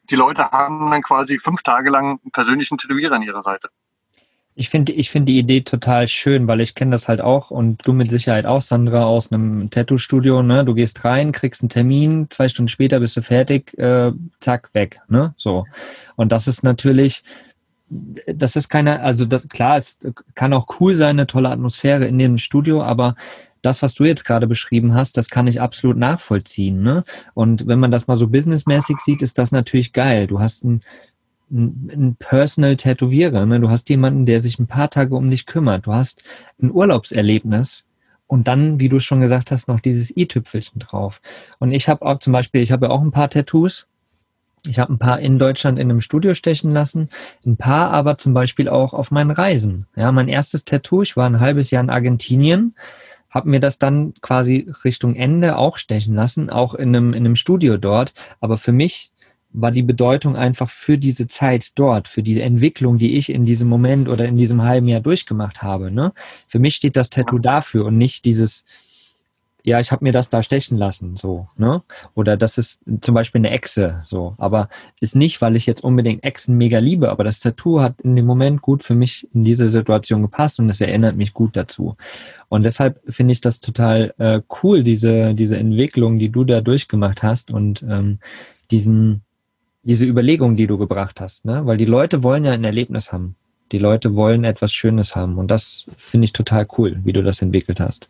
die 0.09 0.15
Leute 0.15 0.49
haben 0.51 0.89
dann 0.89 1.03
quasi 1.03 1.37
fünf 1.37 1.61
Tage 1.61 1.89
lang 1.89 2.19
einen 2.23 2.31
persönlichen 2.31 2.77
Tätowierer 2.77 3.15
an 3.15 3.21
ihrer 3.21 3.43
Seite. 3.43 3.69
Ich 4.59 4.69
finde 4.69 4.91
ich 4.91 5.11
finde 5.11 5.31
die 5.31 5.37
Idee 5.37 5.61
total 5.61 6.07
schön, 6.07 6.47
weil 6.47 6.61
ich 6.61 6.73
kenne 6.73 6.89
das 6.89 7.07
halt 7.07 7.21
auch 7.21 7.51
und 7.51 7.85
du 7.85 7.93
mit 7.93 8.09
Sicherheit 8.09 8.47
auch, 8.47 8.61
Sandra, 8.61 9.05
aus 9.05 9.31
einem 9.31 9.69
Tattoo-Studio. 9.69 10.41
Ne? 10.41 10.65
Du 10.65 10.73
gehst 10.73 11.05
rein, 11.05 11.31
kriegst 11.31 11.61
einen 11.61 11.69
Termin, 11.69 12.25
zwei 12.31 12.49
Stunden 12.49 12.67
später 12.67 12.99
bist 12.99 13.15
du 13.15 13.21
fertig, 13.21 13.77
äh, 13.77 14.11
zack, 14.39 14.71
weg. 14.73 14.99
Ne? 15.09 15.35
So. 15.37 15.65
Und 16.15 16.31
das 16.31 16.47
ist 16.47 16.63
natürlich, 16.63 17.23
das 18.25 18.55
ist 18.55 18.67
keine, 18.67 19.01
also 19.01 19.25
das 19.25 19.47
klar, 19.47 19.77
es 19.77 19.99
kann 20.33 20.53
auch 20.53 20.65
cool 20.79 20.95
sein, 20.95 21.17
eine 21.17 21.27
tolle 21.27 21.49
Atmosphäre 21.49 22.07
in 22.07 22.17
dem 22.17 22.39
Studio, 22.39 22.81
aber 22.81 23.13
das, 23.61 23.83
was 23.83 23.93
du 23.93 24.05
jetzt 24.05 24.25
gerade 24.25 24.47
beschrieben 24.47 24.95
hast, 24.95 25.17
das 25.17 25.29
kann 25.29 25.45
ich 25.45 25.61
absolut 25.61 25.97
nachvollziehen. 25.97 26.81
Ne? 26.81 27.03
Und 27.35 27.67
wenn 27.67 27.79
man 27.79 27.91
das 27.91 28.07
mal 28.07 28.17
so 28.17 28.27
businessmäßig 28.27 28.97
sieht, 29.05 29.21
ist 29.21 29.37
das 29.37 29.51
natürlich 29.51 29.93
geil. 29.93 30.25
Du 30.25 30.39
hast 30.39 30.63
ein 30.63 30.81
ein 31.49 32.15
Personal 32.19 32.75
Tätowierer. 32.75 33.45
Ne? 33.45 33.59
Du 33.59 33.69
hast 33.69 33.89
jemanden, 33.89 34.25
der 34.25 34.39
sich 34.39 34.59
ein 34.59 34.67
paar 34.67 34.89
Tage 34.89 35.15
um 35.15 35.29
dich 35.29 35.45
kümmert. 35.45 35.87
Du 35.87 35.93
hast 35.93 36.23
ein 36.61 36.71
Urlaubserlebnis 36.71 37.85
und 38.27 38.47
dann, 38.47 38.79
wie 38.79 38.89
du 38.89 38.99
schon 38.99 39.21
gesagt 39.21 39.51
hast, 39.51 39.67
noch 39.67 39.79
dieses 39.79 40.15
i-Tüpfelchen 40.15 40.79
drauf. 40.79 41.21
Und 41.59 41.71
ich 41.71 41.87
habe 41.87 42.05
auch 42.05 42.19
zum 42.19 42.33
Beispiel, 42.33 42.61
ich 42.61 42.71
habe 42.71 42.87
ja 42.87 42.91
auch 42.91 43.01
ein 43.01 43.11
paar 43.11 43.29
Tattoos 43.29 43.87
Ich 44.65 44.79
habe 44.79 44.93
ein 44.93 44.99
paar 44.99 45.19
in 45.19 45.39
Deutschland 45.39 45.79
in 45.79 45.89
einem 45.89 46.01
Studio 46.01 46.33
stechen 46.33 46.71
lassen, 46.71 47.09
ein 47.45 47.55
paar 47.55 47.91
aber 47.91 48.17
zum 48.17 48.33
Beispiel 48.33 48.67
auch 48.67 48.93
auf 48.93 49.11
meinen 49.11 49.31
Reisen. 49.31 49.87
Ja, 49.95 50.11
mein 50.11 50.27
erstes 50.27 50.65
Tattoo, 50.65 51.03
ich 51.03 51.15
war 51.15 51.29
ein 51.29 51.39
halbes 51.39 51.71
Jahr 51.71 51.83
in 51.83 51.89
Argentinien, 51.89 52.75
habe 53.29 53.49
mir 53.49 53.59
das 53.61 53.79
dann 53.79 54.13
quasi 54.21 54.69
Richtung 54.83 55.15
Ende 55.15 55.57
auch 55.57 55.77
stechen 55.77 56.15
lassen, 56.15 56.49
auch 56.49 56.73
in 56.73 56.89
einem, 56.95 57.13
in 57.13 57.25
einem 57.25 57.35
Studio 57.35 57.77
dort. 57.77 58.13
Aber 58.41 58.57
für 58.57 58.71
mich 58.73 59.11
war 59.51 59.71
die 59.71 59.83
Bedeutung 59.83 60.35
einfach 60.35 60.69
für 60.69 60.97
diese 60.97 61.27
Zeit 61.27 61.71
dort, 61.75 62.07
für 62.07 62.23
diese 62.23 62.43
Entwicklung, 62.43 62.97
die 62.97 63.15
ich 63.15 63.29
in 63.31 63.45
diesem 63.45 63.69
Moment 63.69 64.07
oder 64.09 64.25
in 64.25 64.37
diesem 64.37 64.63
halben 64.63 64.87
Jahr 64.87 65.01
durchgemacht 65.01 65.63
habe. 65.63 65.91
Ne? 65.91 66.13
Für 66.47 66.59
mich 66.59 66.75
steht 66.75 66.95
das 66.95 67.09
Tattoo 67.09 67.39
dafür 67.39 67.85
und 67.85 67.97
nicht 67.97 68.25
dieses, 68.25 68.65
ja, 69.67 69.81
ich 69.81 69.91
habe 69.91 70.05
mir 70.05 70.13
das 70.13 70.29
da 70.29 70.43
stechen 70.43 70.77
lassen, 70.77 71.17
so, 71.17 71.49
ne? 71.57 71.83
Oder 72.13 72.37
das 72.37 72.57
ist 72.57 72.81
zum 73.01 73.13
Beispiel 73.13 73.39
eine 73.39 73.49
Echse, 73.49 74.01
so. 74.05 74.33
Aber 74.37 74.69
ist 75.01 75.13
nicht, 75.13 75.41
weil 75.41 75.57
ich 75.57 75.65
jetzt 75.65 75.83
unbedingt 75.83 76.23
Echsen 76.23 76.55
mega 76.55 76.79
liebe, 76.79 77.09
aber 77.09 77.25
das 77.25 77.41
Tattoo 77.41 77.81
hat 77.81 77.99
in 77.99 78.15
dem 78.15 78.25
Moment 78.25 78.61
gut 78.61 78.81
für 78.81 78.95
mich 78.95 79.27
in 79.33 79.43
diese 79.43 79.67
Situation 79.67 80.21
gepasst 80.21 80.61
und 80.61 80.69
es 80.69 80.79
erinnert 80.79 81.17
mich 81.17 81.33
gut 81.33 81.57
dazu. 81.57 81.97
Und 82.47 82.63
deshalb 82.63 83.01
finde 83.09 83.33
ich 83.33 83.41
das 83.41 83.59
total 83.59 84.13
äh, 84.19 84.39
cool, 84.63 84.83
diese, 84.83 85.33
diese 85.33 85.57
Entwicklung, 85.57 86.17
die 86.17 86.29
du 86.29 86.45
da 86.45 86.61
durchgemacht 86.61 87.21
hast 87.21 87.51
und 87.51 87.83
ähm, 87.83 88.19
diesen, 88.71 89.23
diese 89.83 90.05
Überlegung, 90.05 90.55
die 90.55 90.67
du 90.67 90.77
gebracht 90.77 91.21
hast, 91.21 91.45
ne? 91.45 91.65
Weil 91.65 91.77
die 91.77 91.85
Leute 91.85 92.23
wollen 92.23 92.45
ja 92.45 92.51
ein 92.51 92.63
Erlebnis 92.63 93.11
haben. 93.11 93.35
Die 93.71 93.79
Leute 93.79 94.15
wollen 94.15 94.45
etwas 94.45 94.71
Schönes 94.71 95.15
haben. 95.15 95.37
Und 95.37 95.51
das 95.51 95.87
finde 95.97 96.25
ich 96.25 96.33
total 96.33 96.65
cool, 96.77 96.97
wie 97.03 97.11
du 97.11 97.21
das 97.21 97.41
entwickelt 97.41 97.79
hast. 97.79 98.09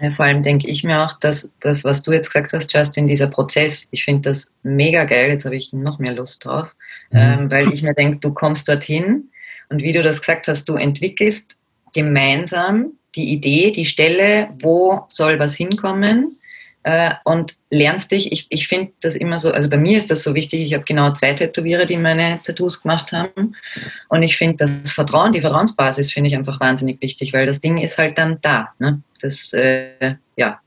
Ja, 0.00 0.10
vor 0.12 0.24
allem 0.24 0.42
denke 0.42 0.66
ich 0.66 0.82
mir 0.82 1.04
auch, 1.04 1.18
dass 1.18 1.52
das, 1.60 1.84
was 1.84 2.02
du 2.02 2.12
jetzt 2.12 2.32
gesagt 2.32 2.52
hast, 2.52 2.72
Justin, 2.72 3.06
dieser 3.06 3.26
Prozess, 3.26 3.86
ich 3.90 4.04
finde 4.04 4.30
das 4.30 4.52
mega 4.62 5.04
geil. 5.04 5.30
Jetzt 5.30 5.44
habe 5.44 5.56
ich 5.56 5.72
noch 5.72 5.98
mehr 5.98 6.14
Lust 6.14 6.44
drauf, 6.44 6.68
mhm. 7.10 7.18
ähm, 7.18 7.50
weil 7.50 7.72
ich 7.72 7.82
mir 7.82 7.94
denke, 7.94 8.18
du 8.18 8.32
kommst 8.32 8.68
dorthin 8.68 9.28
und 9.68 9.82
wie 9.82 9.92
du 9.92 10.02
das 10.02 10.20
gesagt 10.20 10.48
hast, 10.48 10.68
du 10.68 10.74
entwickelst 10.74 11.56
gemeinsam 11.92 12.92
die 13.14 13.32
Idee, 13.32 13.70
die 13.70 13.84
Stelle, 13.84 14.48
wo 14.60 15.04
soll 15.08 15.38
was 15.38 15.54
hinkommen 15.54 16.36
äh, 16.84 17.14
und 17.24 17.56
lernst 17.70 18.12
dich. 18.12 18.30
Ich, 18.30 18.46
ich 18.50 18.68
finde 18.68 18.92
das 19.00 19.16
immer 19.16 19.38
so, 19.38 19.50
also 19.50 19.68
bei 19.68 19.78
mir 19.78 19.96
ist 19.98 20.10
das 20.10 20.22
so 20.22 20.34
wichtig. 20.34 20.62
Ich 20.62 20.74
habe 20.74 20.84
genau 20.84 21.12
zwei 21.12 21.32
Tätowierer, 21.32 21.86
die 21.86 21.96
meine 21.96 22.40
Tattoos 22.42 22.82
gemacht 22.82 23.10
haben. 23.10 23.56
Und 24.10 24.22
ich 24.22 24.36
finde 24.36 24.58
das 24.58 24.92
Vertrauen, 24.92 25.32
die 25.32 25.40
Vertrauensbasis 25.40 26.12
finde 26.12 26.28
ich 26.28 26.36
einfach 26.36 26.60
wahnsinnig 26.60 27.00
wichtig, 27.00 27.32
weil 27.32 27.46
das 27.46 27.60
Ding 27.60 27.78
ist 27.78 27.98
halt 27.98 28.18
dann 28.18 28.38
da. 28.42 28.68
Ne? 28.78 29.02
Das, 29.20 29.52
äh, 29.54 30.14
ja, 30.36 30.60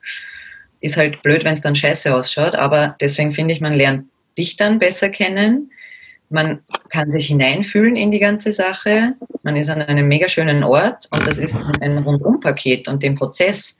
ist 0.81 0.97
halt 0.97 1.21
blöd, 1.21 1.43
wenn 1.43 1.53
es 1.53 1.61
dann 1.61 1.75
scheiße 1.75 2.13
ausschaut. 2.13 2.55
Aber 2.55 2.95
deswegen 2.99 3.33
finde 3.33 3.53
ich, 3.53 3.61
man 3.61 3.73
lernt 3.73 4.05
dich 4.37 4.55
dann 4.55 4.79
besser 4.79 5.09
kennen. 5.09 5.71
Man 6.29 6.59
kann 6.89 7.11
sich 7.11 7.27
hineinfühlen 7.27 7.95
in 7.95 8.11
die 8.11 8.19
ganze 8.19 8.51
Sache. 8.51 9.13
Man 9.43 9.55
ist 9.55 9.69
an 9.69 9.83
einem 9.83 10.07
mega 10.07 10.27
schönen 10.27 10.63
Ort 10.63 11.07
und 11.11 11.25
das 11.25 11.37
ist 11.37 11.57
ein 11.79 11.99
Rundumpaket 11.99 12.87
und 12.87 13.01
den 13.01 13.15
Prozess 13.15 13.79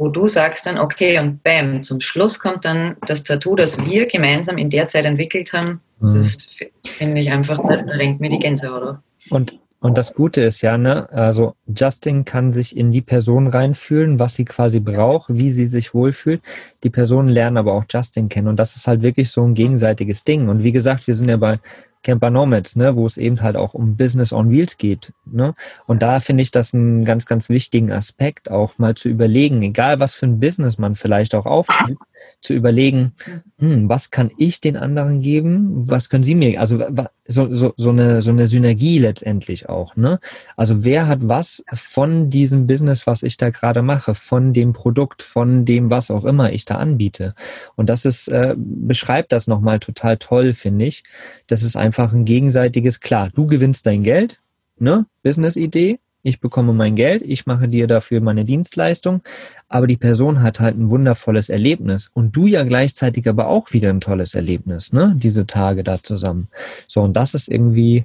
wo 0.00 0.08
du 0.08 0.28
sagst 0.28 0.64
dann, 0.64 0.78
okay, 0.78 1.18
und 1.18 1.42
bam, 1.42 1.82
zum 1.82 2.00
Schluss 2.00 2.40
kommt 2.40 2.64
dann 2.64 2.96
das 3.06 3.22
Tattoo, 3.22 3.54
das 3.54 3.84
wir 3.84 4.06
gemeinsam 4.06 4.56
in 4.56 4.70
der 4.70 4.88
Zeit 4.88 5.04
entwickelt 5.04 5.52
haben. 5.52 5.82
Mhm. 6.00 6.14
Das 6.14 6.38
finde 6.86 7.20
ich 7.20 7.30
einfach, 7.30 7.58
da 7.58 7.74
renkt 7.74 8.18
mir 8.18 8.30
die 8.30 8.38
Gänsehaut 8.38 8.82
auf. 8.82 8.96
Und, 9.28 9.58
und 9.80 9.98
das 9.98 10.14
Gute 10.14 10.40
ist 10.40 10.62
ja, 10.62 10.78
ne, 10.78 11.06
also 11.10 11.54
Justin 11.66 12.24
kann 12.24 12.50
sich 12.50 12.78
in 12.78 12.92
die 12.92 13.02
Person 13.02 13.46
reinfühlen, 13.46 14.18
was 14.18 14.36
sie 14.36 14.46
quasi 14.46 14.80
braucht, 14.80 15.34
wie 15.34 15.50
sie 15.50 15.66
sich 15.66 15.92
wohlfühlt. 15.92 16.40
Die 16.82 16.90
Personen 16.90 17.28
lernen 17.28 17.58
aber 17.58 17.74
auch 17.74 17.84
Justin 17.86 18.30
kennen 18.30 18.48
und 18.48 18.56
das 18.56 18.76
ist 18.76 18.86
halt 18.86 19.02
wirklich 19.02 19.28
so 19.28 19.42
ein 19.42 19.52
gegenseitiges 19.52 20.24
Ding. 20.24 20.48
Und 20.48 20.62
wie 20.62 20.72
gesagt, 20.72 21.08
wir 21.08 21.14
sind 21.14 21.28
ja 21.28 21.36
bei 21.36 21.60
Camper 22.02 22.30
Nomads, 22.30 22.76
ne, 22.76 22.96
wo 22.96 23.06
es 23.06 23.16
eben 23.16 23.42
halt 23.42 23.56
auch 23.56 23.74
um 23.74 23.96
Business 23.96 24.32
on 24.32 24.50
Wheels 24.50 24.78
geht. 24.78 25.12
Ne? 25.24 25.54
Und 25.86 26.02
da 26.02 26.20
finde 26.20 26.42
ich 26.42 26.50
das 26.50 26.72
einen 26.74 27.04
ganz, 27.04 27.26
ganz 27.26 27.48
wichtigen 27.48 27.92
Aspekt, 27.92 28.50
auch 28.50 28.78
mal 28.78 28.94
zu 28.94 29.08
überlegen, 29.08 29.62
egal 29.62 30.00
was 30.00 30.14
für 30.14 30.26
ein 30.26 30.40
Business 30.40 30.78
man 30.78 30.94
vielleicht 30.94 31.34
auch 31.34 31.46
aufzieht, 31.46 31.98
zu 32.40 32.54
überlegen, 32.54 33.12
hm, 33.58 33.88
was 33.88 34.10
kann 34.10 34.30
ich 34.38 34.60
den 34.60 34.76
anderen 34.76 35.20
geben, 35.20 35.88
was 35.88 36.08
können 36.08 36.24
sie 36.24 36.34
mir, 36.34 36.60
also 36.60 36.82
so, 37.26 37.54
so, 37.54 37.72
so, 37.76 37.90
eine, 37.90 38.20
so 38.20 38.30
eine 38.30 38.46
Synergie 38.46 38.98
letztendlich 38.98 39.68
auch. 39.68 39.96
Ne? 39.96 40.18
Also 40.56 40.84
wer 40.84 41.06
hat 41.06 41.20
was 41.22 41.64
von 41.72 42.30
diesem 42.30 42.66
Business, 42.66 43.06
was 43.06 43.22
ich 43.22 43.36
da 43.36 43.50
gerade 43.50 43.82
mache, 43.82 44.14
von 44.14 44.52
dem 44.52 44.72
Produkt, 44.72 45.22
von 45.22 45.64
dem, 45.64 45.90
was 45.90 46.10
auch 46.10 46.24
immer 46.24 46.52
ich 46.52 46.64
da 46.64 46.76
anbiete. 46.76 47.34
Und 47.76 47.88
das 47.88 48.04
ist, 48.04 48.28
äh, 48.28 48.54
beschreibt 48.56 49.32
das 49.32 49.46
nochmal 49.46 49.78
total 49.78 50.16
toll, 50.16 50.54
finde 50.54 50.86
ich. 50.86 51.04
Das 51.46 51.62
ist 51.62 51.76
einfach 51.76 52.12
ein 52.12 52.24
gegenseitiges, 52.24 53.00
klar, 53.00 53.30
du 53.34 53.46
gewinnst 53.46 53.86
dein 53.86 54.02
Geld, 54.02 54.40
ne? 54.78 55.06
Business-Idee, 55.22 55.98
ich 56.22 56.40
bekomme 56.40 56.72
mein 56.72 56.96
Geld, 56.96 57.22
ich 57.22 57.46
mache 57.46 57.68
dir 57.68 57.86
dafür 57.86 58.20
meine 58.20 58.44
Dienstleistung, 58.44 59.22
aber 59.68 59.86
die 59.86 59.96
Person 59.96 60.42
hat 60.42 60.60
halt 60.60 60.76
ein 60.76 60.90
wundervolles 60.90 61.48
Erlebnis 61.48 62.10
und 62.12 62.36
du 62.36 62.46
ja 62.46 62.64
gleichzeitig 62.64 63.28
aber 63.28 63.48
auch 63.48 63.72
wieder 63.72 63.90
ein 63.90 64.00
tolles 64.00 64.34
Erlebnis, 64.34 64.92
ne? 64.92 65.14
Diese 65.16 65.46
Tage 65.46 65.82
da 65.82 66.02
zusammen. 66.02 66.48
So, 66.86 67.02
und 67.02 67.14
das 67.14 67.34
ist 67.34 67.48
irgendwie, 67.48 68.04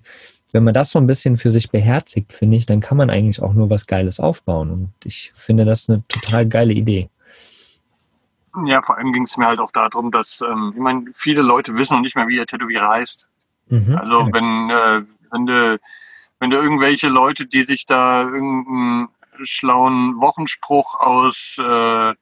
wenn 0.52 0.64
man 0.64 0.74
das 0.74 0.92
so 0.92 1.00
ein 1.00 1.08
bisschen 1.08 1.36
für 1.36 1.52
sich 1.52 1.70
beherzigt, 1.70 2.32
finde 2.32 2.56
ich, 2.56 2.66
dann 2.66 2.80
kann 2.80 2.98
man 2.98 3.10
eigentlich 3.10 3.42
auch 3.42 3.54
nur 3.54 3.70
was 3.70 3.88
Geiles 3.88 4.20
aufbauen. 4.22 4.72
Und 4.72 4.90
ich 5.04 5.32
finde 5.34 5.66
das 5.66 5.90
eine 5.90 6.04
total 6.08 6.48
geile 6.48 6.74
Idee. 6.74 7.10
Ja, 8.66 8.82
vor 8.82 8.98
allem 8.98 9.12
ging 9.12 9.24
es 9.24 9.36
mir 9.36 9.48
halt 9.48 9.60
auch 9.60 9.72
darum, 9.72 10.12
dass, 10.12 10.42
ähm, 10.42 10.72
ich 10.74 10.82
meine, 10.82 11.06
viele 11.14 11.42
Leute 11.42 11.76
wissen 11.76 11.96
noch 11.96 12.02
nicht 12.02 12.16
mehr, 12.16 12.30
wie 12.30 12.38
ihr 12.38 12.46
Tätowierer 12.46 12.88
heißt. 12.88 13.28
Mhm, 13.68 13.98
also 13.98 14.22
ja. 14.22 14.30
wenn, 14.32 14.70
äh, 14.70 15.06
wenn 15.32 15.46
du 15.46 15.78
wenn 16.40 16.50
du 16.50 16.58
irgendwelche 16.58 17.08
Leute, 17.08 17.46
die 17.46 17.64
sich 17.64 17.86
da 17.86 18.24
irgendeinen 18.24 19.10
schlauen 19.44 20.20
Wochenspruch 20.22 21.00
aus 21.00 21.58
äh, 21.60 22.14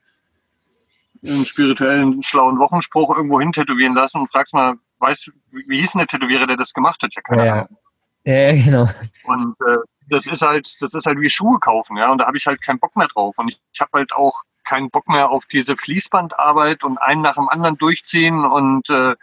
einen 1.25 1.45
spirituellen 1.45 2.21
schlauen 2.23 2.59
Wochenspruch 2.59 3.15
irgendwo 3.15 3.39
hin 3.39 3.51
tätowieren 3.51 3.95
lassen 3.95 4.19
und 4.19 4.31
fragst 4.31 4.53
mal, 4.53 4.75
weißt 4.99 5.27
du, 5.27 5.31
wie 5.51 5.79
hieß 5.79 5.93
denn 5.93 5.99
der 5.99 6.07
Tätowierer, 6.07 6.47
der 6.47 6.57
das 6.57 6.73
gemacht 6.73 7.01
hat? 7.03 7.13
Ja, 7.15 7.21
keine 7.21 7.45
ja, 7.45 7.53
Ahnung. 7.53 7.77
Ja, 8.25 8.51
genau. 8.53 8.89
Und 9.23 9.55
äh, 9.67 9.77
das 10.09 10.27
ist 10.27 10.41
halt, 10.41 10.81
das 10.81 10.93
ist 10.93 11.05
halt 11.05 11.19
wie 11.19 11.29
Schuhe 11.29 11.59
kaufen, 11.59 11.97
ja. 11.97 12.11
Und 12.11 12.19
da 12.19 12.27
habe 12.27 12.37
ich 12.37 12.45
halt 12.45 12.61
keinen 12.61 12.79
Bock 12.79 12.95
mehr 12.95 13.07
drauf. 13.07 13.37
Und 13.37 13.49
ich, 13.49 13.59
ich 13.71 13.81
habe 13.81 13.91
halt 13.93 14.13
auch 14.13 14.43
keinen 14.63 14.89
Bock 14.89 15.07
mehr 15.09 15.29
auf 15.29 15.45
diese 15.45 15.75
Fließbandarbeit 15.75 16.83
und 16.83 16.97
einen 16.97 17.21
nach 17.21 17.35
dem 17.35 17.49
anderen 17.49 17.77
durchziehen 17.77 18.45
und 18.45 18.89
äh, 18.89 19.15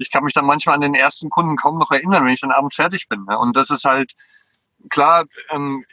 ich 0.00 0.10
kann 0.10 0.24
mich 0.24 0.32
dann 0.32 0.46
manchmal 0.46 0.76
an 0.76 0.80
den 0.80 0.94
ersten 0.94 1.28
Kunden 1.28 1.56
kaum 1.56 1.78
noch 1.78 1.90
erinnern, 1.90 2.24
wenn 2.24 2.32
ich 2.32 2.40
dann 2.40 2.52
abends 2.52 2.76
fertig 2.76 3.08
bin. 3.08 3.24
Ne? 3.28 3.38
Und 3.38 3.56
das 3.56 3.70
ist 3.70 3.84
halt, 3.84 4.14
klar, 4.88 5.24
ähm, 5.50 5.84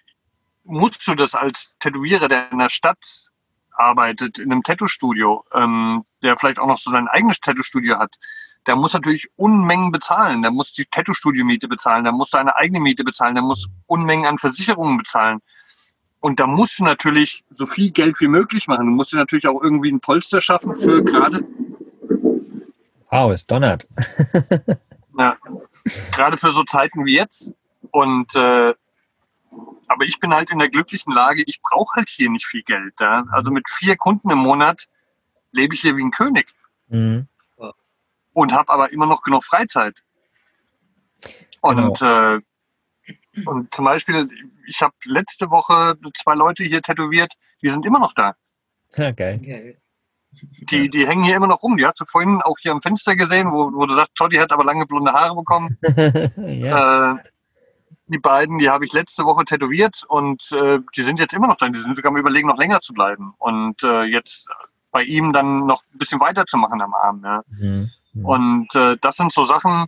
musst 0.63 1.05
du 1.07 1.15
das 1.15 1.35
als 1.35 1.75
Tätowierer, 1.79 2.29
der 2.29 2.51
in 2.51 2.59
der 2.59 2.69
Stadt 2.69 3.29
arbeitet, 3.71 4.39
in 4.39 4.51
einem 4.51 4.63
Tattoo-Studio, 4.63 5.43
ähm, 5.53 6.03
der 6.23 6.37
vielleicht 6.37 6.57
auch 6.57 6.67
noch 6.67 6.77
so 6.77 6.89
sein 6.89 7.07
eigenes 7.09 7.41
Tattoo-Studio 7.41 7.99
hat, 7.99 8.15
der 8.65 8.77
muss 8.77 8.93
natürlich 8.93 9.27
Unmengen 9.35 9.91
bezahlen. 9.91 10.41
Der 10.41 10.51
muss 10.51 10.71
die 10.71 10.85
Tattoo-Studio-Miete 10.85 11.67
bezahlen, 11.67 12.05
der 12.05 12.13
muss 12.13 12.29
seine 12.29 12.55
eigene 12.55 12.79
Miete 12.79 13.03
bezahlen, 13.03 13.35
der 13.35 13.43
muss 13.43 13.67
Unmengen 13.87 14.25
an 14.25 14.37
Versicherungen 14.37 14.97
bezahlen. 14.97 15.39
Und 16.21 16.39
da 16.39 16.47
musst 16.47 16.79
du 16.79 16.83
natürlich 16.83 17.43
so 17.51 17.65
viel 17.65 17.91
Geld 17.91 18.19
wie 18.21 18.27
möglich 18.27 18.67
machen. 18.67 18.87
Du 18.87 18.91
musst 18.93 19.11
dir 19.11 19.17
natürlich 19.17 19.47
auch 19.47 19.61
irgendwie 19.61 19.91
ein 19.91 19.99
Polster 19.99 20.41
schaffen 20.41 20.75
für 20.75 21.03
gerade 21.03 21.45
Wow, 23.09 23.31
es 23.31 23.47
donnert. 23.47 23.87
ja, 25.17 25.35
gerade 26.11 26.37
für 26.37 26.51
so 26.51 26.63
Zeiten 26.63 27.05
wie 27.05 27.15
jetzt. 27.15 27.53
Und 27.91 28.35
äh, 28.35 28.73
aber 29.87 30.05
ich 30.05 30.19
bin 30.19 30.33
halt 30.33 30.51
in 30.51 30.59
der 30.59 30.69
glücklichen 30.69 31.13
Lage, 31.13 31.43
ich 31.45 31.61
brauche 31.61 31.95
halt 31.95 32.09
hier 32.09 32.29
nicht 32.29 32.45
viel 32.45 32.63
Geld. 32.63 32.93
Ja? 32.99 33.25
Also 33.31 33.51
mit 33.51 33.69
vier 33.69 33.95
Kunden 33.95 34.29
im 34.29 34.39
Monat 34.39 34.85
lebe 35.51 35.73
ich 35.73 35.81
hier 35.81 35.95
wie 35.95 36.03
ein 36.03 36.11
König. 36.11 36.53
Mhm. 36.89 37.27
Und 38.33 38.53
habe 38.53 38.71
aber 38.71 38.91
immer 38.91 39.07
noch 39.07 39.23
genug 39.23 39.43
Freizeit. 39.43 40.03
Und, 41.61 41.99
genau. 41.99 42.35
äh, 42.35 42.41
und 43.45 43.73
zum 43.73 43.85
Beispiel, 43.85 44.29
ich 44.67 44.81
habe 44.81 44.93
letzte 45.05 45.49
Woche 45.49 45.97
zwei 46.15 46.35
Leute 46.35 46.63
hier 46.63 46.81
tätowiert, 46.81 47.33
die 47.63 47.69
sind 47.69 47.85
immer 47.85 47.99
noch 47.99 48.13
da. 48.13 48.35
Ja, 48.95 49.11
geil. 49.13 49.79
Die, 50.69 50.89
die 50.89 51.07
hängen 51.07 51.23
hier 51.23 51.35
immer 51.35 51.47
noch 51.47 51.63
rum. 51.63 51.77
Die 51.77 51.85
hast 51.85 51.99
du 51.99 52.05
vorhin 52.05 52.41
auch 52.41 52.57
hier 52.59 52.71
am 52.71 52.81
Fenster 52.81 53.15
gesehen, 53.15 53.51
wo, 53.51 53.71
wo 53.73 53.85
du 53.85 53.95
sagst, 53.95 54.15
Toddy 54.15 54.37
hat 54.37 54.51
aber 54.51 54.63
lange 54.63 54.85
blonde 54.85 55.13
Haare 55.13 55.35
bekommen. 55.35 55.77
ja. 56.37 57.13
äh, 57.13 57.15
die 58.07 58.19
beiden, 58.19 58.57
die 58.57 58.69
habe 58.69 58.85
ich 58.85 58.93
letzte 58.93 59.25
Woche 59.25 59.45
tätowiert 59.45 60.03
und 60.07 60.51
äh, 60.51 60.79
die 60.95 61.03
sind 61.03 61.19
jetzt 61.19 61.33
immer 61.33 61.47
noch 61.47 61.57
da. 61.57 61.67
Die 61.67 61.79
sind 61.79 61.95
sogar 61.95 62.11
am 62.11 62.17
Überlegen, 62.17 62.47
noch 62.47 62.57
länger 62.57 62.79
zu 62.79 62.93
bleiben. 62.93 63.33
Und 63.37 63.83
äh, 63.83 64.03
jetzt 64.03 64.47
bei 64.91 65.03
ihm 65.03 65.33
dann 65.33 65.65
noch 65.65 65.83
ein 65.93 65.97
bisschen 65.97 66.19
weiterzumachen 66.19 66.81
am 66.81 66.93
Arm. 66.93 67.21
Ja. 67.23 67.41
Mhm. 67.47 67.91
Mhm. 68.13 68.25
Und 68.25 68.75
äh, 68.75 68.97
das 69.01 69.17
sind 69.17 69.33
so 69.33 69.45
Sachen, 69.45 69.87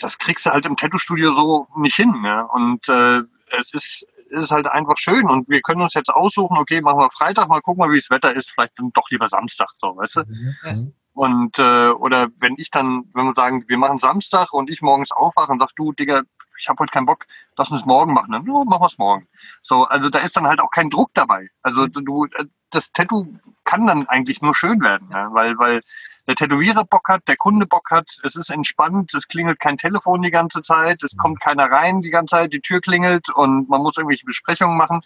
das 0.00 0.18
kriegst 0.18 0.46
du 0.46 0.50
halt 0.50 0.66
im 0.66 0.76
Tattoo-Studio 0.76 1.34
so 1.34 1.68
nicht 1.76 1.96
hin. 1.96 2.14
Ja. 2.24 2.42
Und 2.42 2.88
äh, 2.88 3.22
es 3.58 3.72
ist, 3.72 4.06
ist 4.30 4.50
halt 4.50 4.66
einfach 4.66 4.98
schön 4.98 5.28
und 5.28 5.48
wir 5.48 5.60
können 5.62 5.82
uns 5.82 5.94
jetzt 5.94 6.10
aussuchen, 6.10 6.58
okay, 6.58 6.80
machen 6.80 6.98
wir 6.98 7.10
Freitag, 7.10 7.48
mal 7.48 7.60
gucken, 7.60 7.90
wie 7.90 7.96
das 7.96 8.10
Wetter 8.10 8.34
ist, 8.34 8.50
vielleicht 8.50 8.78
dann 8.78 8.90
doch 8.92 9.08
lieber 9.10 9.28
Samstag, 9.28 9.68
so, 9.76 9.96
weißt 9.96 10.16
du? 10.16 10.20
Mhm. 10.22 10.94
Und 11.12 11.58
äh, 11.58 11.88
oder 11.88 12.28
wenn 12.40 12.56
ich 12.58 12.70
dann, 12.70 13.04
wenn 13.14 13.24
wir 13.24 13.34
sagen, 13.34 13.64
wir 13.68 13.78
machen 13.78 13.96
Samstag 13.96 14.52
und 14.52 14.68
ich 14.68 14.82
morgens 14.82 15.12
aufwache 15.12 15.50
und 15.50 15.60
sag, 15.60 15.70
du, 15.74 15.92
Digga, 15.92 16.22
ich 16.58 16.68
habe 16.68 16.80
heute 16.80 16.90
keinen 16.90 17.06
Bock, 17.06 17.26
lass 17.56 17.70
uns 17.70 17.86
morgen 17.86 18.12
machen. 18.12 18.32
Dann 18.32 18.44
machen 18.44 18.68
wir 18.68 18.86
es 18.86 18.98
morgen. 18.98 19.26
So, 19.62 19.84
also 19.84 20.10
da 20.10 20.18
ist 20.18 20.36
dann 20.36 20.46
halt 20.46 20.60
auch 20.60 20.70
kein 20.70 20.90
Druck 20.90 21.10
dabei. 21.14 21.48
Also 21.62 21.86
du, 21.86 22.26
das 22.70 22.92
Tattoo 22.92 23.26
kann 23.64 23.86
dann 23.86 24.08
eigentlich 24.08 24.42
nur 24.42 24.54
schön 24.54 24.80
werden, 24.80 25.08
ja? 25.10 25.28
weil, 25.32 25.58
weil 25.58 25.82
der 26.26 26.34
Tätowierer 26.34 26.84
Bock 26.84 27.08
hat, 27.08 27.22
der 27.28 27.36
Kunde 27.36 27.66
Bock 27.66 27.90
hat, 27.90 28.10
es 28.24 28.34
ist 28.34 28.50
entspannt, 28.50 29.14
es 29.14 29.28
klingelt 29.28 29.60
kein 29.60 29.78
Telefon 29.78 30.22
die 30.22 30.30
ganze 30.30 30.62
Zeit, 30.62 31.02
es 31.02 31.16
kommt 31.16 31.40
keiner 31.40 31.70
rein 31.70 32.02
die 32.02 32.10
ganze 32.10 32.36
Zeit, 32.36 32.52
die 32.52 32.60
Tür 32.60 32.80
klingelt 32.80 33.28
und 33.30 33.68
man 33.68 33.82
muss 33.82 33.96
irgendwelche 33.96 34.26
Besprechungen 34.26 34.76
machen. 34.76 35.02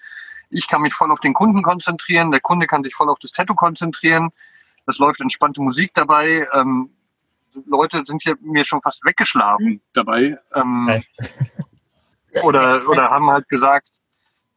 Ich 0.48 0.66
kann 0.66 0.82
mich 0.82 0.94
voll 0.94 1.12
auf 1.12 1.20
den 1.20 1.34
Kunden 1.34 1.62
konzentrieren, 1.62 2.30
der 2.30 2.40
Kunde 2.40 2.66
kann 2.66 2.82
sich 2.82 2.94
voll 2.94 3.10
auf 3.10 3.18
das 3.18 3.32
Tattoo 3.32 3.54
konzentrieren. 3.54 4.30
Es 4.86 4.98
läuft 4.98 5.20
entspannte 5.20 5.60
Musik 5.60 5.92
dabei. 5.94 6.46
Ähm, 6.54 6.90
Leute 7.66 8.02
sind 8.04 8.22
hier 8.22 8.36
mir 8.40 8.64
schon 8.64 8.82
fast 8.82 9.04
weggeschlafen 9.04 9.80
dabei. 9.92 10.38
Ähm, 10.54 11.02
oder, 12.42 12.88
oder 12.88 13.10
haben 13.10 13.30
halt 13.30 13.48
gesagt, 13.48 13.99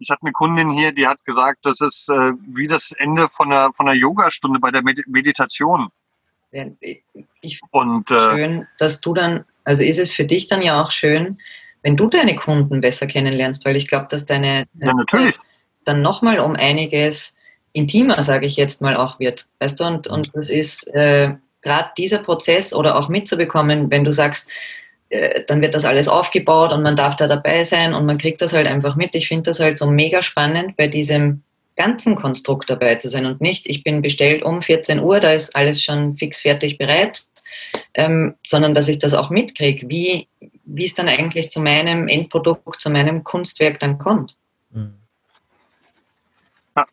ich 0.04 0.10
hatte 0.10 0.24
eine 0.24 0.34
Kundin 0.34 0.70
hier, 0.72 0.91
die 0.91 1.08
hat 1.08 1.24
gesagt, 1.24 1.66
das 1.66 1.80
ist 1.82 2.10
äh, 2.10 2.34
wie 2.47 2.68
das 2.68 2.91
Ende 2.91 3.30
von 3.30 3.51
einer, 3.51 3.74
von 3.74 3.88
einer 3.88 3.97
Yogastunde 3.97 4.60
bei 4.60 4.70
der 4.70 4.84
Med 4.84 4.99
Meditation. 5.08 5.89
Ich 7.41 7.62
und 7.72 8.12
äh, 8.12 8.36
schön, 8.36 8.68
dass 8.78 9.01
du 9.01 9.14
dann, 9.14 9.45
also 9.64 9.82
ist 9.82 9.97
es 9.97 10.12
für 10.12 10.26
dich 10.26 10.47
dann 10.47 10.62
ja 10.62 10.84
auch 10.84 10.91
schön, 10.91 11.39
wenn 11.82 11.97
du 11.97 12.08
deine 12.08 12.36
Kunden 12.36 12.82
besser 12.82 13.08
kennenlernst, 13.08 13.66
weil 13.66 13.76
ich 13.76 13.88
glaube, 13.88 14.08
dass 14.10 14.26
deine 14.26 14.66
ja, 14.80 14.93
natürlich. 14.93 15.38
dann 15.84 16.01
nochmal 16.01 16.39
um 16.39 16.56
einiges 16.56 17.36
intimer, 17.72 18.22
sage 18.22 18.45
ich 18.45 18.56
jetzt 18.56 18.82
mal, 18.82 18.95
auch 18.95 19.20
wird. 19.20 19.47
Weißt 19.60 19.80
du, 19.80 19.86
und, 19.86 20.08
und 20.08 20.36
das 20.36 20.49
ist 20.49 20.88
äh, 20.93 21.34
gerade 21.64 21.89
dieser 21.97 22.20
Prozess 22.20 22.74
oder 22.74 22.97
auch 22.97 23.10
mitzubekommen, 23.10 23.89
wenn 23.89 24.04
du 24.04 24.12
sagst, 24.12 24.47
äh, 25.10 25.43
dann 25.47 25.62
wird 25.62 25.76
das 25.76 25.86
alles 25.86 26.08
aufgebaut 26.08 26.72
und 26.74 26.82
man 26.82 26.95
darf 26.95 27.16
da 27.16 27.28
dabei 27.28 27.64
sein 27.64 27.93
und 27.93 28.06
man 28.06 28.18
kriegt 28.18 28.41
das 28.41 28.54
halt 28.54 28.68
einfach 28.68 28.95
mit. 28.95 29.16
Ich 29.16 29.28
finde 29.28 29.43
das 29.43 29.60
halt 29.60 29.78
so 29.78 29.89
mega 29.89 30.22
spannend 30.22 30.76
bei 30.78 30.88
diesem 30.88 31.43
ganzen 31.76 32.16
Konstrukt 32.16 32.70
dabei 32.70 32.95
zu 32.95 33.10
sein 33.10 33.26
und 33.26 33.41
nicht, 33.41 33.68
ich 33.68 33.84
bin 33.84 34.01
bestellt 34.01 34.43
um 34.43 34.62
14 34.62 34.99
Uhr, 34.99 35.20
da 35.20 35.34
ist 35.34 35.56
alles 35.56 35.84
schon 35.84 36.14
fix 36.16 36.41
fertig 36.41 36.78
bereit, 36.78 37.26
ähm, 37.95 38.36
sondern 38.45 38.74
dass 38.74 38.88
ich 38.88 38.99
das 38.99 39.14
auch 39.14 39.30
mitkriege, 39.30 39.88
wie, 39.89 40.28
wie 40.66 40.86
es 40.86 40.93
dann 40.93 41.08
eigentlich 41.08 41.51
zu 41.51 41.60
meinem 41.60 42.08
Endprodukt, 42.08 42.82
zu 42.82 42.89
meinem 42.89 43.24
Kunstwerk 43.24 43.80
dann 43.80 43.97
kommt. 43.97 44.38
Mhm. 44.72 44.93
Ja, 46.76 46.86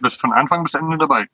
bist 0.00 0.20
von 0.20 0.32
Anfang 0.32 0.62
bis 0.64 0.74
Ende 0.74 0.98
dabei. 0.98 1.24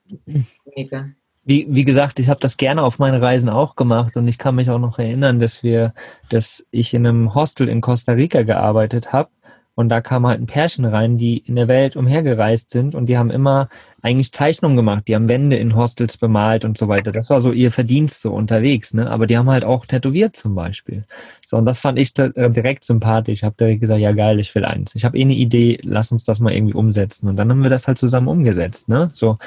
Mega. 0.77 1.09
Wie, 1.49 1.66
wie 1.70 1.84
gesagt, 1.84 2.20
ich 2.20 2.28
habe 2.28 2.40
das 2.40 2.59
gerne 2.59 2.82
auf 2.82 2.99
meinen 2.99 3.22
Reisen 3.22 3.49
auch 3.49 3.74
gemacht 3.74 4.18
und 4.18 4.28
ich 4.28 4.36
kann 4.36 4.55
mich 4.55 4.68
auch 4.68 4.78
noch 4.78 4.99
erinnern, 4.99 5.40
dass 5.40 5.62
wir, 5.62 5.94
dass 6.28 6.66
ich 6.70 6.92
in 6.92 7.07
einem 7.07 7.34
Hostel 7.34 7.70
in 7.70 7.80
Costa 7.80 8.12
Rica 8.12 8.42
gearbeitet 8.42 9.14
habe 9.14 9.30
und 9.74 9.88
da 9.88 10.03
kam 10.03 10.26
halt 10.26 10.40
ein 10.40 10.46
Pärchen 10.46 10.84
rein, 10.84 11.16
die 11.16 11.38
in 11.38 11.57
der 11.57 11.66
Welt 11.66 11.96
umhergereist 11.96 12.68
sind 12.68 12.94
und 12.94 13.07
die 13.07 13.16
haben 13.16 13.30
immer 13.30 13.68
eigentlich 14.03 14.32
Zeichnungen 14.32 14.76
gemacht. 14.76 15.05
Die 15.09 15.14
haben 15.14 15.28
Wände 15.28 15.57
in 15.57 15.74
Hostels 15.74 16.18
bemalt 16.18 16.66
und 16.66 16.76
so 16.76 16.88
weiter. 16.88 17.12
Das 17.12 17.30
war 17.30 17.40
so 17.40 17.53
ihr 17.53 17.70
Verdienst 17.70 18.20
so 18.20 18.34
unterwegs, 18.34 18.92
ne? 18.92 19.09
Aber 19.09 19.26
die 19.26 19.38
haben 19.38 19.49
halt 19.49 19.64
auch 19.64 19.86
tätowiert 19.86 20.36
zum 20.36 20.55
Beispiel. 20.55 21.05
So, 21.46 21.57
und 21.57 21.64
das 21.64 21.78
fand 21.78 21.99
ich 21.99 22.12
äh, 22.18 22.51
direkt 22.51 22.84
sympathisch. 22.84 23.38
Ich 23.38 23.44
habe 23.44 23.55
direkt 23.59 23.80
gesagt, 23.80 24.01
ja 24.01 24.12
geil, 24.12 24.38
ich 24.38 24.55
will 24.55 24.66
eins. 24.66 24.94
Ich 24.96 25.05
habe 25.07 25.16
eh 25.16 25.22
eine 25.22 25.34
Idee, 25.34 25.78
lass 25.82 26.12
uns 26.12 26.24
das 26.24 26.40
mal 26.40 26.53
irgendwie 26.53 26.74
umsetzen. 26.74 27.28
Und 27.28 27.36
dann 27.36 27.49
haben 27.49 27.62
wir 27.62 27.70
das 27.70 27.86
halt 27.86 27.99
zusammen 27.99 28.28
umgesetzt, 28.28 28.90
ne? 28.90 29.09
So, 29.12 29.38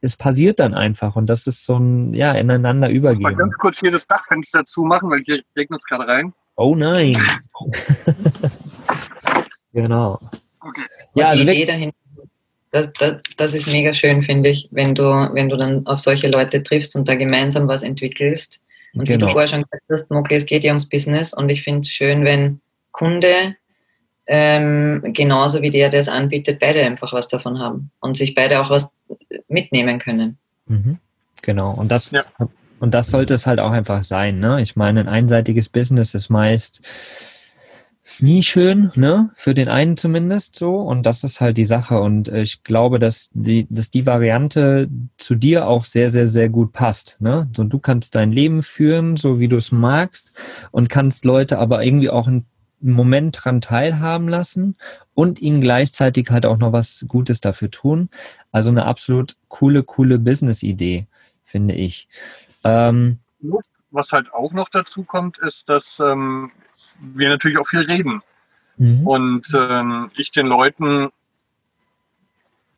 es 0.00 0.16
passiert 0.16 0.58
dann 0.60 0.74
einfach 0.74 1.16
und 1.16 1.26
das 1.26 1.46
ist 1.46 1.64
so 1.64 1.76
ein, 1.76 2.14
ja, 2.14 2.32
ineinander 2.32 2.88
übergehen. 2.88 3.20
Ich 3.20 3.22
mal 3.22 3.34
ganz 3.34 3.54
kurz 3.58 3.80
hier 3.80 3.90
das 3.90 4.06
Dachfenster 4.06 4.64
zumachen, 4.64 5.10
weil 5.10 5.22
hier 5.24 5.40
regnet 5.56 5.80
es 5.80 5.84
gerade 5.86 6.08
rein. 6.08 6.32
Oh 6.56 6.74
nein. 6.74 7.16
Genau. 9.72 10.18
Okay. 10.60 10.82
Ja, 11.14 11.28
also 11.28 11.44
die 11.44 11.50
Idee 11.50 11.66
dahinter, 11.66 11.96
das, 12.70 12.92
das, 12.92 13.16
das 13.36 13.54
ist 13.54 13.66
mega 13.66 13.92
schön, 13.92 14.22
finde 14.22 14.50
ich, 14.50 14.68
wenn 14.70 14.94
du, 14.94 15.02
wenn 15.32 15.48
du 15.48 15.56
dann 15.56 15.86
auf 15.86 15.98
solche 15.98 16.28
Leute 16.28 16.62
triffst 16.62 16.94
und 16.96 17.08
da 17.08 17.14
gemeinsam 17.14 17.66
was 17.68 17.82
entwickelst. 17.82 18.62
Und 18.94 19.04
genau. 19.04 19.08
wie 19.08 19.12
du 19.12 19.18
genau. 19.18 19.32
vorher 19.32 19.48
schon 19.48 19.62
gesagt 19.62 19.84
hast, 19.90 20.10
okay, 20.10 20.36
es 20.36 20.46
geht 20.46 20.64
ja 20.64 20.70
ums 20.70 20.88
Business 20.88 21.32
und 21.32 21.48
ich 21.48 21.62
finde 21.62 21.80
es 21.80 21.88
schön, 21.88 22.24
wenn 22.24 22.60
Kunde 22.92 23.56
ähm, 24.26 25.02
genauso 25.12 25.62
wie 25.62 25.70
der, 25.70 25.90
der 25.90 26.00
es 26.00 26.08
anbietet, 26.08 26.60
beide 26.60 26.82
einfach 26.82 27.12
was 27.12 27.28
davon 27.28 27.58
haben 27.58 27.90
und 28.00 28.16
sich 28.16 28.34
beide 28.34 28.60
auch 28.60 28.70
was 28.70 28.92
mitnehmen 29.48 29.98
können. 29.98 30.38
Mhm. 30.66 30.98
Genau, 31.42 31.72
und 31.72 31.90
das, 31.90 32.10
ja. 32.10 32.24
und 32.80 32.94
das 32.94 33.08
sollte 33.08 33.34
es 33.34 33.46
halt 33.46 33.60
auch 33.60 33.72
einfach 33.72 34.04
sein. 34.04 34.38
Ne? 34.38 34.60
Ich 34.60 34.76
meine, 34.76 35.00
ein 35.00 35.08
einseitiges 35.08 35.68
Business 35.68 36.14
ist 36.14 36.28
meist 36.28 36.82
nie 38.18 38.42
schön, 38.42 38.90
ne? 38.94 39.30
Für 39.34 39.54
den 39.54 39.68
einen 39.68 39.96
zumindest 39.96 40.56
so. 40.56 40.76
Und 40.76 41.04
das 41.04 41.24
ist 41.24 41.40
halt 41.40 41.56
die 41.56 41.64
Sache. 41.64 42.00
Und 42.00 42.28
äh, 42.28 42.42
ich 42.42 42.62
glaube, 42.62 42.98
dass 42.98 43.30
die, 43.32 43.66
dass 43.70 43.90
die 43.90 44.06
Variante 44.06 44.88
zu 45.18 45.34
dir 45.34 45.66
auch 45.66 45.84
sehr, 45.84 46.08
sehr, 46.08 46.26
sehr 46.26 46.48
gut 46.48 46.72
passt. 46.72 47.20
Ne? 47.20 47.48
So, 47.56 47.64
du 47.64 47.78
kannst 47.78 48.14
dein 48.14 48.32
Leben 48.32 48.62
führen, 48.62 49.16
so 49.16 49.40
wie 49.40 49.48
du 49.48 49.56
es 49.56 49.72
magst, 49.72 50.32
und 50.70 50.88
kannst 50.88 51.24
Leute 51.24 51.58
aber 51.58 51.84
irgendwie 51.84 52.10
auch 52.10 52.28
einen 52.82 52.92
Moment 52.92 53.38
dran 53.42 53.60
teilhaben 53.60 54.28
lassen 54.28 54.76
und 55.14 55.40
ihnen 55.40 55.60
gleichzeitig 55.60 56.30
halt 56.30 56.46
auch 56.46 56.56
noch 56.56 56.72
was 56.72 57.04
Gutes 57.08 57.40
dafür 57.40 57.70
tun. 57.70 58.08
Also 58.52 58.70
eine 58.70 58.86
absolut 58.86 59.36
coole, 59.48 59.82
coole 59.82 60.18
Business-Idee, 60.18 61.06
finde 61.44 61.74
ich. 61.74 62.08
Ähm, 62.64 63.18
was 63.90 64.12
halt 64.12 64.32
auch 64.32 64.52
noch 64.52 64.68
dazu 64.68 65.02
kommt, 65.02 65.38
ist, 65.38 65.68
dass 65.68 66.00
ähm, 66.00 66.52
wir 67.00 67.28
natürlich 67.28 67.58
auch 67.58 67.66
viel 67.66 67.80
reden. 67.80 68.22
Mhm. 68.76 69.06
Und 69.06 69.46
ähm, 69.54 70.10
ich 70.14 70.30
den 70.30 70.46
Leuten 70.46 71.10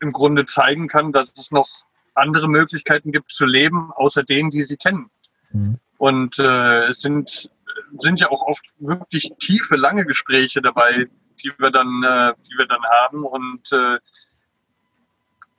im 0.01 0.13
Grunde 0.13 0.45
zeigen 0.47 0.89
kann, 0.89 1.13
dass 1.13 1.33
es 1.37 1.53
noch 1.53 1.69
andere 2.15 2.49
Möglichkeiten 2.49 3.13
gibt 3.13 3.31
zu 3.31 3.47
leben, 3.47 3.93
außer 3.93 4.23
denen, 4.25 4.51
die 4.51 4.63
sie 4.63 4.77
kennen. 4.77 5.11
Mhm. 5.53 5.79
Und 5.99 6.39
äh, 6.39 6.81
es 6.89 7.01
sind, 7.01 7.51
sind 7.99 8.21
ja 8.21 8.31
auch 8.31 8.43
oft 8.43 8.65
wirklich 8.79 9.33
tiefe, 9.39 9.77
lange 9.77 10.05
Gespräche 10.05 10.63
dabei, 10.63 11.07
die 11.43 11.53
wir 11.59 11.71
dann, 11.71 12.03
äh, 12.03 12.35
die 12.49 12.59
wir 12.59 12.67
dann 12.67 12.83
haben. 13.01 13.25
Und 13.25 13.73
äh, 13.73 13.99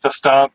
dass 0.02 0.22
da 0.22 0.48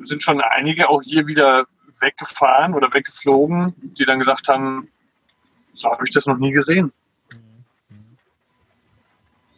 sind 0.00 0.22
schon 0.22 0.40
einige 0.40 0.88
auch 0.88 1.02
hier 1.02 1.26
wieder 1.26 1.66
weggefahren 2.00 2.74
oder 2.74 2.92
weggeflogen, 2.92 3.74
die 3.76 4.04
dann 4.04 4.18
gesagt 4.18 4.48
haben, 4.48 4.88
so 5.74 5.90
habe 5.90 6.04
ich 6.04 6.10
das 6.10 6.26
noch 6.26 6.38
nie 6.38 6.52
gesehen. 6.52 6.92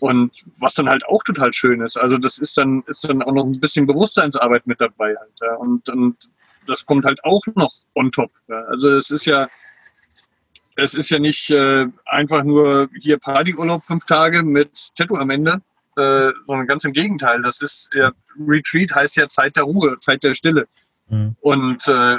Und 0.01 0.45
was 0.59 0.75
dann 0.75 0.91
halt 0.91 1.07
auch 1.07 1.23
total 1.23 1.53
schön 1.55 1.81
ist, 1.81 1.97
also 1.97 2.19
das 2.19 2.37
ist 2.37 2.59
dann, 2.59 2.83
ist 2.87 3.05
dann 3.05 3.23
auch 3.23 3.33
noch 3.33 3.47
ein 3.47 3.59
bisschen 3.59 3.87
Bewusstseinsarbeit 3.87 4.67
mit 4.67 4.79
dabei 4.81 5.15
halt. 5.19 5.33
Ja. 5.41 5.55
Und, 5.55 5.89
und 5.89 6.29
das 6.67 6.85
kommt 6.85 7.07
halt 7.07 7.25
auch 7.25 7.43
noch 7.55 7.73
on 7.95 8.13
top. 8.13 8.31
Ja. 8.49 8.61
Also 8.65 8.91
es 8.91 9.11
ist 9.11 9.25
ja, 9.25 9.49
es 10.77 10.95
ist 10.95 11.11
ja 11.11 11.19
nicht 11.19 11.51
äh, 11.51 11.87
einfach 12.07 12.45
nur 12.45 12.89
hier 13.01 13.19
Partyurlaub 13.19 13.85
fünf 13.85 14.05
Tage 14.07 14.43
mit 14.43 14.95
Tattoo 14.97 15.17
am 15.17 15.31
Ende, 15.31 15.63
äh, 15.97 16.31
sondern 16.47 16.67
ganz 16.67 16.85
im 16.85 16.93
Gegenteil. 16.93 17.43
Das 17.43 17.61
ist 17.61 17.89
ja, 17.93 18.13
Retreat 18.39 18.95
heißt 18.95 19.17
ja 19.17 19.29
Zeit 19.29 19.57
der 19.57 19.65
Ruhe, 19.65 19.99
Zeit 20.01 20.23
der 20.23 20.35
Stille. 20.35 20.67
Mhm. 21.09 21.37
Und 21.41 21.87
äh, 21.89 22.19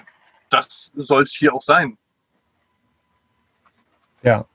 das 0.49 0.91
soll 0.93 1.23
es 1.23 1.33
hier 1.33 1.53
auch 1.53 1.61
sein. 1.61 1.97
Ja, 4.21 4.45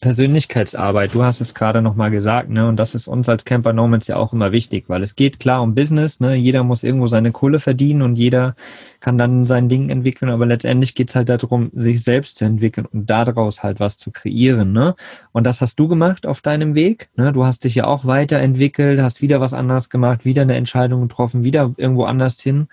Persönlichkeitsarbeit, 0.00 1.14
du 1.14 1.22
hast 1.24 1.40
es 1.40 1.54
gerade 1.54 1.80
nochmal 1.80 2.10
gesagt, 2.10 2.50
ne? 2.50 2.68
Und 2.68 2.76
das 2.76 2.94
ist 2.94 3.08
uns 3.08 3.30
als 3.30 3.46
Camper 3.46 3.72
Nomads 3.72 4.08
ja 4.08 4.16
auch 4.16 4.34
immer 4.34 4.52
wichtig, 4.52 4.84
weil 4.88 5.02
es 5.02 5.16
geht 5.16 5.40
klar 5.40 5.62
um 5.62 5.74
Business, 5.74 6.20
ne? 6.20 6.34
Jeder 6.34 6.64
muss 6.64 6.82
irgendwo 6.82 7.06
seine 7.06 7.32
Kohle 7.32 7.60
verdienen 7.60 8.02
und 8.02 8.16
jeder 8.16 8.56
kann 9.00 9.16
dann 9.16 9.44
sein 9.46 9.70
Ding 9.70 9.88
entwickeln, 9.88 10.30
aber 10.30 10.44
letztendlich 10.44 10.94
geht's 10.94 11.16
halt 11.16 11.30
darum, 11.30 11.70
sich 11.72 12.02
selbst 12.02 12.36
zu 12.36 12.44
entwickeln 12.44 12.86
und 12.92 13.08
daraus 13.08 13.62
halt 13.62 13.80
was 13.80 13.96
zu 13.96 14.10
kreieren, 14.10 14.72
ne? 14.72 14.94
Und 15.32 15.44
das 15.44 15.62
hast 15.62 15.76
du 15.76 15.88
gemacht 15.88 16.26
auf 16.26 16.42
deinem 16.42 16.74
Weg, 16.74 17.08
ne? 17.16 17.32
Du 17.32 17.46
hast 17.46 17.64
dich 17.64 17.74
ja 17.74 17.86
auch 17.86 18.04
weiterentwickelt, 18.04 19.00
hast 19.00 19.22
wieder 19.22 19.40
was 19.40 19.54
anderes 19.54 19.88
gemacht, 19.88 20.26
wieder 20.26 20.42
eine 20.42 20.56
Entscheidung 20.56 21.00
getroffen, 21.00 21.42
wieder 21.42 21.72
irgendwo 21.78 22.04
anders 22.04 22.38
hin. 22.40 22.68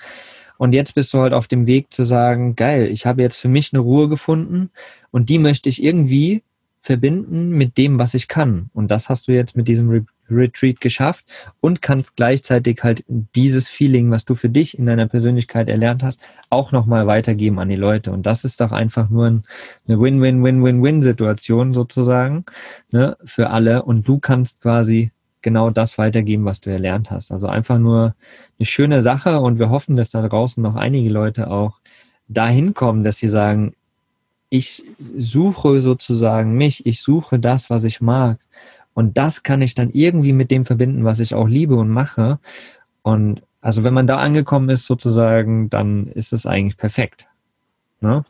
Und 0.58 0.74
jetzt 0.74 0.96
bist 0.96 1.14
du 1.14 1.20
halt 1.20 1.34
auf 1.34 1.48
dem 1.48 1.68
Weg 1.68 1.94
zu 1.94 2.04
sagen, 2.04 2.56
geil, 2.56 2.88
ich 2.92 3.06
habe 3.06 3.22
jetzt 3.22 3.38
für 3.38 3.48
mich 3.48 3.72
eine 3.72 3.80
Ruhe 3.80 4.10
gefunden 4.10 4.72
und 5.12 5.30
die 5.30 5.40
möchte 5.40 5.70
ich 5.70 5.84
irgendwie 5.84 6.42
verbinden 6.88 7.50
mit 7.50 7.78
dem, 7.78 8.00
was 8.00 8.14
ich 8.14 8.28
kann. 8.28 8.70
Und 8.74 8.90
das 8.90 9.10
hast 9.10 9.28
du 9.28 9.34
jetzt 9.34 9.56
mit 9.56 9.68
diesem 9.68 9.90
Re 9.90 10.06
Retreat 10.30 10.82
geschafft 10.82 11.24
und 11.62 11.82
kannst 11.82 12.18
gleichzeitig 12.18 12.84
halt 12.84 13.06
dieses 13.08 13.70
Feeling, 13.70 14.12
was 14.12 14.26
du 14.26 14.36
für 14.36 14.50
dich 14.50 14.78
in 14.78 14.86
deiner 14.86 15.08
Persönlichkeit 15.08 15.70
erlernt 15.70 16.04
hast, 16.04 16.20
auch 16.50 16.74
nochmal 16.74 17.08
weitergeben 17.08 17.60
an 17.60 17.70
die 17.70 17.78
Leute. 17.78 18.12
Und 18.12 18.26
das 18.26 18.44
ist 18.44 18.60
doch 18.60 18.74
einfach 18.74 19.10
nur 19.10 19.26
ein, 19.26 19.44
eine 19.88 20.02
Win-Win-Win-Win-Win-Situation 20.02 21.74
sozusagen 21.74 22.44
ne, 22.92 23.16
für 23.24 23.52
alle. 23.52 23.84
Und 23.84 24.06
du 24.06 24.20
kannst 24.20 24.60
quasi 24.60 25.12
genau 25.42 25.70
das 25.70 25.98
weitergeben, 25.98 26.44
was 26.44 26.60
du 26.60 26.72
erlernt 26.72 27.10
hast. 27.10 27.32
Also 27.32 27.48
einfach 27.48 27.80
nur 27.80 28.14
eine 28.60 28.66
schöne 28.66 29.02
Sache 29.02 29.40
und 29.40 29.60
wir 29.60 29.70
hoffen, 29.70 29.96
dass 29.96 30.10
da 30.10 30.28
draußen 30.28 30.62
noch 30.62 30.76
einige 30.76 31.10
Leute 31.10 31.50
auch 31.50 31.80
dahin 32.28 32.74
kommen, 32.74 33.06
dass 33.06 33.18
sie 33.20 33.30
sagen, 33.30 33.77
ich 34.50 34.84
suche 35.18 35.82
sozusagen 35.82 36.54
mich, 36.54 36.86
ich 36.86 37.02
suche 37.02 37.40
das, 37.40 37.70
was 37.70 37.84
ich 37.84 38.02
mag. 38.02 38.40
Und 38.94 39.18
das 39.18 39.44
kann 39.44 39.62
ich 39.62 39.76
dann 39.76 39.90
irgendwie 39.92 40.34
mit 40.34 40.50
dem 40.50 40.66
verbinden, 40.66 41.04
was 41.04 41.20
ich 41.20 41.36
auch 41.36 41.48
liebe 41.48 41.76
und 41.76 41.90
mache. 41.90 42.40
Und 43.04 43.42
also 43.62 43.84
wenn 43.84 43.94
man 43.94 44.08
da 44.08 44.18
angekommen 44.18 44.70
ist 44.70 44.86
sozusagen, 44.86 45.70
dann 45.70 46.08
ist 46.08 46.34
es 46.34 46.46
eigentlich 46.46 46.78
perfekt. 46.78 47.28
Ne? 48.02 48.24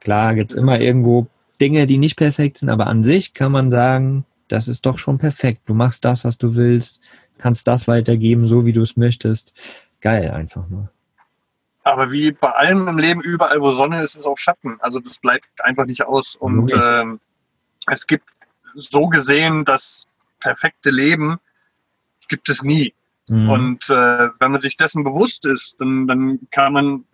Klar 0.00 0.34
gibt 0.34 0.52
es 0.52 0.60
immer 0.60 0.80
irgendwo 0.80 1.26
Dinge, 1.60 1.86
die 1.86 1.98
nicht 1.98 2.16
perfekt 2.16 2.58
sind, 2.58 2.68
aber 2.68 2.86
an 2.86 3.02
sich 3.02 3.32
kann 3.32 3.52
man 3.52 3.70
sagen, 3.70 4.24
das 4.48 4.68
ist 4.68 4.86
doch 4.86 4.98
schon 4.98 5.18
perfekt. 5.18 5.62
Du 5.66 5.74
machst 5.74 6.04
das, 6.04 6.24
was 6.24 6.36
du 6.36 6.54
willst, 6.54 7.00
kannst 7.38 7.66
das 7.66 7.88
weitergeben, 7.88 8.46
so 8.46 8.66
wie 8.66 8.72
du 8.72 8.82
es 8.82 8.96
möchtest. 8.96 9.54
Geil 10.00 10.30
einfach 10.30 10.68
nur. 10.68 10.90
Aber 11.84 12.10
wie 12.10 12.32
bei 12.32 12.50
allem 12.50 12.88
im 12.88 12.98
Leben, 12.98 13.20
überall 13.20 13.60
wo 13.60 13.70
Sonne 13.72 14.02
ist, 14.02 14.16
ist 14.16 14.26
auch 14.26 14.38
Schatten. 14.38 14.78
Also 14.80 14.98
das 15.00 15.18
bleibt 15.18 15.46
einfach 15.58 15.84
nicht 15.84 16.04
aus. 16.04 16.34
Und 16.34 16.72
ähm, 16.72 17.20
es 17.86 18.06
gibt 18.06 18.24
so 18.74 19.06
gesehen 19.06 19.64
das 19.64 20.06
perfekte 20.40 20.90
Leben 20.90 21.38
gibt 22.28 22.48
es 22.48 22.62
nie. 22.62 22.94
Mhm. 23.28 23.48
Und 23.48 23.90
äh, 23.90 24.28
wenn 24.38 24.52
man 24.52 24.60
sich 24.60 24.76
dessen 24.76 25.04
bewusst 25.04 25.46
ist, 25.46 25.80
dann, 25.80 26.06
dann 26.06 26.40
kann 26.50 26.72
man 26.72 27.04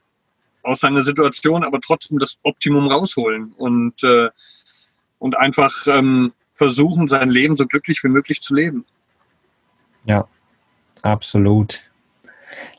aus 0.62 0.80
seiner 0.80 1.02
Situation 1.02 1.64
aber 1.64 1.80
trotzdem 1.80 2.18
das 2.18 2.38
Optimum 2.42 2.86
rausholen 2.86 3.52
und, 3.56 4.02
äh, 4.04 4.30
und 5.18 5.36
einfach 5.36 5.86
ähm, 5.86 6.32
versuchen, 6.54 7.08
sein 7.08 7.28
Leben 7.28 7.56
so 7.56 7.66
glücklich 7.66 8.04
wie 8.04 8.08
möglich 8.08 8.40
zu 8.40 8.54
leben. 8.54 8.84
Ja, 10.04 10.28
absolut. 11.02 11.80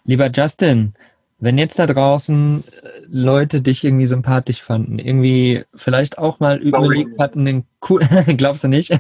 Lieber 0.04 0.30
Justin, 0.30 0.94
wenn 1.42 1.58
jetzt 1.58 1.80
da 1.80 1.88
draußen 1.88 2.64
äh, 2.64 2.88
Leute 3.08 3.62
dich 3.62 3.84
irgendwie 3.84 4.06
sympathisch 4.06 4.62
fanden, 4.62 5.00
irgendwie 5.00 5.66
vielleicht 5.76 6.20
auch 6.20 6.39
mal 6.39 6.60
überlegt 6.60 7.20
hatten, 7.20 7.44
den 7.44 7.66
cool, 7.89 8.02
glaubst 8.38 8.64
du 8.64 8.68
nicht? 8.68 8.92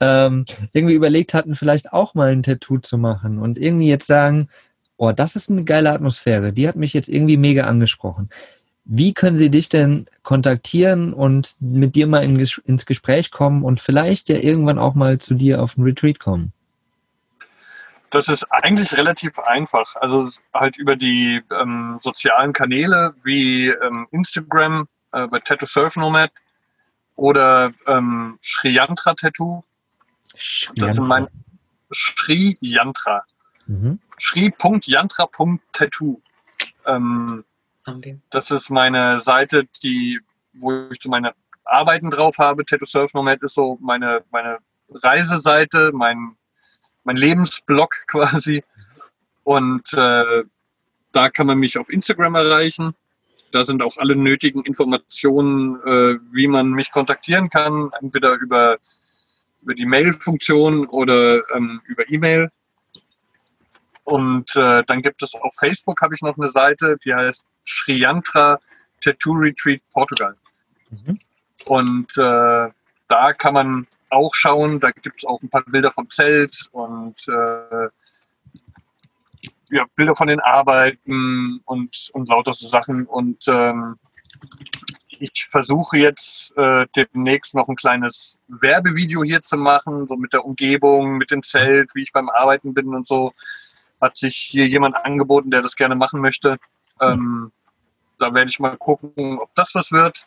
ähm, 0.00 0.46
irgendwie 0.72 0.94
überlegt 0.94 1.34
hatten, 1.34 1.54
vielleicht 1.54 1.92
auch 1.92 2.14
mal 2.14 2.32
ein 2.32 2.42
Tattoo 2.42 2.78
zu 2.78 2.96
machen 2.96 3.38
und 3.38 3.58
irgendwie 3.58 3.88
jetzt 3.88 4.06
sagen, 4.06 4.48
oh, 4.96 5.12
das 5.12 5.36
ist 5.36 5.50
eine 5.50 5.64
geile 5.64 5.92
Atmosphäre, 5.92 6.52
die 6.52 6.66
hat 6.66 6.76
mich 6.76 6.94
jetzt 6.94 7.10
irgendwie 7.10 7.36
mega 7.36 7.64
angesprochen. 7.64 8.30
Wie 8.86 9.12
können 9.12 9.36
sie 9.36 9.50
dich 9.50 9.68
denn 9.68 10.06
kontaktieren 10.22 11.12
und 11.12 11.56
mit 11.60 11.94
dir 11.94 12.06
mal 12.06 12.24
in, 12.24 12.42
ins 12.64 12.86
Gespräch 12.86 13.30
kommen 13.30 13.62
und 13.62 13.80
vielleicht 13.80 14.30
ja 14.30 14.36
irgendwann 14.36 14.78
auch 14.78 14.94
mal 14.94 15.18
zu 15.18 15.34
dir 15.34 15.62
auf 15.62 15.76
ein 15.76 15.82
Retreat 15.82 16.18
kommen? 16.18 16.54
Das 18.10 18.28
ist 18.28 18.44
eigentlich 18.50 18.96
relativ 18.96 19.38
einfach. 19.38 19.94
Also 19.96 20.26
halt 20.54 20.78
über 20.78 20.96
die 20.96 21.42
ähm, 21.50 21.98
sozialen 22.02 22.52
Kanäle 22.52 23.14
wie 23.22 23.68
ähm, 23.68 24.06
Instagram 24.10 24.88
äh, 25.12 25.26
bei 25.26 25.38
Tattoo 25.40 25.66
Surf 25.66 25.96
Nomad 25.96 26.30
oder 27.16 27.72
ähm, 27.86 28.38
Sri 28.42 28.70
Yantra 28.70 29.14
Tattoo. 29.14 29.62
Das 30.76 30.96
sind 30.96 31.06
mein 31.06 31.28
Sri 31.92 32.56
Yantra. 32.60 33.24
Mhm. 33.66 33.98
Shri.yantra.tattoo. 34.18 36.20
Ähm, 36.86 37.44
das 38.30 38.50
ist 38.50 38.70
meine 38.70 39.20
Seite, 39.20 39.66
die, 39.82 40.20
wo 40.54 40.88
ich 40.90 40.98
so 41.00 41.08
meine 41.08 41.34
Arbeiten 41.64 42.10
drauf 42.10 42.38
habe. 42.38 42.64
Tattoo 42.64 42.86
Surf 42.86 43.14
Nomad 43.14 43.42
ist 43.42 43.54
so 43.54 43.78
meine, 43.80 44.24
meine 44.30 44.58
Reiseseite, 44.90 45.90
mein, 45.92 46.36
mein 47.08 47.16
Lebensblog 47.16 47.94
quasi. 48.06 48.62
Und 49.42 49.92
äh, 49.94 50.44
da 51.12 51.30
kann 51.30 51.46
man 51.46 51.58
mich 51.58 51.78
auf 51.78 51.88
Instagram 51.88 52.34
erreichen. 52.34 52.94
Da 53.50 53.64
sind 53.64 53.82
auch 53.82 53.96
alle 53.96 54.14
nötigen 54.14 54.62
Informationen, 54.62 55.80
äh, 55.86 56.18
wie 56.32 56.46
man 56.46 56.68
mich 56.70 56.90
kontaktieren 56.90 57.48
kann, 57.48 57.90
entweder 57.98 58.34
über, 58.34 58.76
über 59.62 59.74
die 59.74 59.86
Mail-Funktion 59.86 60.86
oder 60.86 61.40
ähm, 61.54 61.80
über 61.86 62.04
E-Mail. 62.10 62.50
Und 64.04 64.54
äh, 64.54 64.82
dann 64.86 65.00
gibt 65.00 65.22
es 65.22 65.34
auf 65.34 65.54
Facebook 65.58 66.02
habe 66.02 66.14
ich 66.14 66.20
noch 66.20 66.36
eine 66.36 66.48
Seite, 66.48 66.98
die 67.04 67.14
heißt 67.14 67.42
Sriyantra 67.64 68.58
Tattoo 69.00 69.32
Retreat 69.32 69.80
Portugal. 69.94 70.34
Mhm. 70.90 71.18
Und 71.64 72.18
äh, 72.18 72.68
da 73.08 73.32
kann 73.32 73.54
man 73.54 73.86
auch 74.10 74.34
schauen, 74.34 74.80
da 74.80 74.90
gibt 74.90 75.22
es 75.22 75.24
auch 75.24 75.42
ein 75.42 75.50
paar 75.50 75.64
Bilder 75.64 75.92
vom 75.92 76.08
Zelt 76.10 76.68
und 76.72 77.26
äh, 77.28 77.88
ja, 79.70 79.84
Bilder 79.96 80.16
von 80.16 80.28
den 80.28 80.40
Arbeiten 80.40 81.60
und, 81.64 82.10
und 82.12 82.28
lauter 82.28 82.54
so 82.54 82.66
Sachen. 82.66 83.06
Und 83.06 83.46
ähm, 83.48 83.96
ich 85.20 85.46
versuche 85.50 85.98
jetzt 85.98 86.56
äh, 86.56 86.86
demnächst 86.96 87.54
noch 87.54 87.68
ein 87.68 87.76
kleines 87.76 88.40
Werbevideo 88.48 89.22
hier 89.24 89.42
zu 89.42 89.56
machen, 89.56 90.06
so 90.06 90.16
mit 90.16 90.32
der 90.32 90.44
Umgebung, 90.44 91.18
mit 91.18 91.30
dem 91.30 91.42
Zelt, 91.42 91.94
wie 91.94 92.02
ich 92.02 92.12
beim 92.12 92.28
Arbeiten 92.28 92.74
bin 92.74 92.94
und 92.94 93.06
so. 93.06 93.32
Hat 94.00 94.16
sich 94.16 94.36
hier 94.36 94.68
jemand 94.68 94.96
angeboten, 94.96 95.50
der 95.50 95.62
das 95.62 95.76
gerne 95.76 95.96
machen 95.96 96.20
möchte. 96.20 96.58
Ähm, 97.00 97.52
da 98.18 98.32
werde 98.32 98.50
ich 98.50 98.60
mal 98.60 98.76
gucken, 98.76 99.38
ob 99.38 99.54
das 99.54 99.74
was 99.74 99.92
wird, 99.92 100.26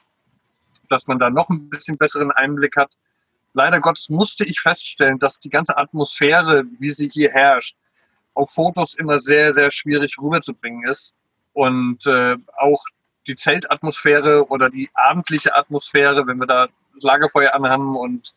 dass 0.89 1.07
man 1.07 1.19
da 1.19 1.29
noch 1.29 1.49
ein 1.49 1.69
bisschen 1.69 1.97
besseren 1.97 2.31
Einblick 2.31 2.75
hat. 2.75 2.91
Leider 3.53 3.81
Gottes 3.81 4.09
musste 4.09 4.45
ich 4.45 4.59
feststellen, 4.59 5.19
dass 5.19 5.39
die 5.39 5.49
ganze 5.49 5.77
Atmosphäre, 5.77 6.63
wie 6.79 6.91
sie 6.91 7.09
hier 7.09 7.31
herrscht, 7.31 7.75
auf 8.33 8.51
Fotos 8.51 8.93
immer 8.93 9.19
sehr, 9.19 9.53
sehr 9.53 9.71
schwierig 9.71 10.17
rüberzubringen 10.19 10.87
ist. 10.87 11.13
Und 11.53 12.05
äh, 12.07 12.37
auch 12.57 12.81
die 13.27 13.35
Zeltatmosphäre 13.35 14.47
oder 14.47 14.69
die 14.69 14.89
abendliche 14.93 15.53
Atmosphäre, 15.55 16.25
wenn 16.27 16.37
wir 16.37 16.47
da 16.47 16.67
Lagerfeuer 17.01 17.53
anhaben 17.53 17.95
und 17.95 18.33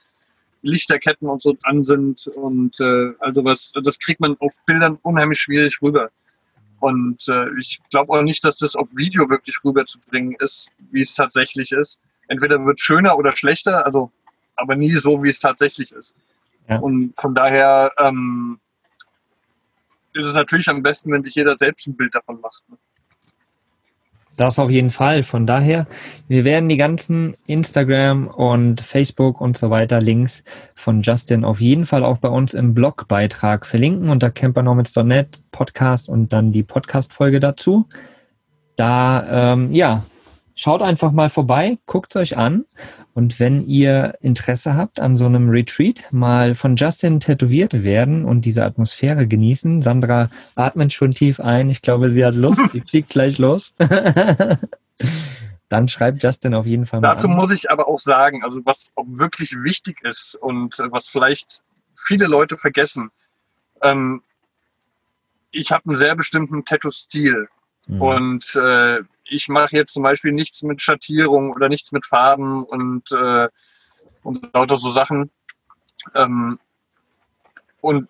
Lichterketten 0.63 1.29
und 1.29 1.43
so 1.43 1.57
an 1.63 1.85
sind 1.85 2.27
und 2.27 2.81
äh, 2.81 3.13
also 3.21 3.45
was, 3.45 3.73
das 3.83 3.99
kriegt 3.99 4.21
man 4.21 4.37
auf 4.41 4.55
Bildern 4.67 4.99
unheimlich 5.03 5.39
schwierig 5.41 5.81
rüber. 5.83 6.11
Und 6.81 7.29
äh, 7.29 7.47
ich 7.59 7.81
glaube 7.91 8.13
auch 8.13 8.23
nicht, 8.23 8.45
dass 8.45 8.57
das 8.57 8.75
auf 8.75 8.89
Video 8.95 9.29
wirklich 9.29 9.59
rüberzubringen 9.65 10.37
ist, 10.41 10.71
wie 10.91 11.03
es 11.03 11.15
tatsächlich 11.15 11.73
ist. 11.73 12.01
Entweder 12.29 12.65
wird 12.65 12.81
schöner 12.81 13.17
oder 13.19 13.37
schlechter, 13.37 13.85
also 13.85 14.11
aber 14.57 14.77
nie 14.77 14.93
so, 14.93 15.23
wie 15.23 15.31
es 15.31 15.41
tatsächlich 15.41 15.93
ist. 15.93 16.15
Ja. 16.69 16.79
Und 16.79 17.15
von 17.19 17.35
daher 17.35 17.93
ähm, 17.99 18.59
ist 20.13 20.27
es 20.27 20.35
natürlich 20.35 20.69
am 20.69 20.83
besten, 20.83 21.13
wenn 21.13 21.25
sich 21.25 21.35
jeder 21.35 21.57
selbst 21.57 21.87
ein 21.87 21.97
Bild 21.97 22.15
davon 22.15 22.41
macht. 22.41 22.63
Ne? 22.69 22.77
Das 24.37 24.59
auf 24.59 24.71
jeden 24.71 24.91
Fall. 24.91 25.23
Von 25.23 25.47
daher, 25.47 25.87
wir 26.27 26.45
werden 26.45 26.69
die 26.69 26.77
ganzen 26.77 27.37
Instagram 27.47 28.27
und 28.27 28.81
Facebook 28.81 29.41
und 29.41 29.57
so 29.57 29.71
weiter 29.71 30.01
Links 30.01 30.43
von 30.75 31.03
Justin 31.03 31.45
auf 31.45 31.61
jeden 31.61 31.85
Fall 31.85 32.03
auch 32.03 32.19
bei 32.19 32.29
uns 32.29 32.53
im 32.53 32.75
Blogbeitrag 32.75 33.65
verlinken 33.65 34.09
unter 34.09 34.31
campernomads.net 34.31 35.41
Podcast 35.53 36.09
und 36.09 36.33
dann 36.33 36.51
die 36.51 36.65
Podcast-Folge 36.65 37.39
dazu. 37.39 37.87
Da, 38.75 39.53
ähm, 39.53 39.73
ja, 39.73 40.05
Schaut 40.57 40.83
einfach 40.83 41.11
mal 41.11 41.31
vorbei, 41.31 41.79
guckt 41.87 42.15
es 42.15 42.21
euch 42.21 42.37
an. 42.37 42.65
Und 43.13 43.41
wenn 43.41 43.67
ihr 43.67 44.17
Interesse 44.21 44.75
habt 44.75 45.01
an 45.01 45.17
so 45.17 45.27
einem 45.27 45.49
Retreat, 45.49 46.09
mal 46.13 46.55
von 46.55 46.77
Justin 46.77 47.19
tätowiert 47.19 47.83
werden 47.83 48.25
und 48.25 48.45
diese 48.45 48.65
Atmosphäre 48.65 49.27
genießen. 49.27 49.83
Sandra 49.83 50.29
atmet 50.55 50.93
schon 50.93 51.11
tief 51.11 51.41
ein. 51.41 51.71
Ich 51.71 51.83
glaube, 51.83 52.09
sie 52.11 52.25
hat 52.25 52.35
Lust. 52.35 52.71
sie 52.71 52.81
fliegt 52.89 53.11
gleich 53.11 53.39
los. 53.39 53.75
Dann 55.69 55.89
schreibt 55.89 56.23
Justin 56.23 56.55
auf 56.55 56.67
jeden 56.67 56.87
Fall 56.87 57.01
mal. 57.01 57.09
Dazu 57.15 57.29
an. 57.29 57.35
muss 57.35 57.51
ich 57.51 57.71
aber 57.71 57.89
auch 57.89 57.99
sagen, 57.99 58.45
also 58.45 58.61
was 58.65 58.93
wirklich 58.97 59.57
wichtig 59.63 60.05
ist 60.05 60.37
und 60.37 60.79
was 60.91 61.09
vielleicht 61.09 61.63
viele 61.95 62.27
Leute 62.27 62.59
vergessen. 62.59 63.11
Ähm, 63.83 64.23
ich 65.51 65.73
habe 65.73 65.87
einen 65.87 65.97
sehr 65.97 66.15
bestimmten 66.15 66.65
Tattoo-Stil. 66.65 67.49
Mhm. 67.89 68.03
Und 68.03 68.57
äh, 68.57 69.01
ich 69.25 69.49
mache 69.49 69.77
jetzt 69.77 69.95
zum 69.95 70.03
Beispiel 70.03 70.33
nichts 70.33 70.63
mit 70.63 70.83
Schattierung 70.83 71.53
oder 71.53 71.69
nichts 71.69 71.93
mit 71.93 72.07
Farben 72.07 72.65
und, 72.65 73.11
äh, 73.13 73.49
und 74.23 74.55
lauter 74.55 74.77
so 74.77 74.91
Sachen. 74.91 75.31
Ähm, 76.15 76.59
und 77.81 78.09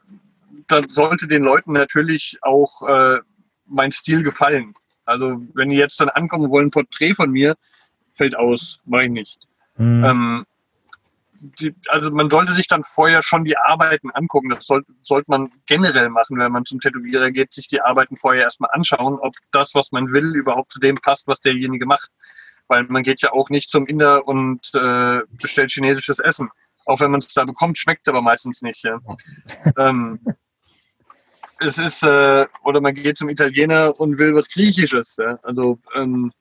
da 0.69 0.83
sollte 0.89 1.27
den 1.27 1.43
Leuten 1.43 1.73
natürlich 1.73 2.39
auch 2.43 2.83
äh, 2.89 3.19
mein 3.67 3.93
Stil 3.93 4.23
gefallen. 4.23 4.75
Also 5.05 5.41
wenn 5.55 5.69
die 5.69 5.77
jetzt 5.77 6.01
dann 6.01 6.09
ankommen 6.09 6.51
wollen, 6.51 6.71
Porträt 6.71 7.15
von 7.15 7.31
mir, 7.31 7.57
fällt 8.13 8.37
aus, 8.37 8.81
mache 8.85 9.05
ich 9.05 9.11
nicht. 9.11 9.41
Mhm. 9.77 10.05
Ähm, 10.05 10.47
die, 11.61 11.75
also 11.89 12.11
man 12.11 12.31
sollte 12.31 12.53
sich 12.53 12.69
dann 12.69 12.85
vorher 12.85 13.23
schon 13.23 13.45
die 13.45 13.57
Arbeiten 13.57 14.11
angucken. 14.11 14.51
Das 14.51 14.67
soll, 14.67 14.85
sollte 15.03 15.31
man 15.31 15.51
generell 15.67 16.09
machen, 16.09 16.39
wenn 16.39 16.53
man 16.53 16.65
zum 16.65 16.81
Tätowierer 16.81 17.31
geht, 17.31 17.53
sich 17.53 17.69
die 17.69 17.81
Arbeiten 17.81 18.17
vorher 18.17 18.43
erstmal 18.43 18.71
anschauen, 18.73 19.19
ob 19.21 19.35
das, 19.53 19.75
was 19.75 19.93
man 19.93 20.13
will, 20.13 20.35
überhaupt 20.35 20.73
zu 20.73 20.81
dem 20.81 20.97
passt, 20.97 21.27
was 21.27 21.41
derjenige 21.41 21.87
macht. 21.87 22.11
Weil 22.69 22.85
man 22.85 23.03
geht 23.03 23.21
ja 23.21 23.33
auch 23.33 23.51
nicht 23.51 23.71
zum 23.71 23.87
Inder 23.87 24.27
und 24.27 24.71
äh, 24.75 25.21
bestellt 25.31 25.71
chinesisches 25.71 26.19
Essen. 26.19 26.51
Auch 26.87 27.01
wenn 27.01 27.11
man 27.11 27.21
es 27.21 27.33
da 27.33 27.45
bekommt, 27.45 27.79
schmeckt 27.79 28.07
es 28.07 28.13
aber 28.13 28.23
meistens 28.23 28.63
nicht. 28.63 28.85
Ja. 28.85 28.99
ähm, 29.77 30.21
es 31.61 31.79
ist, 31.79 32.03
äh, 32.03 32.47
oder 32.63 32.81
man 32.81 32.95
geht 32.95 33.19
zum 33.19 33.29
Italiener 33.29 33.99
und 33.99 34.19
will 34.19 34.35
was 34.35 34.51
Griechisches. 34.51 35.17
Ja? 35.17 35.39
Also 35.43 35.79
ähm, 35.95 36.33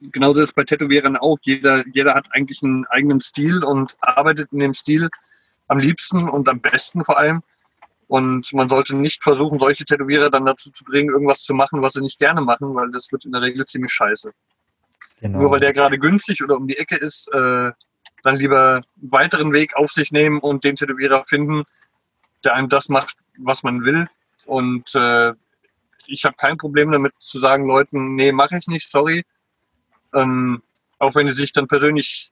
genauso 0.00 0.40
ist 0.40 0.48
es 0.48 0.54
bei 0.54 0.64
Tätowierern 0.64 1.16
auch. 1.16 1.38
Jeder, 1.42 1.84
jeder 1.92 2.14
hat 2.14 2.28
eigentlich 2.30 2.62
einen 2.62 2.86
eigenen 2.86 3.20
Stil 3.20 3.64
und 3.64 3.96
arbeitet 4.00 4.52
in 4.52 4.58
dem 4.58 4.74
Stil 4.74 5.08
am 5.68 5.78
liebsten 5.78 6.28
und 6.28 6.48
am 6.48 6.60
besten 6.60 7.04
vor 7.04 7.18
allem. 7.18 7.42
Und 8.06 8.52
man 8.52 8.68
sollte 8.68 8.94
nicht 8.96 9.22
versuchen, 9.22 9.58
solche 9.58 9.84
Tätowierer 9.84 10.30
dann 10.30 10.44
dazu 10.44 10.70
zu 10.70 10.84
bringen, 10.84 11.10
irgendwas 11.10 11.42
zu 11.42 11.54
machen, 11.54 11.82
was 11.82 11.94
sie 11.94 12.02
nicht 12.02 12.18
gerne 12.18 12.42
machen, 12.42 12.74
weil 12.74 12.90
das 12.90 13.10
wird 13.10 13.24
in 13.24 13.32
der 13.32 13.42
Regel 13.42 13.64
ziemlich 13.64 13.92
scheiße. 13.92 14.32
Genau. 15.20 15.38
Nur 15.38 15.50
weil 15.50 15.60
der 15.60 15.72
gerade 15.72 15.98
günstig 15.98 16.42
oder 16.42 16.56
um 16.56 16.68
die 16.68 16.76
Ecke 16.76 16.96
ist, 16.96 17.28
äh, 17.32 17.72
dann 18.22 18.36
lieber 18.36 18.82
einen 19.00 19.12
weiteren 19.12 19.52
Weg 19.52 19.76
auf 19.76 19.90
sich 19.90 20.12
nehmen 20.12 20.38
und 20.38 20.64
den 20.64 20.76
Tätowierer 20.76 21.24
finden, 21.24 21.64
der 22.44 22.54
einem 22.54 22.68
das 22.68 22.88
macht, 22.88 23.16
was 23.38 23.62
man 23.62 23.84
will. 23.84 24.06
Und 24.46 24.94
äh, 24.94 25.32
ich 26.06 26.24
habe 26.24 26.36
kein 26.36 26.56
Problem 26.56 26.92
damit 26.92 27.14
zu 27.18 27.38
sagen, 27.38 27.66
Leuten, 27.66 28.14
nee, 28.14 28.32
mache 28.32 28.58
ich 28.58 28.66
nicht, 28.66 28.90
sorry. 28.90 29.24
Ähm, 30.14 30.62
auch 30.98 31.14
wenn 31.14 31.28
sie 31.28 31.34
sich 31.34 31.52
dann 31.52 31.68
persönlich 31.68 32.30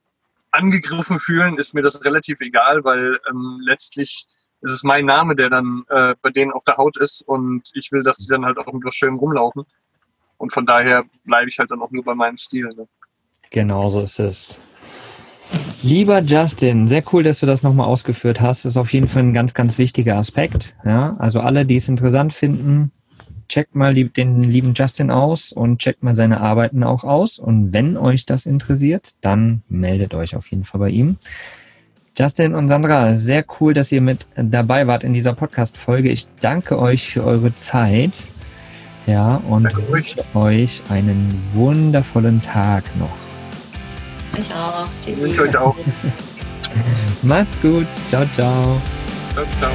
angegriffen 0.51 1.19
fühlen, 1.19 1.59
ist 1.59 1.75
mir 1.75 1.83
das 1.83 2.05
relativ 2.05 2.41
egal, 2.41 2.85
weil 2.85 3.19
ähm, 3.29 3.61
letztlich 3.65 4.27
ist 4.61 4.71
es 4.71 4.83
mein 4.85 5.07
Name, 5.07 5.35
der 5.35 5.51
dann 5.51 5.85
äh, 5.89 6.15
bei 6.23 6.31
denen 6.31 6.53
auf 6.53 6.65
der 6.65 6.77
Haut 6.77 6.97
ist 6.97 7.23
und 7.23 7.71
ich 7.75 7.91
will, 7.91 8.03
dass 8.03 8.19
die 8.19 8.29
dann 8.29 8.45
halt 8.45 8.59
auch 8.59 8.73
mit 8.73 8.85
was 8.85 8.95
Schönem 8.95 9.17
rumlaufen. 9.17 9.65
Und 10.39 10.53
von 10.53 10.67
daher 10.67 11.05
bleibe 11.25 11.49
ich 11.49 11.59
halt 11.59 11.71
dann 11.71 11.83
auch 11.83 11.91
nur 11.91 12.05
bei 12.05 12.15
meinem 12.15 12.37
Stil. 12.37 12.69
Ne? 12.69 12.87
Genau 13.51 13.91
so 13.91 14.01
ist 14.03 14.19
es. 14.19 14.59
Lieber 15.83 16.21
Justin, 16.21 16.87
sehr 16.87 17.03
cool, 17.13 17.23
dass 17.23 17.41
du 17.41 17.47
das 17.47 17.63
nochmal 17.63 17.87
ausgeführt 17.87 18.41
hast. 18.41 18.65
Das 18.65 18.73
ist 18.73 18.77
auf 18.77 18.93
jeden 18.93 19.09
Fall 19.09 19.23
ein 19.23 19.35
ganz, 19.35 19.53
ganz 19.53 19.79
wichtiger 19.79 20.17
Aspekt. 20.17 20.75
Ja, 20.85 21.17
also 21.19 21.41
alle, 21.41 21.67
die 21.67 21.77
es 21.77 21.89
interessant 21.89 22.33
finden, 22.33 22.93
checkt 23.49 23.75
mal 23.75 23.95
den 23.95 24.43
lieben 24.43 24.75
Justin 24.75 25.11
aus 25.11 25.53
und 25.53 25.79
checkt 25.79 26.03
mal 26.03 26.15
seine 26.15 26.41
Arbeiten 26.41 26.83
auch 26.85 27.05
aus. 27.05 27.39
Und 27.39 27.73
wenn 27.73 27.97
euch 27.97 28.27
das 28.27 28.47
interessiert, 28.47 29.15
dann 29.21 29.63
meldet 29.69 30.15
euch 30.15 30.37
auf 30.37 30.47
jeden 30.49 30.65
Fall 30.65 30.81
bei 30.81 30.91
ihm. 30.91 31.17
Justin 32.19 32.55
und 32.55 32.69
Sandra, 32.69 33.15
sehr 33.15 33.45
cool, 33.59 33.73
dass 33.73 33.91
ihr 33.91 34.03
mit 34.03 34.27
dabei 34.37 34.87
wart 34.87 35.03
in 35.03 35.15
dieser 35.15 35.33
Podcast-Folge. 35.33 36.11
Ich 36.11 36.27
danke 36.41 36.79
euch 36.79 37.11
für 37.11 37.25
eure 37.25 37.55
Zeit. 37.55 38.25
Ja, 39.07 39.43
und 39.49 39.65
wünsche 39.89 40.23
euch 40.35 40.83
einen 40.91 41.35
wundervollen 41.53 42.41
Tag 42.43 42.85
noch. 42.99 43.17
Ich 44.39 44.53
auch. 44.55 44.87
Ich 45.07 45.19
wünsche 45.19 45.43
euch 45.43 45.57
auch. 45.57 45.77
Macht's 47.23 47.61
gut. 47.61 47.87
Ciao, 48.09 48.25
ciao. 48.35 48.81
Ciao, 49.35 49.45
ciao. 49.59 49.73